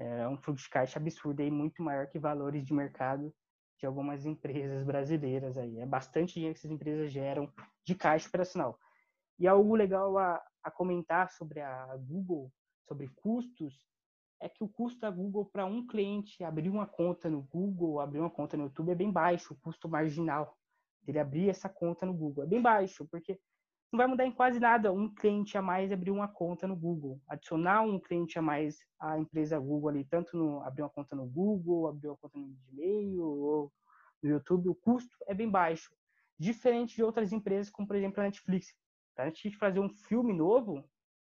É 0.00 0.28
um 0.28 0.36
fluxo 0.36 0.64
de 0.64 0.70
caixa 0.70 0.98
absurdo 0.98 1.42
aí, 1.42 1.50
muito 1.50 1.82
maior 1.82 2.06
que 2.06 2.20
valores 2.20 2.64
de 2.64 2.72
mercado 2.72 3.34
de 3.80 3.86
algumas 3.86 4.24
empresas 4.24 4.84
brasileiras 4.84 5.58
aí. 5.58 5.80
É 5.80 5.86
bastante 5.86 6.34
dinheiro 6.34 6.54
que 6.54 6.60
essas 6.60 6.70
empresas 6.70 7.10
geram 7.10 7.52
de 7.84 7.96
caixa 7.96 8.28
operacional. 8.28 8.78
E 9.40 9.48
algo 9.48 9.74
legal 9.74 10.16
a, 10.16 10.40
a 10.62 10.70
comentar 10.70 11.28
sobre 11.30 11.60
a 11.60 11.96
Google, 11.96 12.52
sobre 12.86 13.08
custos, 13.16 13.74
é 14.40 14.48
que 14.48 14.62
o 14.62 14.68
custo 14.68 15.00
da 15.00 15.10
Google 15.10 15.46
para 15.46 15.66
um 15.66 15.84
cliente 15.84 16.44
abrir 16.44 16.68
uma 16.68 16.86
conta 16.86 17.28
no 17.28 17.42
Google, 17.42 18.00
abrir 18.00 18.20
uma 18.20 18.30
conta 18.30 18.56
no 18.56 18.64
YouTube 18.64 18.92
é 18.92 18.94
bem 18.94 19.10
baixo, 19.10 19.52
o 19.52 19.56
custo 19.56 19.88
marginal 19.88 20.56
dele 21.02 21.18
abrir 21.18 21.48
essa 21.48 21.68
conta 21.68 22.06
no 22.06 22.14
Google 22.14 22.44
é 22.44 22.46
bem 22.46 22.62
baixo, 22.62 23.04
porque 23.10 23.40
não 23.90 23.96
vai 23.96 24.06
mudar 24.06 24.26
em 24.26 24.32
quase 24.32 24.60
nada 24.60 24.92
um 24.92 25.08
cliente 25.08 25.56
a 25.56 25.62
mais 25.62 25.90
abrir 25.90 26.10
uma 26.10 26.28
conta 26.28 26.66
no 26.66 26.76
Google. 26.76 27.20
Adicionar 27.26 27.82
um 27.82 27.98
cliente 27.98 28.38
a 28.38 28.42
mais 28.42 28.78
à 28.98 29.18
empresa 29.18 29.58
Google 29.58 29.88
ali, 29.88 30.04
tanto 30.04 30.36
no 30.36 30.62
abrir 30.62 30.82
uma 30.82 30.90
conta 30.90 31.16
no 31.16 31.26
Google, 31.26 31.88
abrir 31.88 32.08
uma 32.08 32.16
conta 32.16 32.38
no 32.38 32.48
Gmail 32.48 33.22
ou 33.22 33.72
no 34.22 34.30
YouTube, 34.30 34.68
o 34.68 34.74
custo 34.74 35.16
é 35.26 35.34
bem 35.34 35.48
baixo. 35.48 35.94
Diferente 36.38 36.96
de 36.96 37.02
outras 37.02 37.32
empresas, 37.32 37.70
como 37.70 37.88
por 37.88 37.96
exemplo 37.96 38.20
a 38.20 38.24
Netflix. 38.24 38.74
A 39.16 39.24
Netflix 39.24 39.56
fazer 39.56 39.80
um 39.80 39.88
filme 39.88 40.32
novo, 40.32 40.84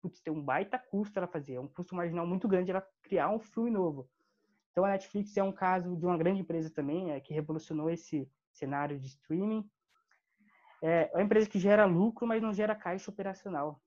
putz, 0.00 0.20
tem 0.20 0.32
um 0.32 0.42
baita 0.42 0.78
custo 0.78 1.18
ela 1.18 1.26
fazer, 1.26 1.55
é 1.55 1.61
um 1.61 1.68
custo 1.68 1.94
marginal 1.94 2.26
muito 2.26 2.46
grande 2.46 2.70
ela 2.70 2.86
criar 3.03 3.30
um 3.30 3.40
filme 3.40 3.70
novo. 3.70 4.09
Então 4.70 4.84
a 4.84 4.88
Netflix 4.88 5.36
é 5.36 5.42
um 5.42 5.53
caso 5.53 5.96
de 5.96 6.05
uma 6.05 6.16
grande 6.16 6.40
empresa 6.40 6.70
também, 6.70 7.12
é, 7.12 7.20
que 7.20 7.34
revolucionou 7.34 7.90
esse 7.90 8.30
cenário 8.53 8.98
de 8.98 9.07
streaming. 9.07 9.68
É, 10.83 11.09
é 11.12 11.16
uma 11.16 11.22
empresa 11.22 11.49
que 11.49 11.61
gera 11.61 11.85
lucro, 11.85 12.26
mas 12.26 12.43
não 12.43 12.53
gera 12.53 12.74
caixa 12.74 13.11
operacional. 13.11 13.80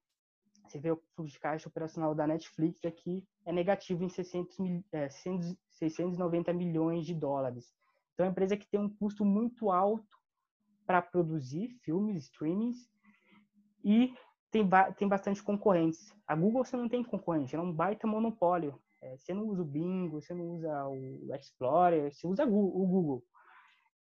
Você 0.68 0.80
vê 0.80 0.92
o 0.92 1.02
fluxo 1.16 1.34
de 1.34 1.40
caixa 1.40 1.70
operacional 1.70 2.16
da 2.16 2.26
Netflix 2.26 2.84
aqui 2.86 3.28
é 3.46 3.52
negativo 3.52 4.04
em 4.04 4.10
600 4.10 4.58
mil, 4.58 4.84
é, 4.92 5.10
690 5.10 6.52
milhões 6.54 7.06
de 7.06 7.14
dólares. 7.14 7.76
Então 8.14 8.26
é 8.26 8.30
uma 8.30 8.32
empresa 8.32 8.58
que 8.58 8.68
tem 8.68 8.80
um 8.80 8.90
custo 8.90 9.24
muito 9.24 9.70
alto 9.70 10.18
para 10.86 11.02
produzir 11.02 11.70
filmes, 11.84 12.24
streamings, 12.24 12.90
e 13.84 14.14
tem, 14.50 14.68
tem 14.98 15.08
bastante 15.08 15.44
concorrentes. 15.44 16.14
A 16.26 16.36
Google 16.36 16.64
você 16.64 16.78
não 16.78 16.90
tem 16.90 17.04
concorrente, 17.04 17.56
é 17.56 17.60
um 17.60 17.72
baita 17.72 18.08
monopólio. 18.08 18.80
É, 19.02 19.18
você 19.18 19.34
não 19.34 19.44
usa 19.48 19.62
o 19.62 19.66
Bing, 19.66 20.10
você 20.10 20.34
não 20.34 20.46
usa 20.52 20.88
o 20.88 21.36
Explorer, 21.36 22.12
você 22.12 22.26
usa 22.26 22.46
o 22.46 22.88
Google. 22.88 23.24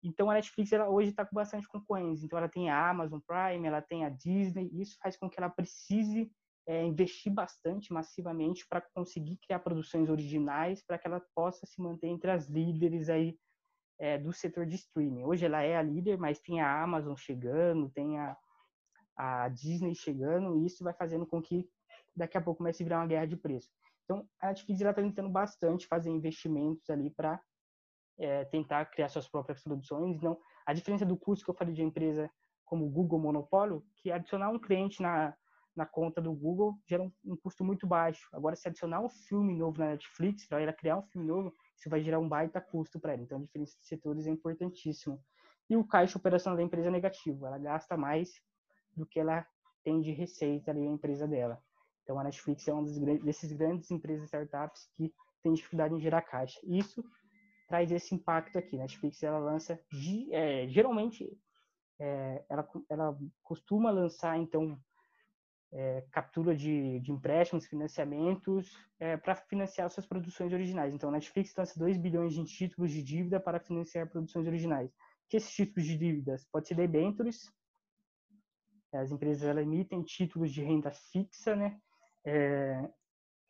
Então 0.04 0.30
a 0.30 0.34
Netflix 0.34 0.70
ela 0.70 0.88
hoje 0.88 1.08
está 1.08 1.24
com 1.24 1.34
bastante 1.34 1.66
concorrentes. 1.66 2.22
Então 2.22 2.38
ela 2.38 2.48
tem 2.48 2.68
a 2.70 2.90
Amazon 2.90 3.20
Prime, 3.26 3.66
ela 3.66 3.80
tem 3.80 4.04
a 4.04 4.10
Disney. 4.10 4.68
E 4.72 4.82
isso 4.82 4.96
faz 5.02 5.16
com 5.16 5.30
que 5.30 5.40
ela 5.40 5.48
precise 5.48 6.30
é, 6.66 6.84
investir 6.84 7.32
bastante, 7.32 7.92
massivamente, 7.92 8.66
para 8.68 8.82
conseguir 8.94 9.38
criar 9.38 9.60
produções 9.60 10.08
originais, 10.10 10.84
para 10.84 10.98
que 10.98 11.06
ela 11.06 11.22
possa 11.34 11.66
se 11.66 11.80
manter 11.80 12.08
entre 12.08 12.30
as 12.30 12.46
líderes 12.48 13.08
aí 13.08 13.38
é, 13.98 14.18
do 14.18 14.32
setor 14.32 14.66
de 14.66 14.76
streaming. 14.76 15.24
Hoje 15.24 15.46
ela 15.46 15.62
é 15.62 15.76
a 15.76 15.82
líder, 15.82 16.18
mas 16.18 16.40
tem 16.40 16.60
a 16.60 16.82
Amazon 16.82 17.16
chegando, 17.16 17.90
tem 17.90 18.18
a, 18.18 18.36
a 19.16 19.48
Disney 19.48 19.94
chegando, 19.94 20.58
e 20.58 20.66
isso 20.66 20.84
vai 20.84 20.92
fazendo 20.92 21.26
com 21.26 21.40
que 21.40 21.68
daqui 22.14 22.36
a 22.36 22.40
pouco 22.40 22.58
comece 22.58 22.82
a 22.82 22.84
virar 22.84 23.00
uma 23.00 23.06
guerra 23.06 23.26
de 23.26 23.36
preço. 23.36 23.70
Então, 24.04 24.28
a 24.40 24.48
Netflix 24.48 24.80
está 24.80 24.92
tentando 24.92 25.30
bastante 25.30 25.86
fazer 25.86 26.10
investimentos 26.10 26.90
ali 26.90 27.10
para 27.10 27.40
é, 28.18 28.44
tentar 28.44 28.86
criar 28.86 29.08
suas 29.08 29.28
próprias 29.28 29.62
produções. 29.62 30.20
Não, 30.20 30.38
a 30.66 30.72
diferença 30.72 31.04
do 31.04 31.16
custo 31.16 31.44
que 31.44 31.50
eu 31.50 31.54
falei 31.54 31.74
de 31.74 31.82
empresa 31.82 32.30
como 32.64 32.88
Google 32.88 33.18
Monopólio, 33.18 33.84
que 33.96 34.10
adicionar 34.10 34.50
um 34.50 34.58
cliente 34.58 35.02
na, 35.02 35.34
na 35.76 35.84
conta 35.84 36.20
do 36.20 36.32
Google 36.32 36.78
gera 36.88 37.02
um, 37.02 37.12
um 37.24 37.36
custo 37.36 37.64
muito 37.64 37.86
baixo. 37.86 38.28
Agora, 38.32 38.56
se 38.56 38.66
adicionar 38.66 39.00
um 39.00 39.08
filme 39.08 39.54
novo 39.56 39.78
na 39.78 39.90
Netflix, 39.90 40.46
para 40.46 40.62
ela 40.62 40.72
criar 40.72 40.96
um 40.96 41.02
filme 41.02 41.26
novo, 41.26 41.54
isso 41.76 41.90
vai 41.90 42.02
gerar 42.02 42.18
um 42.18 42.28
baita 42.28 42.60
custo 42.60 42.98
para 42.98 43.12
ela. 43.12 43.22
Então, 43.22 43.38
a 43.38 43.42
diferença 43.42 43.76
de 43.78 43.86
setores 43.86 44.26
é 44.26 44.30
importantíssima. 44.30 45.18
E 45.68 45.76
o 45.76 45.84
caixa 45.84 46.18
operacional 46.18 46.56
da 46.56 46.62
empresa 46.62 46.88
é 46.88 46.90
negativo. 46.90 47.46
Ela 47.46 47.58
gasta 47.58 47.96
mais 47.96 48.30
do 48.96 49.06
que 49.06 49.18
ela 49.18 49.46
tem 49.82 50.00
de 50.00 50.12
receita 50.12 50.70
ali 50.70 50.80
a 50.80 50.90
empresa 50.90 51.26
dela. 51.28 51.62
Então 52.02 52.18
a 52.18 52.24
Netflix 52.24 52.68
é 52.68 52.72
uma 52.72 52.84
desses 53.22 53.52
grandes 53.52 53.90
empresas 53.90 54.26
startups 54.26 54.88
que 54.96 55.12
tem 55.42 55.52
dificuldade 55.52 55.94
em 55.94 56.00
gerar 56.00 56.22
caixa. 56.22 56.58
Isso 56.64 57.04
traz 57.66 57.90
esse 57.90 58.14
impacto 58.14 58.58
aqui. 58.58 58.76
Netflix 58.76 59.22
ela 59.22 59.38
lança 59.38 59.80
é, 60.30 60.68
geralmente 60.68 61.30
é, 61.98 62.44
ela, 62.48 62.68
ela 62.88 63.18
costuma 63.42 63.90
lançar 63.90 64.38
então 64.38 64.78
é, 65.72 66.04
captura 66.12 66.54
de, 66.54 67.00
de, 67.00 67.10
empréstimos, 67.10 67.66
financiamentos 67.66 68.76
é, 69.00 69.16
para 69.16 69.34
financiar 69.34 69.90
suas 69.90 70.06
produções 70.06 70.52
originais. 70.52 70.94
Então 70.94 71.08
a 71.08 71.12
Netflix 71.12 71.54
lança 71.56 71.78
2 71.78 71.96
bilhões 71.96 72.34
de 72.34 72.44
títulos 72.44 72.92
de 72.92 73.02
dívida 73.02 73.40
para 73.40 73.58
financiar 73.58 74.08
produções 74.08 74.46
originais. 74.46 74.90
Que 75.28 75.36
esses 75.36 75.52
títulos 75.52 75.86
de 75.88 75.96
dívidas 75.96 76.46
pode 76.52 76.68
ser 76.68 76.74
debêntures, 76.74 77.50
as 78.92 79.10
empresas 79.10 79.42
elas 79.42 79.64
emitem 79.64 80.02
títulos 80.04 80.52
de 80.52 80.62
renda 80.62 80.92
fixa, 80.92 81.56
né? 81.56 81.80
É, 82.24 82.88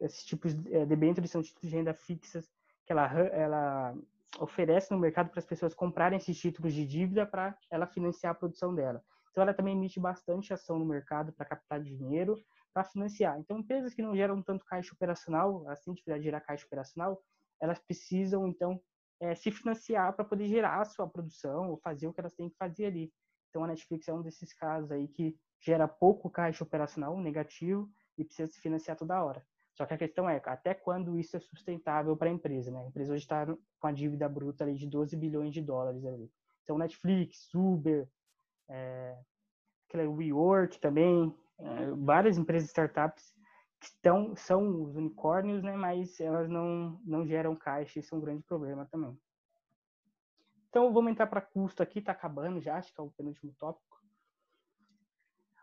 esses 0.01 0.25
tipos 0.25 0.55
de 0.55 0.75
é, 0.75 0.87
debêntures 0.87 1.31
são 1.31 1.43
títulos 1.43 1.71
de 1.71 1.77
renda 1.77 1.93
fixas 1.93 2.51
que 2.87 2.93
ela, 2.93 3.07
ela 3.07 3.95
oferece 4.39 4.93
no 4.93 4.99
mercado 4.99 5.31
para 5.31 5.39
as 5.39 5.47
pessoas 5.47 5.75
comprarem 5.75 6.19
esses 6.19 6.39
títulos 6.39 6.75
de 6.75 6.87
dívida 6.87 7.27
para 7.27 7.57
ela 7.71 7.87
financiar 7.87 8.33
a 8.33 8.35
produção 8.35 8.75
dela. 8.75 9.03
Então, 9.31 9.43
ela 9.43 9.55
também 9.55 9.75
emite 9.75 9.99
bastante 9.99 10.53
ação 10.53 10.79
no 10.79 10.85
mercado 10.85 11.33
para 11.33 11.47
captar 11.47 11.81
dinheiro 11.81 12.37
para 12.73 12.85
financiar. 12.85 13.39
Então, 13.39 13.59
empresas 13.59 13.95
que 13.95 14.03
não 14.03 14.17
geram 14.17 14.43
tanto 14.43 14.65
caixa 14.65 14.93
operacional, 14.95 15.65
dificuldade 15.87 16.21
de 16.21 16.25
gerar 16.25 16.41
caixa 16.41 16.67
operacional, 16.67 17.21
elas 17.61 17.79
precisam, 17.79 18.47
então, 18.49 18.81
é, 19.21 19.35
se 19.35 19.51
financiar 19.51 20.13
para 20.15 20.25
poder 20.25 20.49
gerar 20.49 20.81
a 20.81 20.85
sua 20.85 21.09
produção 21.09 21.71
ou 21.71 21.79
fazer 21.79 22.07
o 22.07 22.13
que 22.13 22.21
elas 22.21 22.35
têm 22.35 22.49
que 22.49 22.57
fazer 22.57 22.87
ali. 22.87 23.13
Então 23.49 23.65
a 23.65 23.69
Netflix 23.69 24.09
é 24.09 24.13
um 24.13 24.23
desses 24.23 24.53
casos 24.53 24.91
aí 24.91 25.07
que 25.09 25.37
gera 25.61 25.87
pouco 25.87 26.29
caixa 26.29 26.65
operacional 26.65 27.17
negativo 27.19 27.89
e 28.19 28.25
precisa 28.25 28.51
se 28.51 28.61
financiar 28.61 28.97
toda 28.97 29.23
hora. 29.23 29.47
Só 29.75 29.85
que 29.85 29.95
a 29.95 29.99
questão 29.99 30.29
é 30.29 30.41
até 30.45 30.73
quando 30.73 31.19
isso 31.19 31.37
é 31.37 31.41
sustentável 31.41 32.17
para 32.17 32.29
a 32.29 32.33
empresa, 32.33 32.71
né? 32.71 32.81
A 32.81 32.87
empresa 32.87 33.13
hoje 33.13 33.25
está 33.25 33.45
com 33.81 33.87
a 33.87 33.93
dívida 33.93 34.29
bruta 34.29 34.65
ali 34.65 34.75
de 34.75 34.87
12 34.87 35.17
bilhões 35.17 35.53
de 35.53 35.61
dólares 35.61 36.05
ali. 36.05 36.31
Então 36.63 36.79
Netflix, 36.79 37.53
Uber, 37.53 38.09
é, 38.69 39.19
aquela 39.89 40.09
WeWork 40.09 40.79
também, 40.79 41.35
é, 41.59 41.91
várias 41.91 42.39
empresas 42.39 42.69
startups 42.69 43.35
que 43.81 43.87
estão, 43.87 44.35
são 44.37 44.83
os 44.83 44.97
unicórnios, 44.97 45.63
né? 45.63 45.77
Mas 45.77 46.19
elas 46.21 46.49
não, 46.49 47.01
não 47.05 47.27
geram 47.27 47.57
caixa, 47.57 47.99
isso 47.99 48.15
é 48.15 48.19
um 48.19 48.21
grande 48.21 48.43
problema 48.43 48.87
também. 48.87 49.19
Então, 50.69 50.93
vamos 50.93 51.13
entrar 51.13 51.27
para 51.29 51.41
custo 51.41 51.83
aqui, 51.83 52.01
está 52.01 52.13
acabando 52.13 52.61
já, 52.61 52.77
acho 52.77 52.93
que 52.93 53.01
é 53.01 53.05
o 53.05 53.11
penúltimo 53.11 53.55
tópico. 53.59 54.03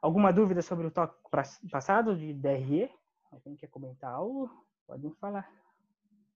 Alguma 0.01 0.31
dúvida 0.31 0.61
sobre 0.61 0.87
o 0.87 0.91
tópico 0.91 1.29
passado 1.69 2.15
de 2.15 2.33
DRE? 2.33 2.89
Alguém 3.31 3.55
quer 3.55 3.67
comentar 3.67 4.11
algo? 4.11 4.49
Podem 4.85 5.11
falar. 5.15 5.49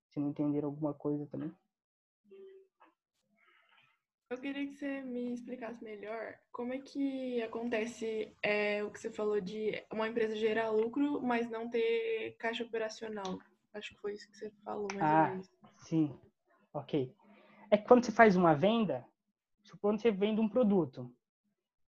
Se 0.10 0.20
não 0.20 0.30
entenderam 0.30 0.70
alguma 0.70 0.94
coisa 0.94 1.26
também. 1.28 1.54
Eu 4.30 4.40
queria 4.40 4.66
que 4.66 4.74
você 4.74 5.02
me 5.02 5.34
explicasse 5.34 5.84
melhor 5.84 6.36
como 6.52 6.74
é 6.74 6.80
que 6.80 7.44
acontece 7.44 8.34
é, 8.42 8.84
o 8.84 8.90
que 8.90 9.00
você 9.00 9.12
falou 9.12 9.40
de 9.40 9.84
uma 9.92 10.08
empresa 10.08 10.36
gerar 10.36 10.72
lucro, 10.72 11.22
mas 11.22 11.50
não 11.50 11.70
ter 11.70 12.36
caixa 12.40 12.64
operacional. 12.64 13.38
Acho 13.74 13.94
que 13.94 14.02
foi 14.02 14.14
isso 14.14 14.28
que 14.32 14.38
você 14.38 14.50
falou, 14.64 14.88
mais 14.94 15.04
ah, 15.04 15.24
ou 15.24 15.30
menos. 15.30 15.52
Sim, 15.78 16.20
ok. 16.74 17.14
É 17.70 17.78
que 17.78 17.88
quando 17.88 18.04
você 18.04 18.12
faz 18.12 18.36
uma 18.36 18.56
venda, 18.56 19.06
supondo 19.64 19.98
que 19.98 20.04
você 20.04 20.12
vende 20.12 20.42
um 20.42 20.50
produto. 20.50 21.14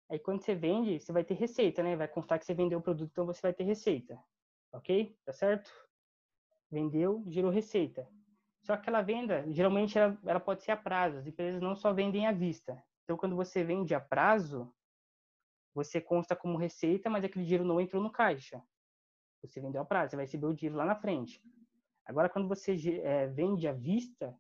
Aí 0.10 0.20
quando 0.20 0.41
você 0.41 0.53
vende, 0.53 0.99
você 0.99 1.14
vai 1.14 1.24
ter 1.24 1.36
receita, 1.36 1.82
né? 1.82 1.95
Vai 1.95 2.08
constar 2.08 2.38
que 2.38 2.45
você 2.45 2.53
vendeu 2.53 2.80
o 2.80 2.82
produto, 2.82 3.12
então 3.12 3.26
você 3.26 3.41
vai 3.41 3.53
ter 3.53 3.64
receita. 3.64 4.20
Ok? 4.76 5.17
Tá 5.26 5.34
certo? 5.34 5.71
Vendeu, 6.69 7.23
gerou 7.28 7.49
receita. 7.49 8.07
Só 8.61 8.76
que 8.76 8.82
aquela 8.82 9.01
venda, 9.01 9.45
geralmente, 9.51 9.97
ela, 9.97 10.17
ela 10.26 10.39
pode 10.39 10.63
ser 10.63 10.71
a 10.71 10.78
prazo. 10.78 11.17
As 11.17 11.28
empresas 11.28 11.61
não 11.61 11.76
só 11.76 11.93
vendem 11.93 12.28
à 12.28 12.32
vista. 12.32 12.84
Então, 13.03 13.15
quando 13.15 13.36
você 13.36 13.63
vende 13.63 13.93
a 13.93 13.99
prazo, 13.99 14.73
você 15.73 16.01
consta 16.01 16.36
como 16.36 16.57
receita, 16.57 17.09
mas 17.09 17.23
aquele 17.23 17.45
dinheiro 17.45 17.65
não 17.65 17.80
entrou 17.80 18.01
no 18.01 18.11
caixa. 18.11 18.61
Você 19.41 19.61
vendeu 19.61 19.82
a 19.82 19.86
prazo, 19.86 20.11
você 20.11 20.15
vai 20.15 20.26
receber 20.26 20.47
o 20.47 20.53
dinheiro 20.53 20.78
lá 20.78 20.86
na 20.86 20.95
frente. 20.95 21.41
Agora, 22.05 22.30
quando 22.30 22.47
você 22.47 22.76
é, 23.03 23.28
vende 23.28 23.67
à 23.67 23.73
vista, 23.73 24.36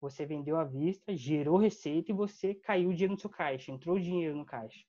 você 0.00 0.26
vendeu 0.26 0.58
à 0.58 0.64
vista, 0.64 1.16
gerou 1.16 1.56
receita 1.56 2.10
e 2.10 2.14
você 2.14 2.54
caiu 2.54 2.90
o 2.90 2.92
dinheiro 2.92 3.14
no 3.14 3.20
seu 3.20 3.30
caixa, 3.30 3.72
entrou 3.72 3.96
o 3.96 4.00
dinheiro 4.00 4.36
no 4.36 4.44
caixa. 4.44 4.84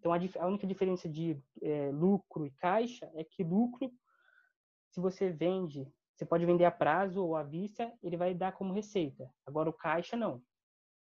Então, 0.00 0.12
a, 0.12 0.18
a 0.38 0.46
única 0.46 0.66
diferença 0.66 1.08
de 1.08 1.38
é, 1.62 1.90
lucro 1.92 2.46
e 2.46 2.50
caixa 2.52 3.10
é 3.14 3.22
que 3.22 3.44
lucro, 3.44 3.92
se 4.90 4.98
você 4.98 5.30
vende, 5.30 5.86
você 6.16 6.24
pode 6.24 6.46
vender 6.46 6.64
a 6.64 6.70
prazo 6.70 7.22
ou 7.22 7.36
à 7.36 7.42
vista, 7.42 7.92
ele 8.02 8.16
vai 8.16 8.34
dar 8.34 8.52
como 8.52 8.72
receita. 8.72 9.30
Agora, 9.46 9.68
o 9.68 9.72
caixa, 9.74 10.16
não. 10.16 10.42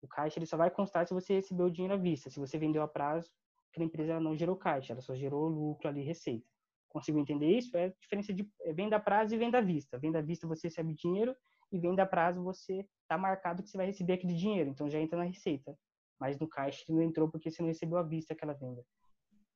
O 0.01 0.09
caixa 0.09 0.38
ele 0.38 0.47
só 0.47 0.57
vai 0.57 0.70
constar 0.70 1.07
se 1.07 1.12
você 1.12 1.34
recebeu 1.34 1.66
o 1.66 1.70
dinheiro 1.70 1.94
à 1.94 1.99
vista. 1.99 2.30
Se 2.30 2.40
você 2.40 2.59
vendeu 2.59 2.82
a 2.82 2.88
prazo, 2.88 3.30
aquela 3.70 3.84
empresa 3.84 4.18
não 4.18 4.34
gerou 4.34 4.57
caixa, 4.57 4.94
ela 4.94 5.03
só 5.03 5.14
gerou 5.14 5.47
lucro 5.47 5.88
ali, 5.88 6.03
receita. 6.03 6.47
Consigo 6.88 7.18
entender 7.18 7.51
isso? 7.59 7.76
É 7.76 7.86
a 7.86 7.92
diferença 8.01 8.32
de 8.32 8.51
é 8.62 8.72
venda 8.72 8.97
a 8.97 9.01
prazo 9.01 9.34
e 9.34 9.38
venda 9.38 9.59
à 9.59 9.61
vista. 9.61 9.99
Venda 9.99 10.20
à 10.20 10.22
vista 10.22 10.47
você 10.47 10.68
recebe 10.68 10.94
dinheiro 10.94 11.36
e 11.70 11.78
venda 11.78 12.03
a 12.03 12.07
prazo 12.07 12.42
você 12.42 12.86
está 13.03 13.18
marcado 13.18 13.62
que 13.62 13.68
você 13.68 13.76
vai 13.76 13.86
receber 13.86 14.14
aquele 14.14 14.34
dinheiro, 14.34 14.70
então 14.70 14.88
já 14.88 14.99
entra 14.99 15.18
na 15.18 15.24
receita. 15.24 15.76
Mas 16.19 16.39
no 16.39 16.49
caixa 16.49 16.85
ele 16.89 16.99
não 16.99 17.05
entrou 17.05 17.29
porque 17.29 17.51
você 17.51 17.62
não 17.62 17.69
recebeu 17.69 17.99
à 17.99 18.03
vista 18.03 18.33
aquela 18.33 18.55
venda. 18.55 18.85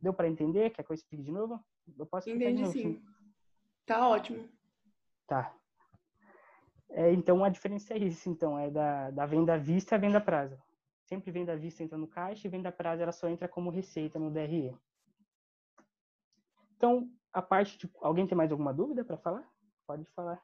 Deu 0.01 0.13
para 0.13 0.29
entender? 0.29 0.71
Quer 0.71 0.83
que 0.83 0.91
eu 0.91 0.95
explique 0.95 1.23
de 1.23 1.31
novo? 1.31 1.63
Eu 1.99 2.07
posso 2.07 2.29
Entendi, 2.29 2.57
de 2.57 2.63
novo. 2.63 2.73
Sim. 2.73 3.03
Tá 3.87 4.09
ótimo. 4.09 4.49
Tá. 5.27 5.55
É, 6.91 7.13
então 7.13 7.45
a 7.45 7.49
diferença 7.49 7.95
é 7.95 7.99
isso, 7.99 8.29
então, 8.29 8.59
é 8.59 8.71
da, 8.71 9.11
da 9.11 9.27
venda 9.27 9.55
à 9.55 9.57
vista 9.57 9.95
à 9.95 9.99
venda 9.99 10.19
a 10.19 10.21
prazo. 10.21 10.61
Sempre 11.05 11.31
venda 11.31 11.53
à 11.53 11.57
vista 11.57 11.83
entra 11.83 11.97
no 11.97 12.07
caixa 12.07 12.47
e 12.47 12.51
venda 12.51 12.69
a 12.69 12.73
prazo 12.73 13.03
ela 13.03 13.13
só 13.13 13.29
entra 13.29 13.49
como 13.49 13.71
receita 13.71 14.19
no 14.19 14.31
DRE. 14.31 14.77
Então, 16.77 17.11
a 17.33 17.43
parte 17.43 17.79
de. 17.79 17.91
Alguém 18.01 18.27
tem 18.27 18.37
mais 18.37 18.51
alguma 18.51 18.73
dúvida 18.73 19.05
para 19.05 19.17
falar? 19.19 19.49
Pode 19.87 20.05
falar. 20.11 20.43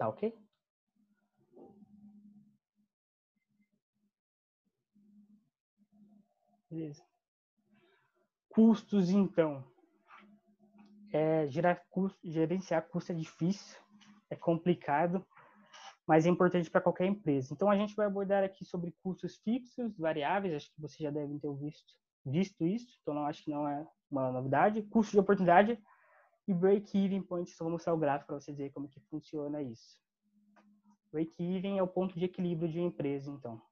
Tá 0.00 0.08
ok? 0.08 0.34
Beleza. 6.70 7.04
Custos, 8.48 9.10
então. 9.10 9.62
É, 11.12 11.46
gerar 11.48 11.84
custo, 11.90 12.18
gerenciar 12.24 12.88
custo 12.88 13.12
é 13.12 13.14
difícil, 13.14 13.78
é 14.30 14.36
complicado, 14.36 15.22
mas 16.06 16.24
é 16.24 16.30
importante 16.30 16.70
para 16.70 16.80
qualquer 16.80 17.04
empresa. 17.04 17.52
Então, 17.52 17.68
a 17.70 17.76
gente 17.76 17.94
vai 17.94 18.06
abordar 18.06 18.42
aqui 18.42 18.64
sobre 18.64 18.96
custos 19.02 19.36
fixos, 19.44 19.98
variáveis, 19.98 20.54
acho 20.54 20.74
que 20.74 20.80
vocês 20.80 21.00
já 21.00 21.10
devem 21.10 21.38
ter 21.38 21.54
visto, 21.56 21.92
visto 22.24 22.66
isso, 22.66 22.98
então 23.02 23.12
não 23.12 23.26
acho 23.26 23.44
que 23.44 23.50
não 23.50 23.68
é 23.68 23.86
uma 24.10 24.32
novidade. 24.32 24.82
Custo 24.84 25.12
de 25.12 25.18
oportunidade 25.18 25.78
e 26.50 26.54
break-even 26.54 27.22
point, 27.22 27.48
só 27.48 27.62
vou 27.62 27.70
mostrar 27.70 27.94
o 27.94 27.96
gráfico 27.96 28.26
para 28.26 28.40
vocês 28.40 28.56
verem 28.56 28.72
como 28.72 28.88
que 28.88 28.98
funciona 29.02 29.62
isso. 29.62 30.00
Break-even 31.12 31.78
é 31.78 31.82
o 31.82 31.86
ponto 31.86 32.18
de 32.18 32.24
equilíbrio 32.24 32.68
de 32.68 32.80
uma 32.80 32.88
empresa, 32.88 33.30
então. 33.30 33.62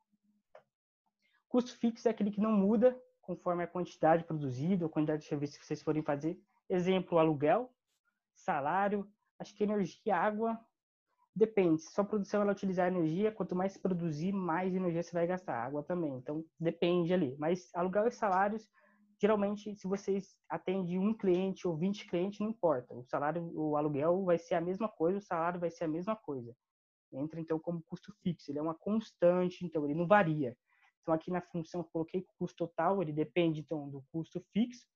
Custo 1.49 1.77
fixo 1.77 2.07
é 2.07 2.13
aquele 2.13 2.31
que 2.31 2.41
não 2.41 2.53
muda 2.53 2.97
conforme 3.21 3.65
a 3.65 3.67
quantidade 3.67 4.23
produzida, 4.23 4.87
a 4.87 4.89
quantidade 4.89 5.23
de 5.23 5.29
serviços 5.29 5.59
que 5.59 5.67
vocês 5.67 5.83
forem 5.83 6.03
fazer. 6.03 6.41
Exemplo, 6.69 7.19
aluguel, 7.19 7.69
salário, 8.33 9.11
acho 9.41 9.55
que 9.57 9.65
energia, 9.65 10.17
água, 10.17 10.57
depende. 11.35 11.83
Se 11.83 11.93
sua 11.93 12.05
produção 12.05 12.43
ela 12.43 12.53
utilizar 12.53 12.87
energia, 12.87 13.33
quanto 13.33 13.57
mais 13.57 13.77
produzir, 13.77 14.31
mais 14.31 14.73
energia 14.73 15.03
você 15.03 15.13
vai 15.13 15.27
gastar. 15.27 15.65
Água 15.65 15.83
também. 15.83 16.15
Então, 16.15 16.45
depende 16.61 17.13
ali. 17.13 17.37
Mas 17.39 17.75
aluguel 17.75 18.07
e 18.07 18.13
salários, 18.13 18.71
geralmente, 19.21 19.75
se 19.75 19.87
vocês 19.87 20.37
atendem 20.49 20.99
um 20.99 21.13
cliente 21.13 21.67
ou 21.67 21.77
20 21.77 22.07
clientes, 22.07 22.41
não 22.41 22.51
importa. 22.51 22.95
O 22.95 23.05
salário, 23.05 23.51
o 23.55 23.77
aluguel 23.77 24.25
vai 24.25 24.39
ser 24.39 24.55
a 24.55 24.61
mesma 24.61 24.89
coisa, 24.89 25.19
o 25.19 25.23
salário 25.23 25.61
vai 25.61 25.71
ser 25.71 25.85
a 25.85 25.89
mesma 25.89 26.17
coisa. 26.17 26.55
Entra, 27.13 27.41
então, 27.41 27.59
como 27.59 27.83
custo 27.83 28.13
fixo. 28.23 28.51
Ele 28.51 28.59
é 28.59 28.63
uma 28.63 28.75
constante, 28.75 29.65
então, 29.65 29.85
ele 29.85 29.95
não 29.95 30.07
varia. 30.07 30.57
Então, 31.03 31.15
aqui 31.15 31.31
na 31.31 31.41
função, 31.41 31.81
eu 31.81 31.85
coloquei 31.85 32.27
custo 32.39 32.67
total, 32.67 33.03
ele 33.03 33.13
depende, 33.13 33.61
então, 33.61 33.89
do 33.89 34.03
custo 34.13 34.41
fixo 34.53 34.87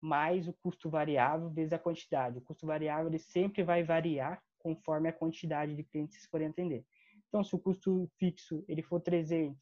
mais 0.00 0.46
o 0.46 0.52
custo 0.52 0.88
variável 0.88 1.50
vezes 1.50 1.72
a 1.72 1.78
quantidade. 1.78 2.38
O 2.38 2.40
custo 2.40 2.66
variável 2.66 3.08
ele 3.08 3.18
sempre 3.18 3.62
vai 3.62 3.82
variar 3.82 4.42
conforme 4.58 5.08
a 5.08 5.12
quantidade 5.12 5.74
de 5.74 5.84
clientes 5.84 6.16
que 6.16 6.20
vocês 6.20 6.30
forem 6.30 6.48
atender. 6.48 6.84
Então, 7.28 7.44
se 7.44 7.54
o 7.54 7.58
custo 7.58 8.08
fixo 8.18 8.64
ele 8.68 8.82
for 8.82 9.00
300 9.00 9.58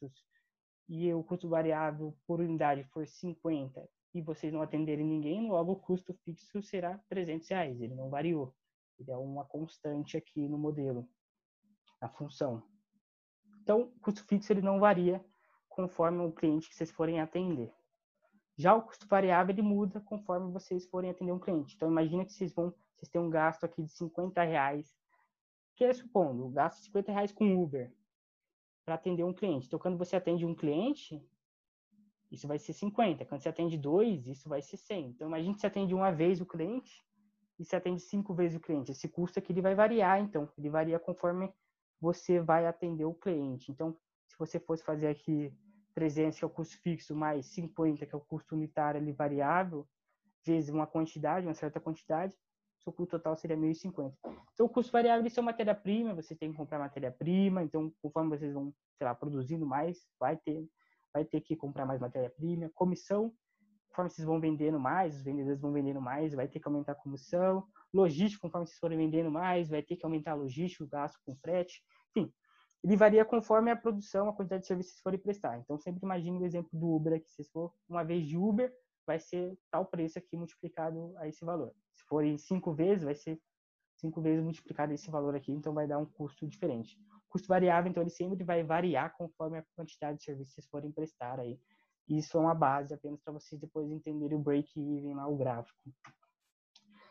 e 0.87 1.13
o 1.13 1.23
custo 1.23 1.49
variável 1.49 2.15
por 2.25 2.39
unidade 2.39 2.83
for 2.85 3.05
50 3.05 3.87
e 4.13 4.21
vocês 4.21 4.53
não 4.53 4.61
atenderem 4.61 5.05
ninguém, 5.05 5.49
logo 5.49 5.73
o 5.73 5.79
custo 5.79 6.13
fixo 6.23 6.61
será 6.61 6.97
300 7.09 7.47
reais. 7.49 7.81
Ele 7.81 7.93
não 7.93 8.09
variou. 8.09 8.55
Ele 8.97 9.11
é 9.11 9.17
uma 9.17 9.45
constante 9.45 10.17
aqui 10.17 10.47
no 10.47 10.57
modelo, 10.57 11.07
na 12.01 12.09
função. 12.09 12.63
Então, 13.61 13.81
o 13.81 13.99
custo 13.99 14.23
fixo 14.23 14.53
ele 14.53 14.61
não 14.61 14.79
varia 14.79 15.23
conforme 15.67 16.23
o 16.25 16.31
cliente 16.31 16.69
que 16.69 16.75
vocês 16.75 16.89
forem 16.89 17.19
atender. 17.19 17.71
Já 18.57 18.73
o 18.73 18.81
custo 18.81 19.07
variável 19.07 19.53
ele 19.53 19.61
muda 19.61 20.01
conforme 20.01 20.51
vocês 20.51 20.87
forem 20.87 21.11
atender 21.11 21.31
um 21.31 21.39
cliente. 21.39 21.75
Então 21.75 21.91
imagina 21.91 22.25
que 22.25 22.33
vocês 22.33 22.53
vão, 22.55 22.73
vocês 22.95 23.09
têm 23.09 23.21
um 23.21 23.29
gasto 23.29 23.65
aqui 23.65 23.83
de 23.83 23.91
50 23.91 24.41
reais, 24.41 24.91
que 25.75 25.83
é 25.83 25.93
supondo, 25.93 26.49
gasto 26.49 26.79
de 26.79 26.85
50 26.85 27.11
reais 27.11 27.31
com 27.31 27.61
Uber 27.61 27.93
para 28.87 28.95
atender 28.95 29.25
um 29.25 29.33
cliente. 29.33 29.67
Então 29.67 29.77
quando 29.77 29.97
você 29.97 30.15
atende 30.15 30.45
um 30.45 30.55
cliente, 30.55 31.21
isso 32.31 32.47
vai 32.47 32.57
ser 32.57 32.71
50. 32.71 33.25
Quando 33.25 33.41
você 33.41 33.49
atende 33.49 33.77
dois, 33.77 34.25
isso 34.25 34.47
vai 34.47 34.61
ser 34.61 34.77
100. 34.77 35.09
Então 35.09 35.27
imagina 35.27 35.53
que 35.53 35.59
você 35.59 35.67
atende 35.67 35.93
uma 35.93 36.09
vez 36.09 36.39
o 36.39 36.45
cliente 36.45 37.05
e 37.59 37.65
você 37.65 37.75
atende 37.75 37.99
cinco 37.99 38.33
vezes 38.33 38.55
o 38.55 38.61
cliente. 38.61 38.93
Esse 38.93 39.09
custo 39.09 39.39
aqui 39.39 39.51
ele 39.51 39.61
vai 39.61 39.75
variar, 39.75 40.21
então 40.21 40.49
ele 40.57 40.69
varia 40.69 40.97
conforme 40.97 41.51
você 41.99 42.39
vai 42.39 42.65
atender 42.65 43.03
o 43.03 43.13
cliente. 43.13 43.69
Então 43.69 43.93
se 44.25 44.39
você 44.39 44.57
fosse 44.57 44.85
fazer 44.85 45.07
aqui 45.07 45.53
300, 45.93 46.39
que 46.39 46.45
é 46.45 46.47
o 46.47 46.49
custo 46.49 46.77
fixo, 46.77 47.13
mais 47.13 47.45
50, 47.47 48.05
que 48.05 48.15
é 48.15 48.17
o 48.17 48.21
custo 48.21 48.55
unitário 48.55 49.01
ali 49.01 49.11
variável, 49.11 49.85
vezes 50.45 50.69
uma 50.69 50.87
quantidade, 50.87 51.45
uma 51.45 51.53
certa 51.53 51.77
quantidade, 51.77 52.33
seu 52.87 52.93
custo 52.93 53.17
total 53.17 53.35
seria 53.35 53.57
1.050. 53.57 54.13
Então, 54.53 54.65
o 54.65 54.69
custo 54.69 54.91
variável 54.91 55.29
é 55.35 55.41
matéria-prima, 55.41 56.13
você 56.13 56.35
tem 56.35 56.51
que 56.51 56.57
comprar 56.57 56.79
matéria-prima, 56.79 57.61
então, 57.63 57.91
conforme 58.01 58.29
vocês 58.29 58.53
vão, 58.53 58.73
sei 58.97 59.05
lá, 59.05 59.13
produzindo 59.13 59.65
mais, 59.65 60.07
vai 60.19 60.37
ter, 60.37 60.65
vai 61.13 61.25
ter 61.25 61.41
que 61.41 61.55
comprar 61.55 61.85
mais 61.85 61.99
matéria-prima. 61.99 62.71
Comissão, 62.73 63.33
conforme 63.89 64.09
vocês 64.09 64.25
vão 64.25 64.39
vendendo 64.39 64.79
mais, 64.79 65.15
os 65.17 65.23
vendedores 65.23 65.59
vão 65.59 65.73
vendendo 65.73 66.01
mais, 66.01 66.33
vai 66.33 66.47
ter 66.47 66.59
que 66.59 66.67
aumentar 66.67 66.93
a 66.93 66.95
comissão. 66.95 67.67
Logística, 67.93 68.41
conforme 68.41 68.67
vocês 68.67 68.79
forem 68.79 68.97
vendendo 68.97 69.29
mais, 69.29 69.69
vai 69.69 69.81
ter 69.81 69.97
que 69.97 70.05
aumentar 70.05 70.31
a 70.31 70.35
logística, 70.35 70.83
o 70.83 70.87
gasto 70.87 71.19
com 71.25 71.35
frete. 71.35 71.83
Enfim, 72.11 72.31
ele 72.83 72.95
varia 72.95 73.25
conforme 73.25 73.69
a 73.69 73.75
produção, 73.75 74.29
a 74.29 74.33
quantidade 74.33 74.61
de 74.61 74.67
serviços 74.67 74.95
que 74.95 75.01
forem 75.01 75.19
prestar. 75.19 75.59
Então, 75.59 75.77
sempre 75.77 76.01
imagine 76.03 76.37
o 76.37 76.45
exemplo 76.45 76.69
do 76.71 76.95
Uber 76.95 77.13
aqui. 77.13 77.29
Se 77.31 77.43
for 77.43 77.73
uma 77.89 78.03
vez 78.03 78.25
de 78.25 78.37
Uber, 78.37 78.73
vai 79.05 79.19
ser 79.19 79.57
tal 79.71 79.85
preço 79.85 80.17
aqui 80.19 80.37
multiplicado 80.37 81.13
a 81.17 81.27
esse 81.27 81.43
valor. 81.43 81.73
Forem 82.07 82.37
cinco 82.37 82.73
vezes, 82.73 83.03
vai 83.03 83.15
ser 83.15 83.39
cinco 83.97 84.21
vezes 84.21 84.43
multiplicado 84.43 84.93
esse 84.93 85.09
valor 85.09 85.35
aqui, 85.35 85.51
então 85.51 85.73
vai 85.73 85.87
dar 85.87 85.97
um 85.97 86.05
custo 86.05 86.47
diferente. 86.47 86.97
Custo 87.27 87.47
variável, 87.47 87.89
então, 87.89 88.01
ele 88.01 88.09
sempre 88.09 88.43
vai 88.43 88.63
variar 88.63 89.13
conforme 89.17 89.57
a 89.57 89.65
quantidade 89.75 90.19
de 90.19 90.23
serviços 90.23 90.53
que 90.53 90.61
vocês 90.61 90.69
forem 90.69 90.91
prestar 90.91 91.39
aí 91.39 91.59
Isso 92.07 92.37
é 92.37 92.39
uma 92.39 92.55
base 92.55 92.93
apenas 92.93 93.21
para 93.21 93.33
vocês 93.33 93.59
depois 93.59 93.91
entenderem 93.91 94.37
o 94.37 94.41
break-even 94.41 95.13
lá, 95.13 95.27
o 95.27 95.35
gráfico. 95.35 95.77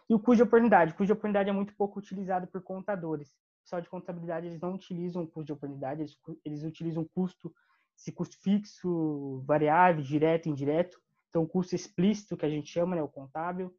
E 0.09 0.15
o 0.15 0.19
custo 0.19 0.37
de 0.37 0.43
oportunidade. 0.45 0.93
O 0.93 0.95
custo 0.95 1.07
de 1.07 1.13
oportunidade 1.13 1.51
é 1.51 1.53
muito 1.53 1.75
pouco 1.77 1.99
utilizado 1.99 2.47
por 2.47 2.63
contadores. 2.63 3.29
O 3.29 3.63
pessoal 3.65 3.83
de 3.83 3.91
contabilidade, 3.91 4.47
eles 4.47 4.61
não 4.61 4.75
utilizam 4.75 5.25
o 5.25 5.27
custo 5.27 5.47
de 5.47 5.53
oportunidade, 5.53 6.01
eles, 6.03 6.17
eles 6.45 6.63
utilizam 6.63 7.05
custo, 7.13 7.53
esse 7.99 8.13
custo 8.13 8.37
fixo, 8.41 9.43
variável, 9.45 10.03
direto, 10.03 10.49
indireto. 10.49 10.99
Então, 11.29 11.43
o 11.43 11.49
custo 11.49 11.75
explícito, 11.75 12.37
que 12.37 12.47
a 12.47 12.49
gente 12.49 12.71
chama, 12.71 12.95
né, 12.95 13.03
o 13.03 13.09
contábil. 13.09 13.75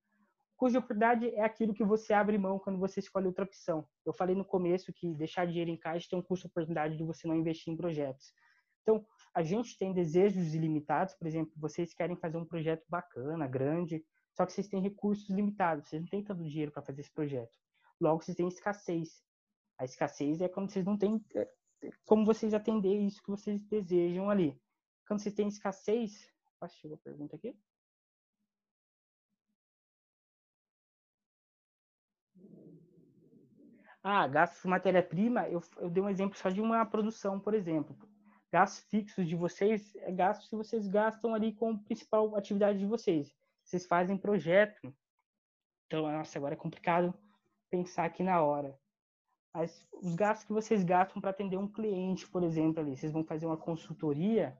O 0.57 0.61
custo 0.61 0.71
de 0.71 0.77
oportunidade 0.79 1.29
é 1.35 1.43
aquilo 1.43 1.71
que 1.71 1.83
você 1.83 2.13
abre 2.13 2.35
mão 2.35 2.57
quando 2.57 2.79
você 2.79 2.99
escolhe 2.99 3.27
outra 3.27 3.45
opção. 3.45 3.87
Eu 4.03 4.11
falei 4.11 4.35
no 4.35 4.43
começo 4.43 4.91
que 4.91 5.13
deixar 5.13 5.45
dinheiro 5.45 5.69
em 5.69 5.77
caixa 5.77 6.07
tem 6.09 6.17
um 6.17 6.21
custo 6.21 6.47
de 6.47 6.51
oportunidade 6.51 6.97
de 6.97 7.03
você 7.03 7.27
não 7.27 7.35
investir 7.35 7.71
em 7.71 7.77
projetos. 7.77 8.33
Então, 8.81 9.05
a 9.35 9.43
gente 9.43 9.77
tem 9.77 9.93
desejos 9.93 10.55
ilimitados, 10.55 11.13
por 11.13 11.27
exemplo, 11.27 11.53
vocês 11.57 11.93
querem 11.93 12.15
fazer 12.15 12.37
um 12.37 12.45
projeto 12.45 12.83
bacana, 12.89 13.45
grande, 13.45 14.03
só 14.33 14.47
que 14.47 14.51
vocês 14.51 14.67
têm 14.67 14.81
recursos 14.81 15.29
limitados, 15.29 15.89
vocês 15.89 16.01
não 16.01 16.09
têm 16.09 16.23
tanto 16.23 16.43
dinheiro 16.43 16.71
para 16.71 16.81
fazer 16.81 17.01
esse 17.01 17.13
projeto. 17.13 17.53
Logo, 18.01 18.23
vocês 18.23 18.35
têm 18.35 18.47
escassez. 18.47 19.21
A 19.77 19.85
escassez 19.85 20.41
é 20.41 20.49
quando 20.49 20.71
vocês 20.71 20.83
não 20.83 20.97
têm 20.97 21.23
é, 21.35 21.47
como 22.03 22.25
vocês 22.25 22.55
atender 22.55 22.97
isso 22.97 23.21
que 23.21 23.29
vocês 23.29 23.61
desejam 23.61 24.27
ali. 24.27 24.59
Quando 25.07 25.19
vocês 25.19 25.35
têm 25.35 25.47
escassez, 25.47 26.27
Posso 26.59 26.75
chegou 26.79 26.95
a 26.95 26.99
pergunta 26.99 27.35
aqui. 27.35 27.55
Ah, 34.09 34.27
gastos 34.27 34.61
de 34.61 34.67
matéria-prima, 34.69 35.49
eu, 35.49 35.61
eu 35.77 35.89
dei 35.89 36.01
um 36.01 36.09
exemplo 36.09 36.37
só 36.37 36.49
de 36.49 36.61
uma 36.61 36.85
produção, 36.85 37.39
por 37.39 37.53
exemplo. 37.53 37.95
Gastos 38.51 38.85
fixos 38.89 39.27
de 39.27 39.35
vocês 39.35 39.95
é 39.97 40.11
gastos 40.11 40.49
que 40.49 40.55
vocês 40.55 40.87
gastam 40.87 41.33
ali 41.33 41.53
com 41.53 41.71
a 41.71 41.77
principal 41.79 42.35
atividade 42.35 42.79
de 42.79 42.85
vocês 42.85 43.35
vocês 43.67 43.85
fazem 43.85 44.17
projeto. 44.17 44.95
Então, 45.85 46.09
nossa, 46.09 46.39
agora 46.39 46.53
é 46.53 46.57
complicado 46.57 47.13
pensar 47.69 48.05
aqui 48.05 48.23
na 48.23 48.41
hora. 48.41 48.79
Mas 49.53 49.85
os 49.91 50.15
gastos 50.15 50.45
que 50.45 50.53
vocês 50.53 50.83
gastam 50.83 51.21
para 51.21 51.31
atender 51.31 51.57
um 51.57 51.67
cliente, 51.67 52.29
por 52.29 52.43
exemplo, 52.43 52.79
ali, 52.79 52.95
vocês 52.95 53.11
vão 53.11 53.25
fazer 53.25 53.45
uma 53.45 53.57
consultoria, 53.57 54.57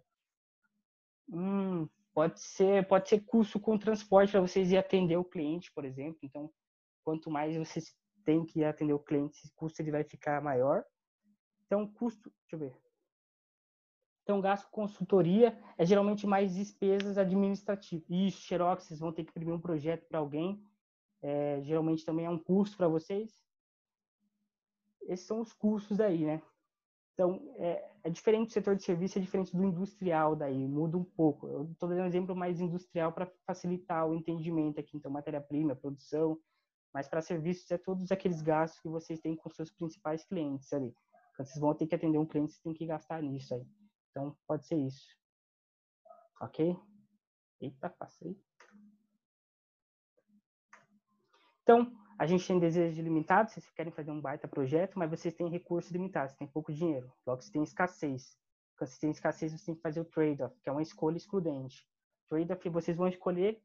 hum, 1.30 1.88
pode 2.14 2.42
ser 2.42 2.88
pode 2.88 3.08
ser 3.08 3.22
custo 3.22 3.60
com 3.60 3.78
transporte 3.78 4.32
para 4.32 4.42
vocês 4.42 4.72
ir 4.72 4.78
atender 4.78 5.18
o 5.18 5.24
cliente, 5.24 5.72
por 5.72 5.86
exemplo. 5.86 6.20
Então, 6.24 6.52
quanto 7.04 7.30
mais 7.30 7.56
vocês 7.56 7.96
têm 8.28 8.44
que 8.44 8.62
atender 8.66 8.92
o 8.92 9.00
cliente, 9.00 9.40
esse 9.40 9.54
custo 9.56 9.82
ele 9.82 9.90
vai 9.90 10.04
ficar 10.04 10.42
maior. 10.42 10.84
Então, 11.66 11.88
custo, 11.88 12.30
deixa 12.42 12.56
eu 12.56 12.60
ver. 12.60 12.78
Então, 14.24 14.42
gasto 14.42 14.70
consultoria 14.70 15.58
é 15.78 15.86
geralmente 15.86 16.28
mais 16.28 16.54
despesas 16.54 17.18
administrativas. 17.18 18.06
Isso, 18.10 18.42
Xerox, 18.42 18.84
vocês 18.84 19.00
vão 19.00 19.14
ter 19.14 19.24
que 19.24 19.30
imprimir 19.30 19.56
um 19.56 19.62
projeto 19.62 20.06
para 20.10 20.20
alguém. 20.20 20.62
É, 21.22 21.62
geralmente 21.64 22.04
também 22.04 22.26
é 22.26 22.30
um 22.30 22.38
custo 22.38 22.76
para 22.76 22.90
vocês. 22.90 23.32
Esses 25.04 25.26
são 25.26 25.40
os 25.40 25.54
custos 25.54 25.96
daí, 25.96 26.26
né? 26.26 26.42
Então, 27.14 27.42
é, 27.56 27.90
é, 28.04 28.10
diferente 28.10 28.48
do 28.48 28.54
setor 28.54 28.76
de 28.76 28.84
serviço, 28.84 29.18
é 29.18 29.22
diferente 29.22 29.56
do 29.56 29.64
industrial 29.64 30.36
daí, 30.36 30.68
muda 30.68 30.98
um 30.98 31.06
pouco. 31.06 31.48
Eu 31.48 31.72
estou 31.72 31.88
dando 31.88 32.02
um 32.02 32.06
exemplo 32.06 32.36
mais 32.36 32.60
industrial 32.60 33.14
para 33.14 33.32
facilitar 33.46 34.06
o 34.06 34.14
entendimento 34.14 34.82
aqui. 34.82 34.98
Então, 34.98 35.10
matéria-prima, 35.10 35.76
produção, 35.76 36.38
mas 36.94 37.08
para 37.08 37.22
serviços 37.22 37.70
é 37.72 37.78
todos 37.78 38.12
aqueles 38.12 38.42
gastos 38.42 38.80
que 38.80 38.90
vocês 38.90 39.20
têm 39.20 39.36
com 39.36 39.50
seus 39.50 39.72
principais 39.72 40.26
clientes 40.26 40.72
ali. 40.74 40.94
Quando 41.36 41.48
vocês 41.48 41.60
vão 41.60 41.76
ter 41.76 41.88
que 41.88 41.96
atender 41.96 42.18
um 42.18 42.26
cliente, 42.26 42.54
vocês 42.54 42.64
têm 42.64 42.74
que 42.74 42.86
gastar 42.86 43.22
nisso 43.22 43.54
aí. 43.54 43.66
Então, 44.10 44.36
pode 44.48 44.66
ser 44.66 44.78
isso. 44.78 45.06
Ok? 46.42 46.76
Eita, 47.62 47.90
passei. 47.90 48.36
Então, 51.62 51.92
a 52.18 52.26
gente 52.26 52.48
tem 52.48 52.60
desejos 52.60 52.98
limitados, 52.98 53.54
vocês 53.54 53.70
querem 53.72 53.92
fazer 53.92 54.10
um 54.10 54.20
baita 54.20 54.48
projeto, 54.48 54.98
mas 54.98 55.10
vocês 55.10 55.36
têm 55.36 55.50
recursos 55.50 55.92
limitados, 55.92 56.34
têm 56.36 56.48
pouco 56.48 56.74
dinheiro. 56.74 57.12
Logo, 57.26 57.42
você 57.42 57.52
tem 57.52 57.62
escassez. 57.62 58.38
Quando 58.78 58.90
você 58.90 59.00
tem 59.00 59.12
escassez, 59.12 59.52
você 59.52 59.66
tem 59.66 59.76
que 59.76 59.82
fazer 59.82 60.00
o 60.00 60.06
trade-off, 60.06 60.60
que 60.62 60.70
é 60.70 60.72
uma 60.72 60.82
escolha 60.82 61.18
excludente. 61.18 61.88
Trade-off, 62.28 62.70
vocês 62.70 62.98
vão 62.98 63.08
escolher 63.08 63.62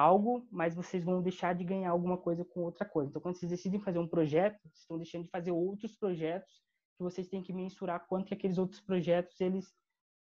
algo, 0.00 0.46
mas 0.50 0.74
vocês 0.74 1.04
vão 1.04 1.22
deixar 1.22 1.54
de 1.54 1.62
ganhar 1.62 1.90
alguma 1.90 2.16
coisa 2.16 2.44
com 2.44 2.60
outra 2.60 2.84
coisa. 2.84 3.10
Então, 3.10 3.20
quando 3.20 3.36
vocês 3.36 3.50
decidem 3.50 3.80
fazer 3.80 3.98
um 3.98 4.08
projeto, 4.08 4.58
vocês 4.62 4.80
estão 4.80 4.96
deixando 4.96 5.24
de 5.24 5.30
fazer 5.30 5.52
outros 5.52 5.94
projetos 5.96 6.62
que 6.96 7.02
vocês 7.02 7.28
têm 7.28 7.42
que 7.42 7.52
mensurar 7.52 8.06
quanto 8.06 8.26
que 8.26 8.34
aqueles 8.34 8.58
outros 8.58 8.80
projetos 8.80 9.40
eles 9.40 9.72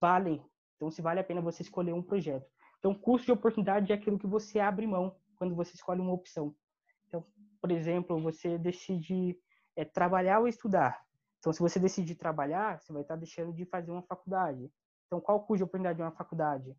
valem. 0.00 0.44
Então, 0.76 0.90
se 0.90 1.00
vale 1.00 1.20
a 1.20 1.24
pena 1.24 1.40
você 1.40 1.62
escolher 1.62 1.92
um 1.92 2.02
projeto. 2.02 2.46
Então, 2.78 2.94
custo 2.94 3.26
de 3.26 3.32
oportunidade 3.32 3.92
é 3.92 3.94
aquilo 3.94 4.18
que 4.18 4.26
você 4.26 4.60
abre 4.60 4.86
mão 4.86 5.16
quando 5.36 5.54
você 5.54 5.74
escolhe 5.74 6.00
uma 6.00 6.12
opção. 6.12 6.54
Então, 7.06 7.24
por 7.60 7.70
exemplo, 7.70 8.20
você 8.20 8.58
decide 8.58 9.38
é, 9.76 9.84
trabalhar 9.84 10.40
ou 10.40 10.48
estudar. 10.48 11.00
Então, 11.38 11.52
se 11.52 11.60
você 11.60 11.78
decidir 11.78 12.16
trabalhar, 12.16 12.80
você 12.80 12.92
vai 12.92 13.02
estar 13.02 13.16
deixando 13.16 13.52
de 13.52 13.64
fazer 13.64 13.90
uma 13.90 14.02
faculdade. 14.02 14.70
Então, 15.06 15.20
qual 15.20 15.38
o 15.38 15.40
custo 15.40 15.58
de 15.58 15.62
oportunidade 15.64 15.96
de 15.96 16.02
uma 16.02 16.12
faculdade? 16.12 16.76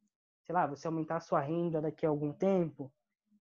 Sei 0.50 0.54
lá, 0.56 0.66
você 0.66 0.88
aumentar 0.88 1.18
a 1.18 1.20
sua 1.20 1.39
renda 1.41 1.80
daqui 1.80 2.08
a 2.08 2.10
algum 2.10 2.34
tempo. 2.34 2.91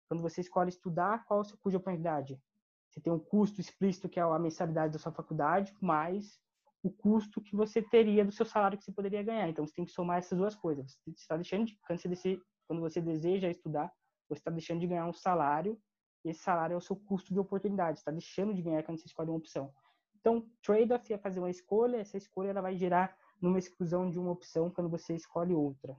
Quando 0.08 0.22
você 0.22 0.40
escolhe 0.40 0.68
estudar, 0.68 1.24
qual 1.24 1.40
é 1.40 1.42
o 1.42 1.44
seu 1.44 1.56
custo 1.56 1.70
de 1.70 1.76
oportunidade? 1.78 2.40
Você 2.88 3.00
tem 3.00 3.12
um 3.12 3.18
custo 3.18 3.60
explícito 3.60 4.08
que 4.08 4.20
é 4.20 4.22
a 4.22 4.38
mensalidade 4.38 4.92
da 4.92 5.00
sua 5.00 5.10
faculdade, 5.10 5.74
mais 5.80 6.38
o 6.80 6.92
custo 6.92 7.40
que 7.40 7.56
você 7.56 7.82
teria 7.82 8.24
do 8.24 8.30
seu 8.30 8.46
salário 8.46 8.78
que 8.78 8.84
você 8.84 8.92
poderia 8.92 9.20
ganhar. 9.20 9.48
Então 9.48 9.66
você 9.66 9.74
tem 9.74 9.84
que 9.84 9.90
somar 9.90 10.18
essas 10.18 10.38
duas 10.38 10.54
coisas. 10.54 10.96
Você 11.04 11.10
está 11.10 11.36
deixando 11.36 11.66
de 11.66 11.76
quando 11.84 12.00
você, 12.00 12.40
quando 12.68 12.80
você 12.80 13.00
deseja 13.00 13.50
estudar, 13.50 13.92
você 14.28 14.38
está 14.38 14.52
deixando 14.52 14.78
de 14.78 14.86
ganhar 14.86 15.06
um 15.06 15.12
salário. 15.12 15.76
E 16.24 16.30
esse 16.30 16.40
salário 16.40 16.74
é 16.74 16.76
o 16.76 16.80
seu 16.80 16.94
custo 16.94 17.34
de 17.34 17.40
oportunidade. 17.40 17.98
Você 17.98 18.02
está 18.02 18.12
deixando 18.12 18.54
de 18.54 18.62
ganhar 18.62 18.84
quando 18.84 19.00
você 19.00 19.06
escolhe 19.06 19.28
uma 19.28 19.38
opção. 19.38 19.74
Então, 20.20 20.48
trade-off 20.62 21.12
é 21.12 21.18
fazer 21.18 21.40
uma 21.40 21.50
escolha. 21.50 21.96
Essa 21.96 22.16
escolha 22.16 22.50
ela 22.50 22.60
vai 22.60 22.76
gerar 22.76 23.18
numa 23.40 23.58
exclusão 23.58 24.08
de 24.08 24.20
uma 24.20 24.30
opção 24.30 24.70
quando 24.70 24.88
você 24.88 25.16
escolhe 25.16 25.52
outra. 25.52 25.96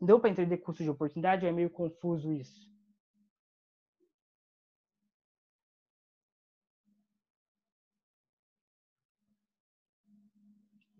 Deu 0.00 0.20
para 0.20 0.30
entender 0.30 0.58
custo 0.58 0.82
de 0.82 0.90
oportunidade? 0.90 1.46
É 1.46 1.52
meio 1.52 1.70
confuso 1.70 2.32
isso. 2.32 2.68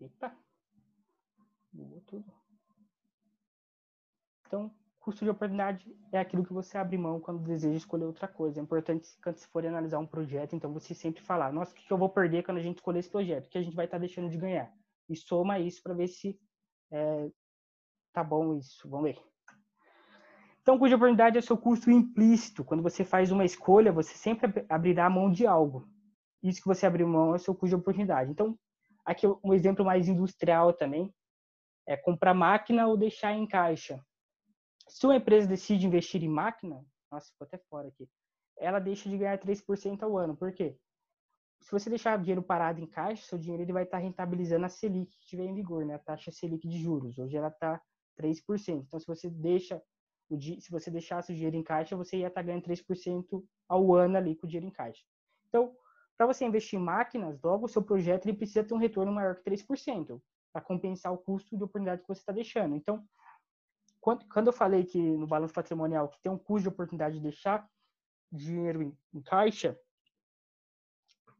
Eita! 0.01 0.35
Mudou 1.73 2.01
tudo. 2.01 2.33
Então, 4.45 4.73
custo 4.99 5.23
de 5.23 5.29
oportunidade 5.29 5.95
é 6.11 6.19
aquilo 6.19 6.45
que 6.45 6.53
você 6.53 6.77
abre 6.77 6.97
mão 6.97 7.19
quando 7.19 7.43
deseja 7.43 7.77
escolher 7.77 8.05
outra 8.05 8.27
coisa. 8.27 8.59
É 8.59 8.63
importante, 8.63 9.07
quando 9.23 9.37
se 9.37 9.47
for 9.47 9.65
analisar 9.65 9.99
um 9.99 10.07
projeto, 10.07 10.55
então 10.55 10.73
você 10.73 10.93
sempre 10.95 11.21
falar, 11.21 11.53
nossa, 11.53 11.71
o 11.71 11.75
que 11.75 11.91
eu 11.91 11.97
vou 11.97 12.09
perder 12.09 12.43
quando 12.43 12.57
a 12.57 12.61
gente 12.61 12.77
escolher 12.77 12.99
esse 12.99 13.09
projeto? 13.09 13.47
O 13.47 13.49
que 13.49 13.57
a 13.57 13.61
gente 13.61 13.75
vai 13.75 13.85
estar 13.85 13.97
deixando 13.97 14.29
de 14.29 14.37
ganhar? 14.37 14.73
E 15.07 15.15
soma 15.15 15.59
isso 15.59 15.81
para 15.83 15.93
ver 15.93 16.07
se 16.07 16.39
é, 16.91 17.31
tá 18.23 18.29
bom 18.29 18.57
isso. 18.57 18.89
Vamos 18.89 19.11
ver. 19.11 19.21
Então, 20.61 20.77
de 20.77 20.93
oportunidade 20.93 21.37
é 21.37 21.41
seu 21.41 21.57
custo 21.57 21.89
implícito. 21.89 22.63
Quando 22.63 22.83
você 22.83 23.03
faz 23.03 23.31
uma 23.31 23.45
escolha, 23.45 23.91
você 23.91 24.13
sempre 24.13 24.65
abrirá 24.69 25.09
mão 25.09 25.31
de 25.31 25.47
algo. 25.47 25.87
Isso 26.43 26.61
que 26.61 26.67
você 26.67 26.85
abriu 26.85 27.07
mão 27.07 27.33
é 27.33 27.37
seu 27.37 27.53
custo 27.53 27.69
de 27.69 27.75
oportunidade. 27.75 28.29
Então, 28.29 28.57
Aqui 29.09 29.25
um 29.43 29.55
exemplo 29.55 29.83
mais 29.83 30.07
industrial 30.07 30.71
também 30.71 31.11
é 31.87 31.97
comprar 31.97 32.35
máquina 32.35 32.85
ou 32.85 32.95
deixar 32.95 33.33
em 33.33 33.47
caixa. 33.47 33.99
Se 34.87 35.03
uma 35.03 35.15
empresa 35.15 35.47
decide 35.47 35.87
investir 35.87 36.23
em 36.23 36.27
máquina, 36.27 36.85
nossa, 37.11 37.31
ficou 37.31 37.47
até 37.47 37.57
fora 37.57 37.87
aqui, 37.87 38.07
ela 38.55 38.77
deixa 38.77 39.09
de 39.09 39.17
ganhar 39.17 39.39
3% 39.39 40.03
ao 40.03 40.15
ano. 40.15 40.37
Por 40.37 40.53
quê? 40.53 40.77
Se 41.61 41.71
você 41.71 41.89
deixar 41.89 42.19
o 42.19 42.21
dinheiro 42.21 42.43
parado 42.43 42.79
em 42.79 42.85
caixa, 42.85 43.25
seu 43.25 43.39
dinheiro 43.39 43.63
ele 43.63 43.73
vai 43.73 43.81
estar 43.81 43.97
rentabilizando 43.97 44.67
a 44.67 44.69
Selic 44.69 45.09
que 45.17 45.23
estiver 45.23 45.45
em 45.45 45.55
vigor, 45.55 45.83
né? 45.83 45.95
A 45.95 45.99
taxa 45.99 46.31
Selic 46.31 46.67
de 46.67 46.77
juros. 46.77 47.17
Hoje 47.17 47.35
ela 47.35 47.47
está 47.47 47.81
3%. 48.19 48.83
Então, 48.87 48.99
se 48.99 49.07
você 49.07 49.29
deixa 49.29 49.81
o 50.29 50.39
se 50.39 50.69
você 50.69 50.91
deixasse 50.91 51.31
o 51.31 51.35
dinheiro 51.35 51.55
em 51.55 51.63
caixa, 51.63 51.95
você 51.95 52.17
ia 52.17 52.27
estar 52.27 52.43
ganhando 52.43 52.63
3% 52.63 53.43
ao 53.67 53.95
ano 53.95 54.17
ali 54.17 54.35
com 54.35 54.45
o 54.45 54.49
dinheiro 54.49 54.67
em 54.67 54.71
caixa. 54.71 55.03
Então, 55.47 55.75
para 56.15 56.27
você 56.27 56.45
investir 56.45 56.79
em 56.79 56.83
máquinas, 56.83 57.41
logo 57.41 57.65
o 57.65 57.69
seu 57.69 57.81
projeto 57.81 58.27
ele 58.27 58.37
precisa 58.37 58.63
ter 58.63 58.73
um 58.73 58.77
retorno 58.77 59.11
maior 59.11 59.35
que 59.35 59.49
3%, 59.49 60.21
para 60.51 60.61
compensar 60.61 61.11
o 61.11 61.17
custo 61.17 61.57
de 61.57 61.63
oportunidade 61.63 62.01
que 62.01 62.07
você 62.07 62.19
está 62.19 62.31
deixando. 62.31 62.75
Então, 62.75 63.03
quando, 63.99 64.47
eu 64.47 64.53
falei 64.53 64.85
que 64.85 64.99
no 64.99 65.27
balanço 65.27 65.53
patrimonial 65.53 66.09
que 66.09 66.21
tem 66.21 66.31
um 66.31 66.37
custo 66.37 66.63
de 66.63 66.69
oportunidade 66.69 67.15
de 67.15 67.21
deixar 67.21 67.67
dinheiro 68.31 68.95
em, 69.13 69.21
caixa, 69.21 69.79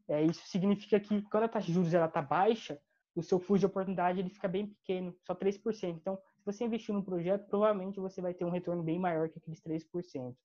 é, 0.07 0.23
isso 0.23 0.47
significa 0.47 0.99
que 0.99 1.21
quando 1.23 1.43
a 1.43 1.47
taxa 1.47 1.67
de 1.67 1.73
juros 1.73 1.93
está 1.93 2.21
baixa, 2.21 2.81
o 3.15 3.21
seu 3.21 3.39
custo 3.39 3.59
de 3.59 3.65
oportunidade 3.65 4.19
ele 4.19 4.29
fica 4.29 4.47
bem 4.47 4.67
pequeno, 4.67 5.15
só 5.25 5.35
3%. 5.35 5.83
Então, 5.89 6.19
você 6.51 6.63
investir 6.63 6.93
num 6.93 7.03
projeto, 7.03 7.47
provavelmente 7.47 7.99
você 7.99 8.21
vai 8.21 8.33
ter 8.33 8.45
um 8.45 8.49
retorno 8.49 8.83
bem 8.83 8.99
maior 8.99 9.29
que 9.29 9.37
aqueles 9.37 9.61
3%. 9.61 10.35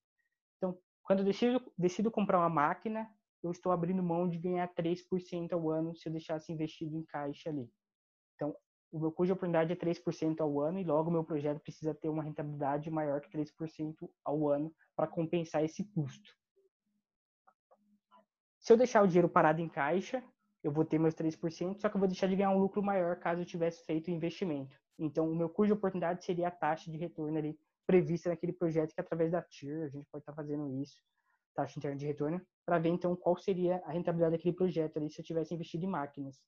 Então, 0.56 0.78
quando 1.02 1.20
eu 1.20 1.24
decido, 1.24 1.72
decido 1.76 2.10
comprar 2.10 2.38
uma 2.38 2.48
máquina, 2.48 3.08
eu 3.42 3.50
estou 3.50 3.72
abrindo 3.72 4.02
mão 4.02 4.28
de 4.28 4.38
ganhar 4.38 4.68
3% 4.74 5.52
ao 5.52 5.70
ano 5.70 5.94
se 5.94 6.08
eu 6.08 6.12
deixasse 6.12 6.52
investido 6.52 6.96
em 6.96 7.04
caixa 7.04 7.50
ali. 7.50 7.70
Então, 8.34 8.54
o 8.90 8.98
meu 8.98 9.10
custo 9.10 9.26
de 9.26 9.32
oportunidade 9.32 9.72
é 9.72 9.76
3% 9.76 10.40
ao 10.40 10.60
ano 10.60 10.78
e 10.78 10.84
logo 10.84 11.10
o 11.10 11.12
meu 11.12 11.24
projeto 11.24 11.60
precisa 11.60 11.94
ter 11.94 12.08
uma 12.08 12.22
rentabilidade 12.22 12.90
maior 12.90 13.20
que 13.20 13.28
3% 13.30 14.08
ao 14.24 14.48
ano 14.48 14.72
para 14.94 15.06
compensar 15.06 15.64
esse 15.64 15.84
custo. 15.92 16.30
Se 18.60 18.72
eu 18.72 18.76
deixar 18.76 19.02
o 19.02 19.06
dinheiro 19.06 19.28
parado 19.28 19.60
em 19.60 19.68
caixa, 19.68 20.22
eu 20.62 20.72
vou 20.72 20.84
ter 20.84 20.98
meus 20.98 21.14
3%, 21.14 21.80
só 21.80 21.88
que 21.88 21.96
eu 21.96 21.98
vou 21.98 22.08
deixar 22.08 22.26
de 22.26 22.36
ganhar 22.36 22.50
um 22.50 22.58
lucro 22.58 22.82
maior 22.82 23.16
caso 23.16 23.42
eu 23.42 23.46
tivesse 23.46 23.84
feito 23.84 24.08
o 24.08 24.10
investimento. 24.10 24.83
Então, 24.98 25.30
o 25.30 25.34
meu 25.34 25.48
custo 25.48 25.66
de 25.66 25.72
oportunidade 25.72 26.24
seria 26.24 26.48
a 26.48 26.50
taxa 26.50 26.90
de 26.90 26.96
retorno 26.96 27.36
ali 27.36 27.58
prevista 27.86 28.30
naquele 28.30 28.52
projeto 28.52 28.94
que 28.94 29.00
através 29.00 29.32
da 29.32 29.42
TIR 29.42 29.82
a 29.82 29.88
gente 29.88 30.06
pode 30.10 30.22
estar 30.22 30.32
tá 30.32 30.36
fazendo 30.36 30.70
isso, 30.80 31.02
taxa 31.54 31.78
interna 31.78 31.96
de 31.96 32.06
retorno, 32.06 32.40
para 32.64 32.78
ver 32.78 32.88
então 32.88 33.14
qual 33.14 33.36
seria 33.36 33.82
a 33.84 33.92
rentabilidade 33.92 34.36
daquele 34.36 34.54
projeto 34.54 34.96
ali 34.96 35.10
se 35.10 35.20
eu 35.20 35.24
tivesse 35.24 35.54
investido 35.54 35.84
em 35.84 35.88
máquinas. 35.88 36.40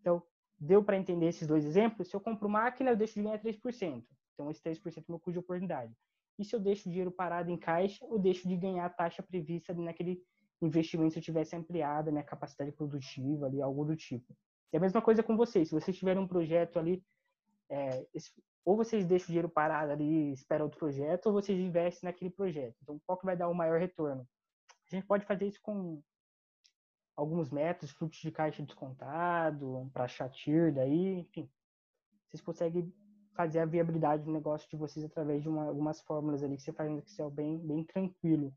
Então, 0.00 0.22
deu 0.58 0.82
para 0.82 0.96
entender 0.96 1.28
esses 1.28 1.46
dois 1.46 1.64
exemplos? 1.64 2.08
Se 2.08 2.16
eu 2.16 2.20
compro 2.20 2.48
máquina, 2.48 2.90
eu 2.90 2.96
deixo 2.96 3.14
de 3.14 3.22
ganhar 3.22 3.40
3%. 3.40 4.04
Então, 4.34 4.50
esse 4.50 4.62
3% 4.62 4.98
é 4.98 5.04
meu 5.08 5.18
custo 5.18 5.32
de 5.32 5.38
oportunidade. 5.38 5.94
E 6.38 6.44
se 6.44 6.54
eu 6.54 6.60
deixo 6.60 6.88
o 6.88 6.90
dinheiro 6.90 7.12
parado 7.12 7.50
em 7.50 7.56
caixa, 7.56 8.04
eu 8.04 8.18
deixo 8.18 8.48
de 8.48 8.56
ganhar 8.56 8.84
a 8.84 8.90
taxa 8.90 9.22
prevista 9.22 9.72
naquele 9.72 10.20
investimento 10.60 11.12
se 11.12 11.18
eu 11.18 11.22
tivesse 11.22 11.54
ampliado 11.54 12.08
a 12.08 12.12
minha 12.12 12.24
capacidade 12.24 12.72
produtiva 12.72 13.46
ali, 13.46 13.62
algo 13.62 13.84
do 13.84 13.94
tipo. 13.94 14.36
É 14.72 14.76
a 14.76 14.80
mesma 14.80 15.00
coisa 15.00 15.22
com 15.22 15.36
vocês. 15.36 15.68
Se 15.68 15.74
vocês 15.74 15.96
tiverem 15.96 16.20
um 16.20 16.26
projeto 16.26 16.78
ali, 16.78 17.04
é, 17.70 18.06
ou 18.64 18.76
vocês 18.76 19.06
deixam 19.06 19.26
o 19.26 19.28
dinheiro 19.28 19.48
parado 19.48 19.92
ali 19.92 20.32
esperam 20.32 20.64
outro 20.66 20.78
projeto, 20.78 21.26
ou 21.26 21.32
vocês 21.32 21.58
investem 21.58 22.08
naquele 22.08 22.30
projeto. 22.30 22.76
Então, 22.82 23.00
qual 23.06 23.18
que 23.18 23.26
vai 23.26 23.36
dar 23.36 23.48
o 23.48 23.54
maior 23.54 23.78
retorno? 23.78 24.26
A 24.90 24.94
gente 24.94 25.06
pode 25.06 25.24
fazer 25.24 25.46
isso 25.46 25.60
com 25.62 26.02
alguns 27.16 27.50
métodos, 27.50 27.94
fluxo 27.94 28.22
de 28.22 28.30
caixa 28.30 28.62
descontado, 28.62 29.90
para 29.92 30.08
chatir 30.08 30.72
daí, 30.72 31.20
enfim. 31.20 31.50
Vocês 32.28 32.40
conseguem 32.40 32.92
fazer 33.34 33.60
a 33.60 33.66
viabilidade 33.66 34.24
do 34.24 34.32
negócio 34.32 34.68
de 34.68 34.76
vocês 34.76 35.04
através 35.04 35.42
de 35.42 35.48
uma, 35.48 35.64
algumas 35.64 36.00
fórmulas 36.00 36.42
ali 36.42 36.56
que 36.56 36.62
você 36.62 36.72
faz 36.72 36.90
no 36.90 36.98
Excel 36.98 37.30
bem, 37.30 37.58
bem 37.58 37.84
tranquilo. 37.84 38.52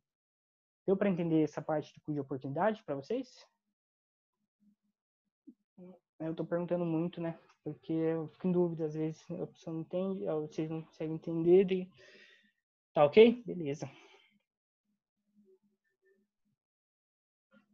Deu 0.86 0.95
para 0.95 1.10
entender 1.10 1.43
essa 1.43 1.62
parte 1.62 1.93
de 1.93 1.99
custo 1.99 2.14
de 2.14 2.20
oportunidade 2.20 2.84
para 2.84 2.95
vocês? 2.95 3.45
Eu 6.20 6.32
estou 6.32 6.45
perguntando 6.45 6.86
muito, 6.86 7.22
né? 7.22 7.38
Porque 7.63 7.93
eu 7.93 8.28
fico 8.28 8.47
em 8.47 8.51
dúvida, 8.51 8.86
às 8.86 8.93
vezes 8.93 9.24
a 9.30 9.47
pessoa 9.47 9.74
não 9.74 9.82
entende, 9.82 10.26
vocês 10.26 10.70
não 10.70 10.82
conseguem 10.82 11.15
entender. 11.15 11.72
E... 11.72 11.91
Tá 12.93 13.05
ok? 13.05 13.43
Beleza. 13.45 13.89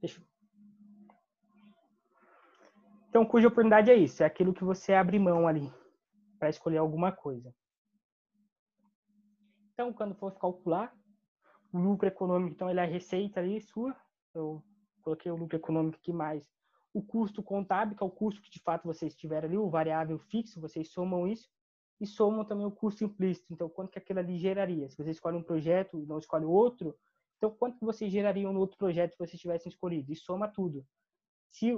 Deixa 0.02 0.22
então, 3.14 3.24
cuja 3.28 3.48
oportunidade 3.48 3.92
é 3.92 3.96
isso, 3.96 4.24
é 4.24 4.26
aquilo 4.26 4.56
que 4.56 4.64
você 4.64 4.92
abre 4.92 5.20
mão 5.20 5.48
ali 5.48 5.72
para 6.40 6.50
escolher 6.50 6.78
alguma 6.78 7.12
coisa. 7.12 7.54
Então, 9.72 9.94
quando 9.94 10.16
for 10.16 10.32
calcular 10.34 10.92
o 11.72 11.78
lucro 11.78 12.08
econômico, 12.08 12.56
então 12.56 12.72
ele 12.72 12.80
é 12.80 12.84
a 12.84 12.88
receita 12.88 13.40
ali 13.40 13.62
sua, 13.62 13.96
eu 14.34 14.64
coloquei 15.04 15.32
o 15.32 15.36
lucro 15.36 15.56
econômico 15.56 15.98
aqui 15.98 16.12
mais 16.12 16.44
o 16.94 17.02
custo 17.02 17.42
contábil, 17.42 17.98
que 17.98 18.04
é 18.04 18.06
o 18.06 18.12
custo 18.12 18.42
que 18.42 18.52
de 18.52 18.60
fato 18.60 18.86
vocês 18.86 19.16
tiveram 19.16 19.48
ali, 19.48 19.58
o 19.58 19.70
variável 19.70 20.20
fixo, 20.20 20.62
vocês 20.62 20.92
somam 20.92 21.28
isso, 21.28 21.50
e 22.00 22.06
somam 22.06 22.46
também 22.46 22.66
o 22.66 22.72
custo 22.72 23.04
implícito. 23.04 23.52
Então, 23.52 23.70
quanto 23.70 23.92
que 23.92 23.98
aquilo 23.98 24.20
ali 24.20 24.38
geraria? 24.38 24.90
Se 24.90 24.98
você 24.98 25.12
escolhe 25.12 25.38
um 25.38 25.44
projeto 25.44 26.00
e 26.00 26.06
não 26.06 26.20
escolhe 26.20 26.46
outro, 26.46 26.96
então 27.38 27.50
quanto 27.52 27.78
que 27.78 27.86
vocês 27.86 28.12
gerariam 28.12 28.54
no 28.54 28.60
outro 28.60 28.78
projeto 28.78 29.14
se 29.14 29.18
vocês 29.18 29.42
tivessem 29.42 29.70
escolhido? 29.70 30.12
E 30.12 30.16
soma 30.16 30.48
tudo. 30.48 30.86
Se 31.50 31.74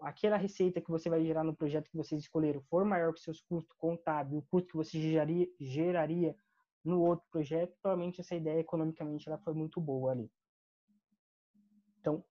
aquela 0.00 0.36
receita 0.36 0.80
que 0.80 0.90
você 0.90 1.08
vai 1.08 1.24
gerar 1.24 1.44
no 1.44 1.56
projeto 1.56 1.90
que 1.90 1.96
vocês 1.96 2.22
escolheram 2.22 2.60
for 2.62 2.84
maior 2.84 3.12
que 3.12 3.20
seus 3.20 3.40
custos 3.40 3.76
contábeis, 3.76 4.42
o 4.42 4.46
custo 4.48 4.68
que 4.68 4.76
você 4.76 5.00
geraria, 5.00 5.48
geraria 5.58 6.36
no 6.84 7.00
outro 7.02 7.26
projeto, 7.30 7.76
provavelmente 7.82 8.20
essa 8.20 8.34
ideia 8.34 8.60
economicamente 8.60 9.28
ela 9.28 9.38
foi 9.38 9.54
muito 9.54 9.80
boa 9.80 10.12
ali. 10.12 10.30
Então, 12.00 12.24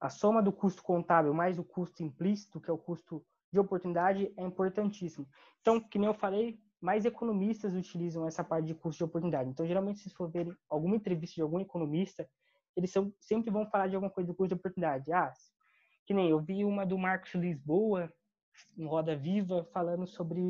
a 0.00 0.08
soma 0.08 0.42
do 0.42 0.52
custo 0.52 0.82
contábil 0.82 1.34
mais 1.34 1.58
o 1.58 1.64
custo 1.64 2.02
implícito, 2.02 2.60
que 2.60 2.70
é 2.70 2.72
o 2.72 2.78
custo 2.78 3.24
de 3.52 3.58
oportunidade, 3.58 4.32
é 4.36 4.42
importantíssimo. 4.42 5.28
Então, 5.60 5.80
que 5.80 5.98
nem 5.98 6.06
eu 6.06 6.14
falei, 6.14 6.58
mais 6.80 7.04
economistas 7.04 7.74
utilizam 7.74 8.26
essa 8.26 8.42
parte 8.42 8.66
de 8.66 8.74
custo 8.74 8.98
de 8.98 9.04
oportunidade. 9.04 9.50
Então, 9.50 9.66
geralmente, 9.66 10.00
se 10.00 10.10
for 10.10 10.30
ver 10.30 10.56
alguma 10.68 10.96
entrevista 10.96 11.34
de 11.34 11.42
algum 11.42 11.60
economista, 11.60 12.28
eles 12.76 12.90
são, 12.90 13.12
sempre 13.20 13.50
vão 13.50 13.66
falar 13.66 13.88
de 13.88 13.96
alguma 13.96 14.10
coisa 14.10 14.28
do 14.28 14.34
custo 14.34 14.54
de 14.54 14.58
oportunidade. 14.58 15.12
Ah, 15.12 15.32
que 16.06 16.14
nem 16.14 16.30
eu 16.30 16.40
vi 16.40 16.64
uma 16.64 16.86
do 16.86 16.96
Marcos 16.96 17.34
Lisboa, 17.34 18.10
em 18.76 18.86
Roda 18.86 19.16
Viva, 19.16 19.64
falando 19.72 20.06
sobre. 20.06 20.40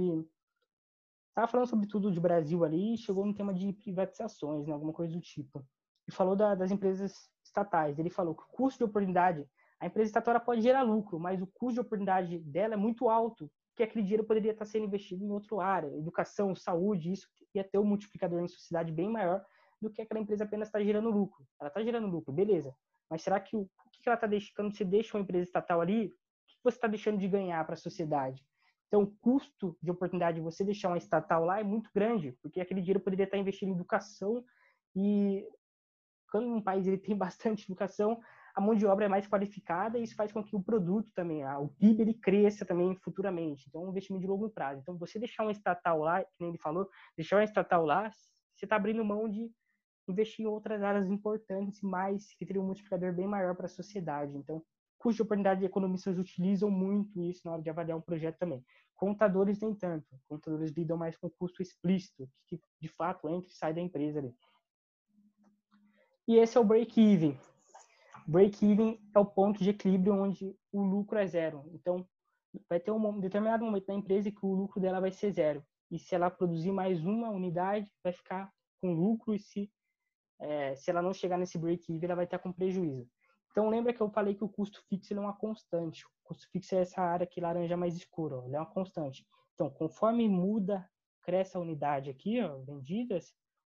Estava 1.29 1.49
falando 1.49 1.69
sobre 1.69 1.87
tudo 1.87 2.11
de 2.11 2.21
Brasil 2.21 2.65
ali 2.65 2.97
chegou 2.99 3.25
no 3.25 3.35
tema 3.35 3.55
de 3.55 3.73
privatizações, 3.73 4.67
né, 4.67 4.73
alguma 4.73 4.93
coisa 4.93 5.13
do 5.13 5.21
tipo. 5.21 5.65
E 6.11 6.13
falou 6.13 6.35
da, 6.35 6.57
das 6.57 6.73
empresas 6.73 7.31
estatais. 7.45 7.97
Ele 8.01 8.11
falou 8.11 8.35
que 8.35 8.43
o 8.43 8.47
custo 8.49 8.79
de 8.79 8.85
oportunidade, 8.85 9.47
a 9.79 9.87
empresa 9.87 10.09
estatal 10.09 10.41
pode 10.41 10.61
gerar 10.61 10.83
lucro, 10.83 11.21
mas 11.21 11.41
o 11.41 11.47
custo 11.47 11.75
de 11.75 11.81
oportunidade 11.81 12.41
dela 12.41 12.75
é 12.75 12.77
muito 12.77 13.09
alto, 13.09 13.49
que 13.77 13.85
aquele 13.85 14.03
dinheiro 14.03 14.25
poderia 14.25 14.51
estar 14.51 14.65
sendo 14.65 14.87
investido 14.87 15.25
em 15.25 15.31
outra 15.31 15.63
área, 15.65 15.87
educação, 15.97 16.55
saúde, 16.57 17.13
isso 17.13 17.29
ia 17.55 17.63
ter 17.63 17.79
um 17.79 17.85
multiplicador 17.85 18.43
na 18.43 18.49
sociedade 18.49 18.91
bem 18.91 19.09
maior 19.09 19.41
do 19.81 19.89
que 19.89 20.03
aquela 20.03 20.21
empresa 20.21 20.43
apenas 20.43 20.67
está 20.67 20.83
gerando 20.83 21.11
lucro. 21.11 21.47
Ela 21.61 21.69
está 21.69 21.81
gerando 21.81 22.09
lucro, 22.09 22.33
beleza. 22.33 22.75
Mas 23.09 23.23
será 23.23 23.39
que 23.39 23.57
o, 23.57 23.61
o 23.61 23.91
que 23.93 24.09
ela 24.09 24.15
está 24.17 24.27
deixando, 24.27 24.75
você 24.75 24.85
deixa 24.85 25.17
uma 25.17 25.23
empresa 25.23 25.45
estatal 25.45 25.81
ali, 25.81 26.07
o 26.07 26.09
que 26.09 26.59
você 26.65 26.77
está 26.77 26.89
deixando 26.89 27.19
de 27.19 27.29
ganhar 27.29 27.65
para 27.65 27.75
a 27.75 27.79
sociedade? 27.79 28.45
Então, 28.89 29.03
o 29.03 29.15
custo 29.21 29.79
de 29.81 29.93
oportunidade 29.93 30.39
de 30.39 30.43
você 30.43 30.65
deixar 30.65 30.89
uma 30.89 30.99
estatal 30.99 31.45
lá 31.45 31.61
é 31.61 31.63
muito 31.63 31.89
grande, 31.95 32.37
porque 32.43 32.61
aquele 32.61 32.81
dinheiro 32.81 32.99
poderia 32.99 33.25
estar 33.25 33.39
investido 33.39 33.71
em 33.71 33.75
educação 33.75 34.45
e 34.97 35.47
quando 36.31 36.47
um 36.47 36.63
país 36.63 36.87
ele 36.87 36.99
tem 36.99 37.17
bastante 37.17 37.65
educação, 37.65 38.21
a 38.55 38.61
mão 38.61 38.75
de 38.75 38.87
obra 38.87 39.05
é 39.05 39.09
mais 39.09 39.27
qualificada 39.27 39.99
e 39.99 40.03
isso 40.03 40.15
faz 40.15 40.33
com 40.33 40.43
que 40.43 40.57
o 40.57 40.63
produto 40.63 41.11
também, 41.15 41.45
o 41.45 41.69
PIB, 41.69 42.03
ele 42.03 42.15
cresça 42.15 42.65
também 42.65 42.95
futuramente. 42.97 43.67
Então, 43.69 43.83
é 43.83 43.87
um 43.87 43.91
investimento 43.91 44.23
de 44.23 44.27
longo 44.27 44.51
prazo. 44.51 44.81
Então, 44.81 44.97
você 44.97 45.19
deixar 45.19 45.45
uma 45.45 45.53
estatal 45.53 46.01
lá, 46.01 46.25
como 46.37 46.51
ele 46.51 46.59
falou, 46.59 46.89
deixar 47.17 47.37
uma 47.37 47.45
estatal 47.45 47.85
lá, 47.85 48.11
você 48.55 48.67
está 48.67 48.77
abrindo 48.77 49.05
mão 49.05 49.29
de 49.29 49.51
investir 50.09 50.45
em 50.45 50.49
outras 50.49 50.83
áreas 50.83 51.09
importantes, 51.09 51.81
mais 51.83 52.35
que 52.35 52.45
teria 52.45 52.61
um 52.61 52.67
multiplicador 52.67 53.13
bem 53.15 53.27
maior 53.27 53.55
para 53.55 53.67
a 53.67 53.69
sociedade. 53.69 54.37
Então, 54.37 54.63
custo 54.99 55.17
de 55.17 55.23
oportunidade 55.23 55.61
de 55.61 55.67
economistas 55.67 56.19
utilizam 56.19 56.71
muito 56.71 57.23
isso 57.23 57.41
na 57.45 57.53
hora 57.53 57.63
de 57.63 57.71
avaliar 57.71 57.97
um 57.97 58.03
projeto 58.03 58.39
também. 58.39 58.63
Contadores 58.95 59.61
nem 59.61 59.75
tanto. 59.75 60.07
Contadores 60.29 60.73
lidam 60.73 60.97
mais 60.97 61.17
com 61.17 61.31
custo 61.31 61.63
explícito, 61.63 62.29
que 62.47 62.61
de 62.81 62.89
fato 62.89 63.29
entra 63.29 63.49
e 63.49 63.55
sai 63.55 63.73
da 63.73 63.81
empresa 63.81 64.19
ali. 64.19 64.35
E 66.31 66.39
esse 66.39 66.57
é 66.57 66.61
o 66.61 66.65
break-even. 66.65 67.37
Break-even 68.25 69.01
é 69.13 69.19
o 69.19 69.27
ponto 69.27 69.65
de 69.65 69.71
equilíbrio 69.71 70.15
onde 70.15 70.57
o 70.71 70.81
lucro 70.81 71.19
é 71.19 71.27
zero. 71.27 71.69
Então, 71.75 72.07
vai 72.69 72.79
ter 72.79 72.93
um 72.93 73.19
determinado 73.19 73.65
momento 73.65 73.89
na 73.89 73.95
empresa 73.95 74.31
que 74.31 74.47
o 74.47 74.55
lucro 74.55 74.81
dela 74.81 75.01
vai 75.01 75.11
ser 75.11 75.33
zero. 75.33 75.61
E 75.91 75.99
se 75.99 76.15
ela 76.15 76.31
produzir 76.31 76.71
mais 76.71 77.05
uma 77.05 77.31
unidade, 77.31 77.91
vai 78.01 78.13
ficar 78.13 78.49
com 78.81 78.95
lucro. 78.95 79.35
E 79.35 79.41
se 79.41 79.73
é, 80.39 80.77
se 80.77 80.89
ela 80.89 81.03
não 81.03 81.13
chegar 81.13 81.37
nesse 81.37 81.59
break-even, 81.59 82.05
ela 82.05 82.15
vai 82.15 82.27
estar 82.27 82.39
com 82.39 82.53
prejuízo. 82.53 83.11
Então, 83.51 83.69
lembra 83.69 83.93
que 83.93 84.01
eu 84.01 84.09
falei 84.09 84.37
que 84.37 84.45
o 84.45 84.49
custo 84.49 84.81
fixo 84.89 85.13
é 85.13 85.19
uma 85.19 85.37
constante. 85.37 86.07
O 86.07 86.11
custo 86.23 86.49
fixo 86.53 86.77
é 86.77 86.83
essa 86.83 87.03
área 87.03 87.27
que 87.27 87.41
laranja 87.41 87.77
mais 87.77 87.97
escura, 87.97 88.37
é 88.37 88.57
uma 88.57 88.67
constante. 88.67 89.27
Então, 89.55 89.69
conforme 89.69 90.29
muda, 90.29 90.89
cresce 91.23 91.57
a 91.57 91.61
unidade 91.61 92.09
aqui, 92.09 92.41
ó, 92.41 92.57
vendidas, 92.59 93.31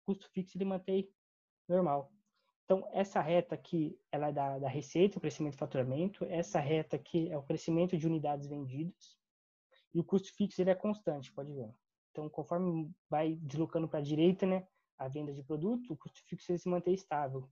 o 0.03 0.13
custo 0.13 0.29
fixo 0.35 0.59
ele 0.59 0.67
mantém 0.67 1.09
normal. 1.67 2.13
Então, 2.65 2.89
essa 2.93 3.21
reta 3.21 3.55
aqui, 3.55 3.99
ela 4.11 4.29
é 4.29 4.33
da, 4.33 4.59
da 4.59 4.69
receita, 4.69 5.19
o 5.19 5.21
crescimento 5.21 5.55
do 5.55 5.59
faturamento. 5.59 6.25
Essa 6.27 6.61
reta 6.61 6.97
aqui 6.97 7.31
é 7.31 7.37
o 7.37 7.43
crescimento 7.43 7.97
de 7.97 8.07
unidades 8.07 8.47
vendidas. 8.47 9.19
E 9.95 10.01
o 10.01 10.05
custo 10.05 10.33
fixo 10.35 10.61
ele 10.61 10.71
é 10.71 10.75
constante, 10.75 11.33
pode 11.33 11.53
ver. 11.53 11.71
Então, 12.11 12.29
conforme 12.29 12.91
vai 13.11 13.35
deslocando 13.35 13.89
para 13.89 13.99
a 13.99 14.03
direita, 14.03 14.47
né, 14.47 14.67
a 14.99 15.09
venda 15.09 15.33
de 15.33 15.43
produto, 15.43 15.93
o 15.93 15.97
custo 15.97 16.21
fixo 16.27 16.57
se 16.57 16.69
mantém 16.69 16.95
estável. 16.95 17.49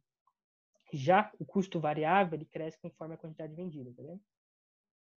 Já 0.92 1.30
o 1.38 1.44
custo 1.44 1.80
variável, 1.80 2.34
ele 2.34 2.44
cresce 2.44 2.78
conforme 2.80 3.14
a 3.14 3.18
quantidade 3.18 3.54
vendida, 3.54 3.92
tá 3.94 4.02
vendo? 4.02 4.20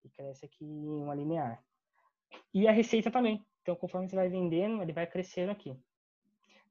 Ele 0.05 0.13
cresce 0.15 0.45
aqui 0.45 0.65
em 0.65 0.89
uma 0.89 1.15
linear. 1.15 1.63
E 2.53 2.67
a 2.67 2.73
receita 2.73 3.11
também. 3.11 3.45
Então, 3.63 3.77
conforme 3.77 4.09
você 4.09 4.17
vai 4.17 4.29
vendendo, 4.29 4.83
ele 4.83 4.93
vai 4.93 5.07
crescendo 5.07 5.53
aqui. 5.53 5.77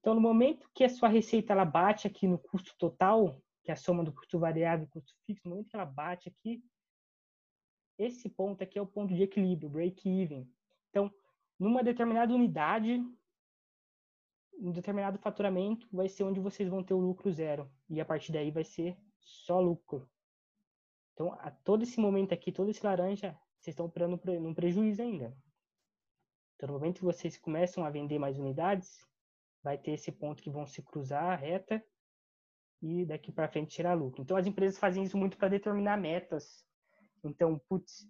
Então, 0.02 0.16
no 0.16 0.22
momento 0.22 0.68
que 0.74 0.84
a 0.84 0.90
sua 0.90 1.08
receita 1.08 1.54
ela 1.54 1.64
bate 1.64 2.08
aqui 2.08 2.28
no 2.28 2.38
custo 2.38 2.76
total, 2.78 3.40
que 3.64 3.70
é 3.70 3.74
a 3.74 3.78
soma 3.78 4.04
do 4.04 4.12
custo 4.12 4.40
variável 4.40 4.86
e 4.86 4.90
custo 4.90 5.14
fixo, 5.26 5.48
no 5.48 5.52
momento 5.52 5.70
que 5.70 5.76
ela 5.76 5.86
bate 5.86 6.28
aqui, 6.28 6.62
esse 8.00 8.28
ponto 8.28 8.64
aqui 8.64 8.80
é 8.80 8.82
o 8.82 8.88
ponto 8.88 9.14
de 9.14 9.22
equilíbrio, 9.22 9.70
break-even. 9.70 10.52
Então, 10.90 11.14
numa 11.60 11.84
determinada 11.84 12.34
unidade, 12.34 13.00
um 14.58 14.72
determinado 14.72 15.20
faturamento 15.20 15.88
vai 15.92 16.10
ser 16.10 16.24
onde 16.24 16.40
vocês 16.40 16.68
vão 16.68 16.84
ter 16.84 16.96
o 16.96 17.00
lucro 17.00 17.32
zero. 17.32 17.72
E 17.88 18.02
a 18.02 18.06
partir 18.06 18.32
daí 18.32 18.50
vai 18.50 18.64
ser 18.64 18.98
só 19.20 19.60
lucro. 19.60 20.10
Então, 21.14 21.34
a 21.34 21.52
todo 21.52 21.84
esse 21.84 22.00
momento 22.00 22.34
aqui, 22.34 22.52
todo 22.52 22.72
esse 22.72 22.84
laranja, 22.84 23.38
vocês 23.60 23.74
estão 23.74 23.86
operando 23.86 24.20
num 24.40 24.54
prejuízo 24.56 25.04
ainda. 25.04 25.38
Então, 26.56 26.68
no 26.68 26.74
momento 26.74 27.00
que 27.00 27.06
vocês 27.06 27.38
começam 27.38 27.86
a 27.86 27.92
vender 27.92 28.18
mais 28.18 28.40
unidades, 28.40 29.08
vai 29.64 29.78
ter 29.78 29.92
esse 29.92 30.12
ponto 30.12 30.42
que 30.42 30.50
vão 30.50 30.66
se 30.66 30.82
cruzar 30.82 31.24
a 31.24 31.36
reta 31.36 31.84
e 32.82 33.06
daqui 33.06 33.32
para 33.32 33.48
frente 33.48 33.76
tirar 33.76 33.94
lucro. 33.94 34.22
Então, 34.22 34.36
as 34.36 34.48
empresas 34.48 34.80
fazem 34.80 35.04
isso 35.04 35.18
muito 35.18 35.38
para 35.38 35.50
determinar 35.50 35.98
metas. 35.98 36.66
Então, 37.24 37.60
putz, 37.70 38.08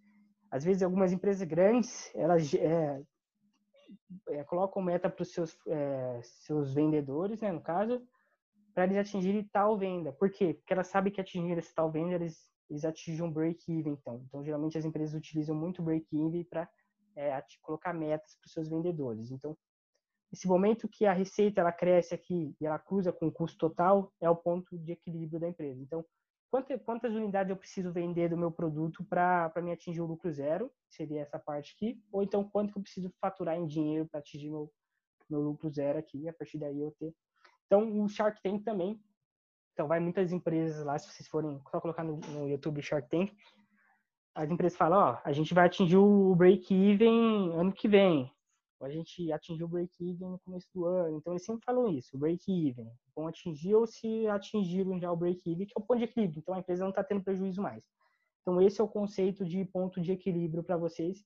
às 0.49 0.63
vezes 0.63 0.81
algumas 0.81 1.11
empresas 1.11 1.45
grandes, 1.47 2.09
elas 2.15 2.53
é, 2.53 3.03
é, 4.29 4.43
colocam 4.45 4.81
meta 4.81 5.09
para 5.09 5.23
os 5.23 5.33
seus, 5.33 5.57
é, 5.67 6.21
seus 6.23 6.73
vendedores, 6.73 7.41
né, 7.41 7.51
no 7.51 7.61
caso, 7.61 8.01
para 8.73 8.85
eles 8.85 8.97
atingirem 8.97 9.43
tal 9.51 9.77
venda. 9.77 10.13
Por 10.13 10.29
quê? 10.29 10.53
Porque 10.53 10.73
elas 10.73 10.87
sabem 10.87 11.11
que 11.11 11.19
atingindo 11.19 11.59
esse 11.59 11.73
tal 11.75 11.91
venda, 11.91 12.15
eles, 12.15 12.49
eles 12.69 12.85
atingem 12.85 13.23
um 13.25 13.31
break-even, 13.31 13.93
então. 13.93 14.23
Então, 14.27 14.43
geralmente 14.43 14.77
as 14.77 14.85
empresas 14.85 15.13
utilizam 15.13 15.55
muito 15.55 15.83
break-even 15.83 16.45
para 16.45 16.69
é, 17.15 17.43
colocar 17.61 17.93
metas 17.93 18.35
para 18.35 18.47
os 18.47 18.53
seus 18.53 18.69
vendedores. 18.69 19.31
Então, 19.31 19.57
esse 20.31 20.47
momento 20.47 20.87
que 20.87 21.05
a 21.05 21.13
receita 21.13 21.59
ela 21.59 21.71
cresce 21.71 22.13
aqui 22.13 22.55
e 22.59 22.65
ela 22.65 22.79
cruza 22.79 23.11
com 23.11 23.27
o 23.27 23.31
custo 23.31 23.57
total 23.57 24.13
é 24.21 24.29
o 24.29 24.35
ponto 24.35 24.77
de 24.77 24.93
equilíbrio 24.93 25.39
da 25.39 25.47
empresa. 25.47 25.81
Então, 25.81 26.05
quantas, 26.49 26.81
quantas 26.83 27.13
unidades 27.13 27.49
eu 27.49 27.57
preciso 27.57 27.91
vender 27.91 28.29
do 28.29 28.37
meu 28.37 28.49
produto 28.49 29.03
para 29.03 29.51
me 29.61 29.73
atingir 29.73 29.99
o 29.99 30.05
lucro 30.05 30.31
zero? 30.31 30.71
Seria 30.89 31.21
essa 31.21 31.37
parte 31.37 31.73
aqui. 31.75 32.01
Ou 32.11 32.23
então, 32.23 32.47
quanto 32.47 32.71
que 32.71 32.79
eu 32.79 32.83
preciso 32.83 33.11
faturar 33.19 33.57
em 33.57 33.67
dinheiro 33.67 34.07
para 34.07 34.19
atingir 34.19 34.49
meu, 34.49 34.71
meu 35.29 35.41
lucro 35.41 35.69
zero 35.69 35.99
aqui? 35.99 36.19
E 36.19 36.29
a 36.29 36.33
partir 36.33 36.57
daí 36.57 36.79
eu 36.79 36.91
ter. 36.97 37.13
Então, 37.65 38.01
o 38.01 38.07
Shark 38.07 38.41
Tank 38.41 38.63
também. 38.63 39.01
Então, 39.73 39.87
vai 39.87 39.99
muitas 39.99 40.31
empresas 40.31 40.85
lá, 40.85 40.97
se 40.97 41.11
vocês 41.11 41.27
forem 41.27 41.61
só 41.69 41.81
colocar 41.81 42.03
no, 42.03 42.17
no 42.17 42.47
YouTube 42.47 42.81
Shark 42.81 43.09
Tank, 43.09 43.33
as 44.35 44.49
empresas 44.49 44.77
falam, 44.77 44.99
ó, 44.99 45.21
a 45.23 45.31
gente 45.33 45.53
vai 45.53 45.65
atingir 45.65 45.97
o 45.97 46.35
break-even 46.35 47.53
ano 47.53 47.73
que 47.73 47.87
vem. 47.87 48.31
A 48.85 48.89
gente 48.89 49.31
atingiu 49.31 49.65
o 49.65 49.69
break-even 49.69 50.29
no 50.29 50.39
começo 50.39 50.67
do 50.73 50.85
ano. 50.85 51.17
Então, 51.17 51.33
eles 51.33 51.45
sempre 51.45 51.63
falam 51.65 51.87
isso, 51.87 52.17
break-even. 52.17 52.89
Vão 53.15 53.27
atingir 53.27 53.75
ou 53.75 53.85
se 53.85 54.27
atingiram 54.27 54.99
já 54.99 55.11
o 55.11 55.15
break-even, 55.15 55.65
que 55.65 55.73
é 55.75 55.79
o 55.79 55.83
ponto 55.83 55.99
de 55.99 56.05
equilíbrio. 56.05 56.39
Então, 56.39 56.55
a 56.55 56.59
empresa 56.59 56.83
não 56.83 56.89
está 56.89 57.03
tendo 57.03 57.23
prejuízo 57.23 57.61
mais. 57.61 57.83
Então, 58.41 58.61
esse 58.61 58.81
é 58.81 58.83
o 58.83 58.87
conceito 58.87 59.45
de 59.45 59.63
ponto 59.65 60.01
de 60.01 60.11
equilíbrio 60.11 60.63
para 60.63 60.77
vocês. 60.77 61.23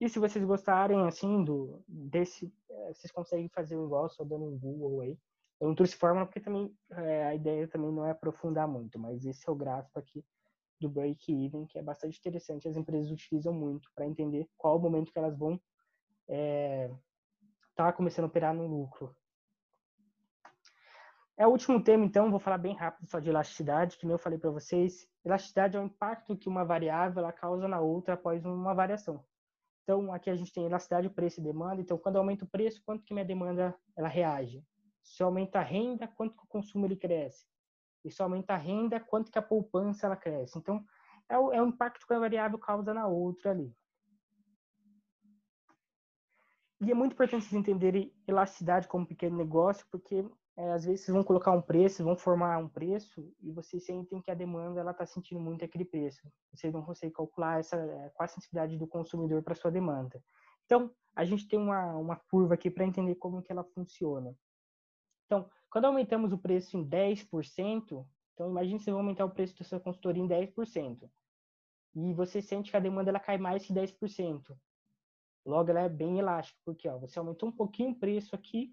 E 0.00 0.08
se 0.08 0.18
vocês 0.18 0.44
gostarem, 0.44 1.06
assim, 1.06 1.44
do, 1.44 1.82
desse, 1.86 2.52
é, 2.68 2.94
vocês 2.94 3.12
conseguem 3.12 3.48
fazer 3.48 3.74
igual, 3.74 4.08
só 4.08 4.24
dando 4.24 4.46
um 4.46 4.58
Google 4.58 5.02
aí. 5.02 5.18
Eu 5.60 5.68
não 5.68 5.76
trouxe 5.76 5.94
fórmula 5.94 6.26
porque 6.26 6.40
também 6.40 6.74
é, 6.90 7.24
a 7.26 7.34
ideia 7.36 7.68
também 7.68 7.92
não 7.92 8.04
é 8.04 8.10
aprofundar 8.10 8.66
muito, 8.66 8.98
mas 8.98 9.24
esse 9.24 9.48
é 9.48 9.52
o 9.52 9.54
gráfico 9.54 9.96
aqui 9.96 10.24
do 10.80 10.88
break-even, 10.88 11.66
que 11.66 11.78
é 11.78 11.82
bastante 11.82 12.18
interessante. 12.18 12.66
As 12.66 12.76
empresas 12.76 13.12
utilizam 13.12 13.54
muito 13.54 13.88
para 13.94 14.04
entender 14.04 14.48
qual 14.56 14.76
o 14.76 14.80
momento 14.80 15.12
que 15.12 15.18
elas 15.18 15.38
vão 15.38 15.60
estar 16.28 17.88
é, 17.88 17.92
começando 17.92 18.24
a 18.24 18.28
operar 18.28 18.54
no 18.54 18.66
lucro. 18.66 19.14
É 21.36 21.46
o 21.46 21.50
último 21.50 21.82
tema, 21.82 22.04
então, 22.04 22.30
vou 22.30 22.38
falar 22.38 22.58
bem 22.58 22.76
rápido 22.76 23.08
só 23.10 23.18
de 23.18 23.30
elasticidade, 23.30 23.96
que 23.96 24.06
nem 24.06 24.12
eu 24.12 24.18
falei 24.18 24.38
para 24.38 24.50
vocês. 24.50 25.08
Elasticidade 25.24 25.76
é 25.76 25.80
o 25.80 25.84
impacto 25.84 26.36
que 26.36 26.48
uma 26.48 26.64
variável 26.64 27.30
causa 27.32 27.66
na 27.66 27.80
outra 27.80 28.14
após 28.14 28.44
uma 28.44 28.74
variação. 28.74 29.24
Então, 29.82 30.12
aqui 30.12 30.30
a 30.30 30.36
gente 30.36 30.52
tem 30.52 30.66
elasticidade, 30.66 31.08
preço 31.10 31.40
e 31.40 31.42
demanda. 31.42 31.80
Então, 31.80 31.98
quando 31.98 32.16
aumenta 32.16 32.44
o 32.44 32.48
preço, 32.48 32.82
quanto 32.84 33.04
que 33.04 33.14
minha 33.14 33.24
demanda 33.24 33.74
ela 33.96 34.08
reage? 34.08 34.64
Se 35.02 35.22
aumenta 35.22 35.58
a 35.58 35.62
renda, 35.62 36.06
quanto 36.06 36.36
que 36.36 36.44
o 36.44 36.46
consumo 36.46 36.86
ele 36.86 36.96
cresce? 36.96 37.46
Isso 38.04 38.22
aumenta 38.22 38.54
a 38.54 38.56
renda, 38.56 39.00
quanto 39.00 39.30
que 39.30 39.38
a 39.38 39.42
poupança 39.42 40.06
ela 40.06 40.16
cresce. 40.16 40.58
Então, 40.58 40.84
é 41.28 41.38
o, 41.38 41.52
é 41.52 41.62
o 41.62 41.66
impacto 41.66 42.06
que 42.06 42.14
a 42.14 42.18
variável 42.18 42.58
causa 42.58 42.92
na 42.92 43.06
outra 43.06 43.50
ali. 43.50 43.74
E 46.84 46.90
é 46.90 46.94
muito 46.94 47.12
importante 47.12 47.44
vocês 47.44 47.60
entenderem 47.60 48.12
elasticidade 48.26 48.88
como 48.88 49.06
pequeno 49.06 49.36
negócio, 49.36 49.86
porque 49.88 50.28
é, 50.56 50.72
às 50.72 50.84
vezes 50.84 51.02
vocês 51.04 51.14
vão 51.14 51.22
colocar 51.22 51.52
um 51.52 51.62
preço, 51.62 52.02
vão 52.02 52.16
formar 52.16 52.58
um 52.58 52.68
preço 52.68 53.32
e 53.40 53.52
vocês 53.52 53.84
sentem 53.86 54.20
que 54.20 54.32
a 54.32 54.34
demanda 54.34 54.80
ela 54.80 54.90
está 54.90 55.06
sentindo 55.06 55.40
muito 55.40 55.64
aquele 55.64 55.84
preço. 55.84 56.20
Vocês 56.52 56.72
não 56.72 56.82
conseguem 56.82 57.12
calcular 57.12 57.60
essa 57.60 57.76
é, 57.76 58.10
qual 58.10 58.24
a 58.24 58.28
sensibilidade 58.28 58.76
do 58.76 58.86
consumidor 58.88 59.44
para 59.44 59.54
sua 59.54 59.70
demanda. 59.70 60.20
Então, 60.64 60.90
a 61.14 61.24
gente 61.24 61.46
tem 61.46 61.56
uma, 61.56 61.94
uma 61.94 62.16
curva 62.16 62.54
aqui 62.54 62.68
para 62.68 62.84
entender 62.84 63.14
como 63.14 63.42
que 63.42 63.52
ela 63.52 63.62
funciona. 63.62 64.34
Então, 65.26 65.48
quando 65.70 65.84
aumentamos 65.84 66.32
o 66.32 66.38
preço 66.38 66.76
em 66.76 66.84
10%, 66.84 68.04
então 68.34 68.50
imagine 68.50 68.80
se 68.80 68.86
você 68.86 68.90
vai 68.90 69.00
aumentar 69.00 69.24
o 69.24 69.30
preço 69.30 69.56
da 69.56 69.64
sua 69.64 69.78
consultoria 69.78 70.22
em 70.22 70.28
10%. 70.28 71.08
E 71.94 72.12
você 72.12 72.42
sente 72.42 72.72
que 72.72 72.76
a 72.76 72.80
demanda 72.80 73.10
ela 73.10 73.20
cai 73.20 73.38
mais 73.38 73.64
que 73.64 73.72
10%. 73.72 74.42
Logo, 75.44 75.70
ela 75.70 75.80
é 75.80 75.88
bem 75.88 76.18
elástica, 76.18 76.58
porque 76.64 76.88
ó, 76.88 76.98
você 76.98 77.18
aumentou 77.18 77.48
um 77.48 77.52
pouquinho 77.52 77.90
o 77.90 77.98
preço 77.98 78.34
aqui 78.34 78.72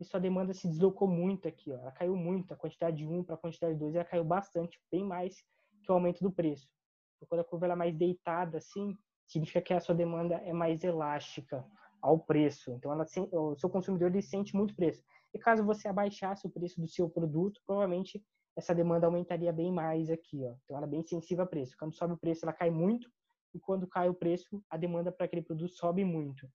e 0.00 0.04
sua 0.04 0.20
demanda 0.20 0.52
se 0.52 0.68
deslocou 0.68 1.08
muito 1.08 1.46
aqui. 1.46 1.72
Ó. 1.72 1.76
Ela 1.78 1.92
caiu 1.92 2.16
muito, 2.16 2.52
a 2.52 2.56
quantidade 2.56 2.96
de 2.96 3.06
1 3.06 3.24
para 3.24 3.34
a 3.34 3.38
quantidade 3.38 3.74
de 3.74 3.80
2 3.80 3.94
ela 3.94 4.04
caiu 4.04 4.24
bastante, 4.24 4.80
bem 4.90 5.04
mais 5.04 5.36
que 5.82 5.90
o 5.90 5.94
aumento 5.94 6.20
do 6.22 6.32
preço. 6.32 6.68
Então, 7.16 7.28
quando 7.28 7.40
a 7.40 7.44
curva 7.44 7.66
ela 7.66 7.74
é 7.74 7.76
mais 7.76 7.96
deitada 7.96 8.58
assim, 8.58 8.96
significa 9.26 9.60
que 9.60 9.74
a 9.74 9.80
sua 9.80 9.94
demanda 9.94 10.36
é 10.36 10.52
mais 10.52 10.82
elástica 10.84 11.64
ao 12.00 12.18
preço. 12.18 12.72
Então, 12.72 12.92
ela, 12.92 13.04
o 13.32 13.56
seu 13.56 13.68
consumidor 13.68 14.10
ele 14.10 14.22
sente 14.22 14.54
muito 14.56 14.74
preço. 14.74 15.02
E 15.34 15.38
caso 15.38 15.64
você 15.64 15.88
abaixasse 15.88 16.46
o 16.46 16.50
preço 16.50 16.80
do 16.80 16.88
seu 16.88 17.08
produto, 17.08 17.60
provavelmente 17.66 18.22
essa 18.56 18.74
demanda 18.74 19.06
aumentaria 19.06 19.52
bem 19.52 19.70
mais 19.72 20.10
aqui, 20.10 20.44
ó. 20.44 20.54
Então 20.64 20.76
ela 20.76 20.86
é 20.86 20.90
bem 20.90 21.02
sensível 21.02 21.44
a 21.44 21.46
preço. 21.46 21.76
Quando 21.78 21.94
sobe 21.94 22.14
o 22.14 22.18
preço, 22.18 22.44
ela 22.44 22.52
cai 22.52 22.70
muito, 22.70 23.08
e 23.54 23.58
quando 23.58 23.86
cai 23.86 24.08
o 24.08 24.14
preço, 24.14 24.62
a 24.68 24.76
demanda 24.76 25.10
para 25.10 25.26
aquele 25.26 25.42
produto 25.42 25.74
sobe 25.74 26.04
muito. 26.04 26.48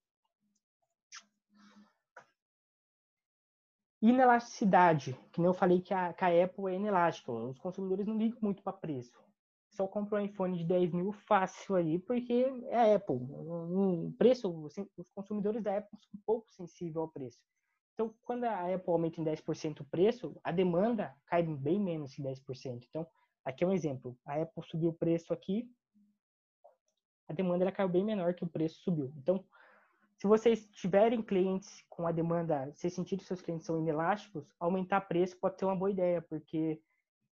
Inelasticidade, 4.01 5.17
que 5.31 5.39
nem 5.39 5.47
eu 5.47 5.53
falei 5.53 5.81
que 5.81 5.93
a, 5.93 6.11
que 6.11 6.25
a 6.25 6.43
Apple 6.43 6.67
é 6.67 6.75
inelástica. 6.75 7.31
Os 7.31 7.57
consumidores 7.57 8.05
não 8.05 8.17
ligam 8.17 8.37
muito 8.41 8.61
para 8.61 8.73
preço. 8.73 9.17
Só 9.69 9.87
compra 9.87 10.19
um 10.19 10.25
iPhone 10.25 10.57
de 10.57 10.65
10 10.65 10.91
mil 10.91 11.11
fácil 11.13 11.75
aí, 11.75 11.97
porque 11.97 12.45
é 12.67 12.95
Apple. 12.95 13.15
O 13.15 14.13
preço, 14.17 14.49
os 14.97 15.09
consumidores 15.15 15.63
da 15.63 15.77
Apple 15.77 15.97
são 15.97 16.09
um 16.13 16.21
pouco 16.25 16.51
sensíveis 16.51 16.97
ao 16.97 17.07
preço. 17.07 17.39
Então, 17.93 18.13
quando 18.23 18.43
a 18.43 18.73
Apple 18.73 18.91
aumenta 18.91 19.21
em 19.21 19.23
10% 19.23 19.81
o 19.81 19.85
preço, 19.85 20.35
a 20.43 20.51
demanda 20.51 21.15
cai 21.27 21.43
bem 21.43 21.79
menos 21.79 22.13
que 22.13 22.21
10%. 22.21 22.85
Então, 22.89 23.07
aqui 23.45 23.63
é 23.63 23.67
um 23.67 23.71
exemplo. 23.71 24.17
A 24.25 24.41
Apple 24.41 24.63
subiu 24.63 24.89
o 24.89 24.93
preço 24.93 25.31
aqui, 25.31 25.69
a 27.27 27.33
demanda 27.33 27.63
ela 27.63 27.71
caiu 27.71 27.89
bem 27.89 28.03
menor 28.03 28.33
que 28.33 28.43
o 28.43 28.47
preço 28.47 28.81
subiu. 28.81 29.11
Então, 29.17 29.43
se 30.17 30.27
vocês 30.27 30.65
tiverem 30.71 31.21
clientes 31.21 31.83
com 31.89 32.07
a 32.07 32.11
demanda, 32.11 32.71
se 32.75 32.89
sentir 32.89 33.17
que 33.17 33.25
seus 33.25 33.41
clientes 33.41 33.65
são 33.65 33.77
inelásticos, 33.79 34.45
aumentar 34.59 35.01
preço 35.01 35.37
pode 35.37 35.59
ser 35.59 35.65
uma 35.65 35.75
boa 35.75 35.91
ideia, 35.91 36.21
porque 36.21 36.79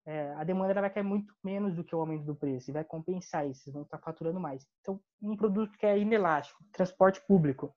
é, 0.06 0.34
a 0.34 0.44
demanda 0.44 0.72
ela 0.72 0.82
vai 0.82 0.90
cair 0.90 1.04
muito 1.04 1.34
menos 1.44 1.76
do 1.76 1.84
que 1.84 1.96
o 1.96 2.00
aumento 2.00 2.26
do 2.26 2.36
preço 2.36 2.70
e 2.70 2.74
vai 2.74 2.84
compensar 2.84 3.48
isso, 3.48 3.64
vocês 3.64 3.74
vão 3.74 3.84
estar 3.84 4.00
faturando 4.00 4.40
mais. 4.40 4.68
Então, 4.82 5.00
um 5.22 5.38
produto 5.38 5.78
que 5.78 5.86
é 5.86 5.98
inelástico, 5.98 6.64
transporte 6.72 7.22
público. 7.28 7.74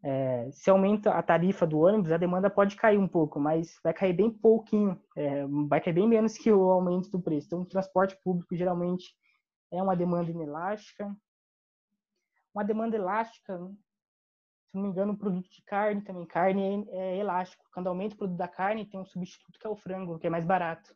É, 0.00 0.48
se 0.52 0.70
aumenta 0.70 1.10
a 1.10 1.22
tarifa 1.22 1.66
do 1.66 1.80
ônibus, 1.80 2.12
a 2.12 2.16
demanda 2.16 2.48
pode 2.48 2.76
cair 2.76 2.96
um 2.96 3.08
pouco, 3.08 3.40
mas 3.40 3.80
vai 3.82 3.92
cair 3.92 4.12
bem 4.12 4.30
pouquinho, 4.30 4.98
é, 5.16 5.44
vai 5.68 5.80
cair 5.80 5.92
bem 5.92 6.08
menos 6.08 6.38
que 6.38 6.52
o 6.52 6.70
aumento 6.70 7.10
do 7.10 7.20
preço. 7.20 7.48
Então, 7.48 7.62
o 7.62 7.66
transporte 7.66 8.16
público 8.22 8.54
geralmente 8.54 9.12
é 9.70 9.82
uma 9.82 9.96
demanda 9.96 10.30
inelástica. 10.30 11.14
Uma 12.54 12.64
demanda 12.64 12.96
elástica, 12.96 13.58
se 13.58 14.74
não 14.76 14.82
me 14.82 14.88
engano, 14.88 15.12
o 15.12 15.16
produto 15.16 15.48
de 15.50 15.62
carne 15.62 16.02
também. 16.02 16.26
Carne 16.26 16.86
é, 16.90 16.96
é 16.96 17.16
elástico. 17.18 17.64
Quando 17.72 17.88
aumenta 17.88 18.14
o 18.14 18.18
produto 18.18 18.36
da 18.36 18.48
carne, 18.48 18.86
tem 18.86 19.00
um 19.00 19.04
substituto 19.04 19.58
que 19.58 19.66
é 19.66 19.70
o 19.70 19.76
frango, 19.76 20.18
que 20.18 20.26
é 20.26 20.30
mais 20.30 20.44
barato. 20.44 20.94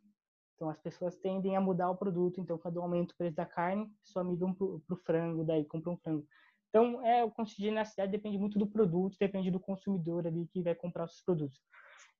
Então, 0.54 0.68
as 0.68 0.78
pessoas 0.78 1.16
tendem 1.16 1.56
a 1.56 1.60
mudar 1.60 1.90
o 1.90 1.96
produto. 1.96 2.40
Então, 2.40 2.58
quando 2.58 2.80
aumenta 2.80 3.12
o 3.12 3.16
preço 3.16 3.36
da 3.36 3.46
carne, 3.46 3.90
pessoa 4.04 4.24
migra 4.24 4.46
para 4.54 4.94
o 4.94 4.96
frango, 5.04 5.44
daí 5.44 5.64
compra 5.64 5.90
um 5.90 5.96
frango. 5.96 6.26
Então, 6.68 7.04
é, 7.04 7.22
o 7.22 7.30
custo 7.30 7.60
de 7.60 7.84
cidade 7.84 8.10
depende 8.10 8.38
muito 8.38 8.58
do 8.58 8.66
produto, 8.66 9.16
depende 9.18 9.50
do 9.50 9.60
consumidor 9.60 10.26
ali 10.26 10.46
que 10.48 10.62
vai 10.62 10.74
comprar 10.74 11.04
os 11.04 11.20
produtos. 11.20 11.60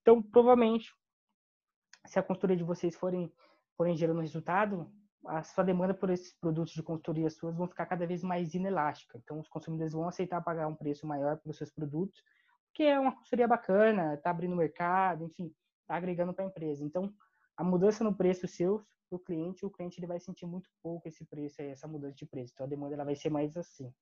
Então, 0.03 0.23
provavelmente, 0.23 0.93
se 2.07 2.19
a 2.19 2.23
consultoria 2.23 2.57
de 2.57 2.65
vocês 2.65 2.95
forem, 2.97 3.33
forem 3.77 3.97
gerando 3.97 4.21
resultado, 4.21 4.93
a 5.27 5.43
sua 5.43 5.65
demanda 5.65 5.95
por 5.95 6.11
esses 6.11 6.35
produtos 6.39 6.75
de 6.75 6.83
consultoria 6.83 7.31
suas 7.31 7.57
vão 7.57 7.69
ficar 7.69 7.87
cada 7.87 8.07
vez 8.07 8.23
mais 8.23 8.55
inelástica. 8.55 9.19
Então, 9.19 9.39
os 9.39 9.49
consumidores 9.49 9.93
vão 9.93 10.09
aceitar 10.09 10.43
pagar 10.43 10.67
um 10.67 10.75
preço 10.75 11.07
maior 11.07 11.39
pelos 11.39 11.57
seus 11.57 11.71
produtos, 11.71 12.23
porque 12.67 12.85
é 12.85 12.99
uma 12.99 13.13
consultoria 13.13 13.47
bacana, 13.47 14.15
está 14.15 14.31
abrindo 14.31 14.57
mercado, 14.57 15.25
enfim, 15.25 15.53
está 15.83 15.97
agregando 15.97 16.33
para 16.33 16.45
a 16.45 16.49
empresa. 16.49 16.85
Então, 16.85 17.13
a 17.57 17.63
mudança 17.63 18.03
no 18.03 18.15
preço 18.15 18.49
seu 18.49 18.85
para 19.09 19.17
o 19.17 19.21
cliente, 19.21 19.67
o 19.67 19.71
cliente 19.71 20.01
ele 20.01 20.07
vai 20.07 20.19
sentir 20.19 20.47
muito 20.47 20.71
pouco 20.83 21.07
esse 21.07 21.25
preço, 21.25 21.61
essa 21.61 21.87
mudança 21.87 22.17
de 22.17 22.27
preço. 22.27 22.53
Então, 22.55 22.67
a 22.67 22.69
demanda 22.69 22.95
ela 22.95 23.05
vai 23.05 23.15
ser 23.15 23.31
mais 23.31 23.57
assim 23.57 23.93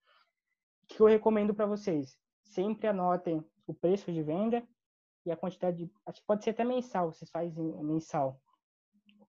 que 0.91 1.01
eu 1.01 1.07
recomendo 1.07 1.55
para 1.55 1.66
vocês? 1.66 2.18
Sempre 2.43 2.89
anotem 2.89 3.45
o 3.66 3.73
preço 3.73 4.12
de 4.12 4.23
venda 4.23 4.66
e 5.25 5.31
a 5.31 5.37
quantidade 5.37 5.85
de. 5.85 5.93
Acho 6.05 6.21
que 6.21 6.27
pode 6.27 6.43
ser 6.43 6.51
até 6.51 6.64
mensal, 6.64 7.12
vocês 7.12 7.31
fazem 7.31 7.64
mensal. 7.85 8.41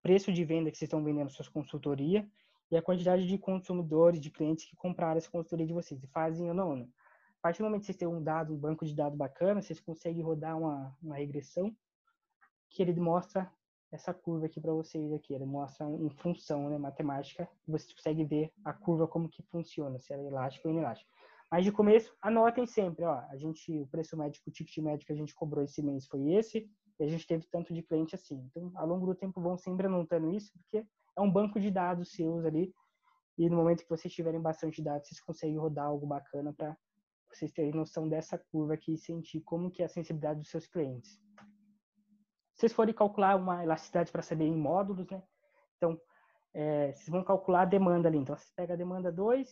Preço 0.01 0.31
de 0.31 0.43
venda 0.43 0.71
que 0.71 0.77
vocês 0.77 0.87
estão 0.87 1.03
vendendo 1.03 1.29
suas 1.29 1.47
consultoria 1.47 2.27
e 2.71 2.77
a 2.77 2.81
quantidade 2.81 3.27
de 3.27 3.37
consumidores, 3.37 4.19
de 4.19 4.31
clientes 4.31 4.65
que 4.65 4.75
compraram 4.75 5.17
essa 5.17 5.29
consultoria 5.29 5.67
de 5.67 5.73
vocês, 5.73 6.01
e 6.03 6.07
fazem 6.07 6.49
ano 6.49 6.61
a 6.61 6.73
ano. 6.73 6.93
A 7.39 7.41
partir 7.41 7.59
do 7.59 7.65
momento 7.65 7.81
que 7.81 7.87
vocês 7.87 7.97
têm 7.97 8.07
um 8.07 8.23
dado, 8.23 8.53
um 8.53 8.57
banco 8.57 8.85
de 8.85 8.95
dados 8.95 9.17
bacana, 9.17 9.61
vocês 9.61 9.79
conseguem 9.79 10.23
rodar 10.23 10.57
uma, 10.57 10.95
uma 11.01 11.17
regressão 11.17 11.75
que 12.69 12.81
ele 12.81 12.99
mostra 12.99 13.51
essa 13.91 14.13
curva 14.13 14.45
aqui 14.45 14.59
para 14.61 14.71
vocês 14.71 15.11
aqui. 15.11 15.33
Ele 15.33 15.45
mostra 15.45 15.85
em 15.89 16.09
função 16.09 16.69
né, 16.69 16.77
matemática. 16.77 17.47
Você 17.67 17.93
consegue 17.93 18.23
ver 18.23 18.51
a 18.63 18.73
curva 18.73 19.07
como 19.07 19.27
que 19.27 19.43
funciona, 19.43 19.99
se 19.99 20.13
ela 20.13 20.23
é 20.23 20.27
elástica 20.27 20.67
ou 20.67 20.73
inelástico. 20.73 21.09
Mas 21.51 21.65
de 21.65 21.71
começo, 21.71 22.15
anotem 22.21 22.65
sempre, 22.65 23.03
ó, 23.03 23.25
a 23.29 23.35
gente, 23.35 23.77
o 23.77 23.85
preço 23.87 24.15
médio, 24.15 24.41
o 24.47 24.51
ticket 24.51 24.77
médio 24.77 25.05
que 25.05 25.11
a 25.11 25.15
gente 25.15 25.35
cobrou 25.35 25.61
esse 25.63 25.81
mês 25.81 26.07
foi 26.07 26.31
esse, 26.31 26.69
e 27.01 27.03
a 27.03 27.07
gente 27.07 27.25
teve 27.25 27.45
tanto 27.51 27.73
de 27.73 27.81
cliente 27.81 28.15
assim. 28.15 28.35
Então, 28.49 28.71
ao 28.75 28.87
longo 28.87 29.05
do 29.05 29.15
tempo, 29.15 29.41
vão 29.41 29.57
sempre 29.57 29.87
anotando 29.87 30.31
isso, 30.31 30.51
porque 30.53 30.85
é 31.17 31.21
um 31.21 31.31
banco 31.31 31.59
de 31.59 31.71
dados 31.71 32.11
seus 32.11 32.45
ali, 32.45 32.73
e 33.37 33.49
no 33.49 33.57
momento 33.57 33.83
que 33.83 33.89
vocês 33.89 34.13
tiverem 34.13 34.39
bastante 34.39 34.81
dados, 34.81 35.07
vocês 35.07 35.19
conseguem 35.19 35.57
rodar 35.57 35.85
algo 35.85 36.05
bacana 36.05 36.53
para 36.53 36.77
vocês 37.31 37.51
terem 37.51 37.71
noção 37.71 38.07
dessa 38.07 38.37
curva 38.37 38.73
aqui 38.73 38.93
e 38.93 38.97
sentir 38.97 39.41
como 39.41 39.71
que 39.71 39.81
é 39.81 39.85
a 39.85 39.89
sensibilidade 39.89 40.39
dos 40.39 40.49
seus 40.49 40.67
clientes. 40.67 41.11
Se 42.53 42.59
vocês 42.59 42.73
forem 42.73 42.93
calcular 42.93 43.35
uma 43.35 43.63
elasticidade 43.63 44.11
para 44.11 44.21
saber 44.21 44.45
em 44.45 44.55
módulos, 44.55 45.09
né? 45.09 45.23
Então, 45.77 45.99
é, 46.53 46.91
vocês 46.91 47.09
vão 47.09 47.23
calcular 47.23 47.61
a 47.63 47.65
demanda 47.65 48.07
ali. 48.09 48.17
Então, 48.17 48.37
você 48.37 48.51
pega 48.55 48.73
a 48.73 48.77
demanda 48.77 49.11
2, 49.11 49.49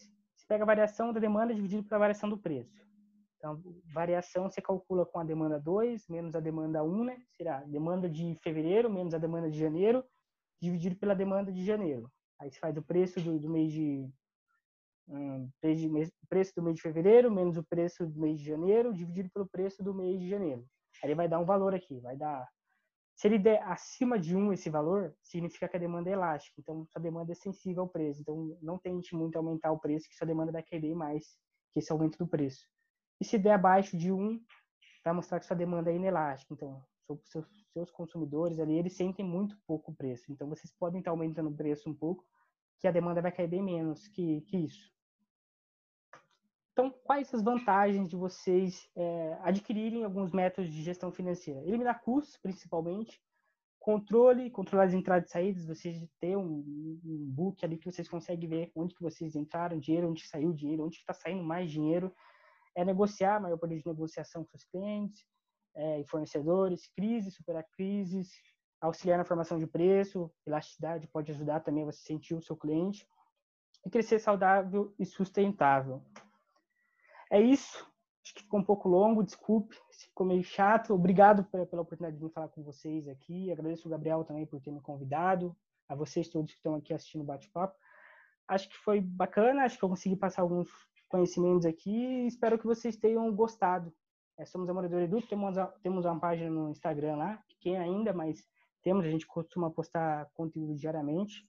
pega 0.50 0.64
a 0.64 0.68
variação 0.68 1.14
da 1.14 1.20
demanda 1.20 1.54
dividido 1.54 1.84
pela 1.84 2.00
variação 2.00 2.28
do 2.28 2.38
preço. 2.38 2.89
Então, 3.40 3.64
variação 3.94 4.50
você 4.50 4.62
calcula 4.62 5.06
com 5.06 5.18
a 5.18 5.24
demanda 5.24 5.58
2 5.58 6.08
menos 6.10 6.36
a 6.36 6.42
demanda 6.42 6.84
1, 6.84 7.04
né? 7.06 7.18
Será 7.38 7.64
demanda 7.64 8.10
de 8.10 8.36
fevereiro 8.44 8.90
menos 8.90 9.14
a 9.14 9.18
demanda 9.18 9.50
de 9.50 9.58
janeiro, 9.58 10.04
dividido 10.62 10.98
pela 10.98 11.16
demanda 11.16 11.50
de 11.50 11.66
janeiro. 11.66 12.12
Aí 12.38 12.52
você 12.52 12.60
faz 12.60 12.76
o 12.76 12.84
preço 12.84 13.22
do, 13.22 13.40
do 13.40 13.50
mês 13.50 13.72
de 13.72 14.10
um, 15.08 15.50
preço 16.30 16.54
do 16.56 16.62
mês 16.62 16.76
de 16.76 16.82
fevereiro 16.82 17.32
menos 17.32 17.58
o 17.58 17.64
preço 17.64 18.06
do 18.06 18.20
mês 18.20 18.40
de 18.40 18.46
janeiro, 18.46 18.94
dividido 18.94 19.30
pelo 19.32 19.48
preço 19.48 19.82
do 19.82 19.94
mês 19.94 20.20
de 20.20 20.30
janeiro. 20.30 20.66
Aí 21.02 21.16
vai 21.16 21.30
dar 21.30 21.40
um 21.40 21.46
valor 21.46 21.74
aqui, 21.74 21.98
vai 22.02 22.18
dar 22.18 22.46
se 23.16 23.28
ele 23.28 23.38
der 23.38 23.62
acima 23.64 24.18
de 24.18 24.34
1 24.34 24.54
esse 24.54 24.70
valor, 24.70 25.14
significa 25.22 25.68
que 25.68 25.76
a 25.76 25.80
demanda 25.80 26.10
é 26.10 26.14
elástica. 26.14 26.56
Então, 26.58 26.86
sua 26.86 27.02
demanda 27.02 27.34
é 27.34 27.36
sensível 27.36 27.84
ao 27.84 27.90
preço. 27.90 28.22
Então, 28.22 28.58
não 28.62 28.78
tente 28.78 29.14
muito 29.14 29.36
aumentar 29.36 29.74
o 29.74 29.80
preço, 29.80 30.08
que 30.08 30.16
sua 30.16 30.26
demanda 30.26 30.54
vai 30.54 30.64
querer 30.64 30.96
mais 30.96 31.26
que 31.74 31.80
esse 31.80 31.92
aumento 31.92 32.18
do 32.18 32.26
preço. 32.26 32.66
E 33.20 33.26
se 33.26 33.38
der 33.38 33.54
abaixo 33.54 33.98
de 33.98 34.12
1, 34.12 34.40
vai 35.04 35.14
mostrar 35.14 35.40
que 35.40 35.46
sua 35.46 35.56
demanda 35.56 35.92
é 35.92 35.96
inelástica. 35.96 36.54
Então, 36.54 36.86
seus, 37.26 37.46
seus 37.74 37.92
consumidores 37.92 38.60
ali, 38.60 38.78
eles 38.78 38.96
sentem 38.96 39.26
muito 39.26 39.58
pouco 39.66 39.94
preço. 39.94 40.32
Então, 40.32 40.48
vocês 40.48 40.72
podem 40.72 41.00
estar 41.00 41.12
aumentando 41.12 41.50
o 41.50 41.56
preço 41.56 41.90
um 41.90 41.94
pouco, 41.94 42.26
que 42.80 42.88
a 42.88 42.92
demanda 42.92 43.22
vai 43.22 43.32
cair 43.32 43.48
bem 43.48 43.62
menos 43.62 44.08
que, 44.08 44.42
que 44.42 44.58
isso. 44.58 44.92
Então, 46.72 46.92
quais 47.04 47.34
as 47.34 47.44
vantagens 47.44 48.08
de 48.08 48.16
vocês 48.16 48.90
é, 48.96 49.38
adquirirem 49.42 50.06
alguns 50.06 50.32
métodos 50.32 50.72
de 50.72 50.82
gestão 50.82 51.12
financeira? 51.12 51.60
Eliminar 51.66 52.02
custos, 52.02 52.38
principalmente, 52.38 53.22
controle, 53.80 54.50
controlar 54.50 54.86
as 54.86 54.94
entradas 54.94 55.28
e 55.28 55.32
saídas, 55.32 55.66
vocês 55.66 56.02
ter 56.22 56.38
um, 56.38 56.64
um 57.04 57.32
book 57.32 57.66
ali 57.66 57.78
que 57.78 57.92
vocês 57.92 58.08
conseguem 58.08 58.48
ver 58.48 58.72
onde 58.74 58.96
que 58.96 59.02
vocês 59.02 59.36
entraram 59.36 59.78
dinheiro, 59.78 60.10
onde 60.10 60.26
saiu 60.26 60.54
dinheiro, 60.54 60.86
onde 60.86 60.96
está 60.96 61.14
saindo 61.14 61.44
mais 61.44 61.70
dinheiro, 61.70 62.14
é 62.76 62.86
negociar, 62.86 63.40
maior 63.40 63.58
poder 63.58 63.78
de 63.78 63.88
negociação 63.88 64.44
com 64.44 64.50
seus 64.50 64.66
clientes 64.66 65.26
é, 65.76 66.00
e 66.00 66.06
fornecedores, 66.06 66.88
crise, 66.88 67.32
superar 67.32 67.66
crises, 67.74 68.32
auxiliar 68.82 69.18
na 69.18 69.26
formação 69.26 69.58
de 69.58 69.68
preço, 69.68 70.32
elasticidade 70.46 71.08
pode 71.08 71.32
ajudar 71.32 71.60
também 71.62 71.86
você 71.86 72.00
sentir 72.00 72.34
o 72.34 72.42
seu 72.42 72.56
cliente, 72.56 73.08
e 73.86 73.90
crescer 73.90 74.20
saudável 74.20 74.94
e 74.98 75.06
sustentável. 75.06 76.04
É 77.32 77.42
isso. 77.42 77.88
Acho 78.24 78.36
que 78.36 78.44
ficou 78.44 78.60
um 78.60 78.64
pouco 78.64 78.88
longo, 78.88 79.24
desculpe 79.24 79.76
ficou 80.20 80.28
meio 80.28 80.44
chato. 80.44 80.94
Obrigado 80.94 81.46
pela 81.46 81.64
oportunidade 81.64 82.18
de 82.18 82.34
falar 82.34 82.50
com 82.50 82.62
vocês 82.62 83.08
aqui. 83.08 83.52
Agradeço 83.52 83.88
o 83.88 83.92
Gabriel 83.92 84.24
também 84.24 84.46
por 84.46 84.60
ter 84.62 84.72
me 84.72 84.82
convidado, 84.82 85.56
a 85.88 85.96
vocês 85.96 86.28
todos 86.28 86.52
que 86.52 86.58
estão 86.58 86.76
aqui 86.76 86.94
assistindo 86.94 87.22
o 87.22 87.26
bate-papo. 87.26 87.78
Acho 88.48 88.68
que 88.68 88.78
foi 88.78 89.00
bacana, 89.00 89.64
acho 89.64 89.78
que 89.78 89.84
eu 89.84 89.90
consegui 89.90 90.16
passar 90.16 90.42
alguns 90.42 90.70
conhecimentos 91.10 91.66
aqui 91.66 92.26
espero 92.28 92.58
que 92.58 92.66
vocês 92.66 92.96
tenham 92.96 93.30
gostado. 93.36 93.94
É, 94.38 94.46
somos 94.46 94.70
a 94.70 94.74
Morador 94.74 95.02
Edu, 95.02 95.22
temos, 95.22 95.58
temos 95.84 96.06
uma 96.06 96.18
página 96.18 96.50
no 96.50 96.70
Instagram 96.70 97.18
lá, 97.18 97.44
pequena 97.50 97.84
ainda, 97.84 98.14
mas 98.14 98.48
temos, 98.82 99.06
a 99.06 99.10
gente 99.10 99.28
costuma 99.28 99.70
postar 99.70 100.30
conteúdo 100.34 100.76
diariamente. 100.76 101.46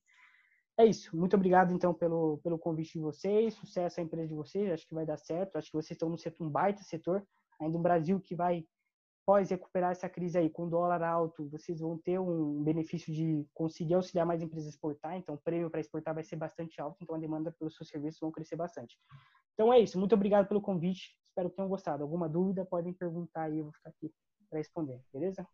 É 0.77 0.85
isso. 0.85 1.15
Muito 1.17 1.37
obrigado, 1.37 1.73
então, 1.73 1.93
pelo, 1.93 2.39
pelo 2.39 2.59
convite 2.59 2.95
de 2.95 3.01
vocês. 3.01 3.55
Sucesso 3.55 4.01
à 4.01 4.03
empresa 4.03 4.29
de 4.29 4.35
vocês. 4.35 4.73
Acho 4.73 4.87
que 4.87 4.95
vai 4.95 5.05
dar 5.05 5.19
certo. 5.19 5.57
Acho 5.57 5.69
que 5.71 5.77
vocês 5.77 5.93
estão 5.93 6.09
no 6.09 6.19
setor, 6.19 6.47
um 6.47 6.51
baita 6.51 6.83
setor. 6.83 7.23
Ainda 7.61 7.77
um 7.77 7.83
Brasil 7.83 8.19
que 8.19 8.35
vai, 8.35 8.65
pós 9.27 9.51
recuperar 9.51 9.93
essa 9.93 10.09
crise 10.09 10.39
aí, 10.39 10.49
com 10.49 10.69
dólar 10.69 11.03
alto, 11.03 11.49
vocês 11.51 11.81
vão 11.81 11.99
ter 11.99 12.19
um 12.19 12.63
benefício 12.65 13.13
de 13.13 13.47
conseguir 13.53 13.95
auxiliar 13.95 14.27
mais 14.27 14.41
empresas 14.43 14.69
a 14.69 14.71
exportar. 14.71 15.17
Então, 15.17 15.35
o 15.35 15.39
prêmio 15.39 15.71
para 15.71 15.81
exportar 15.81 16.15
vai 16.15 16.25
ser 16.25 16.37
bastante 16.37 16.81
alto. 16.81 16.97
Então, 17.03 17.15
a 17.15 17.19
demanda 17.19 17.53
pelos 17.53 17.77
seus 17.77 17.89
serviços 17.89 18.19
vão 18.19 18.33
crescer 18.33 18.57
bastante. 18.57 18.97
Então, 19.61 19.71
é 19.71 19.79
isso. 19.79 19.99
Muito 19.99 20.15
obrigado 20.15 20.49
pelo 20.49 20.63
convite. 20.63 21.15
Espero 21.29 21.51
que 21.51 21.57
tenham 21.57 21.69
gostado. 21.69 22.03
Alguma 22.03 22.27
dúvida, 22.27 22.65
podem 22.65 22.95
perguntar 22.95 23.43
aí. 23.43 23.59
Eu 23.59 23.65
vou 23.65 23.73
ficar 23.75 23.91
aqui 23.91 24.11
para 24.49 24.59
responder. 24.59 25.03
Beleza? 25.13 25.47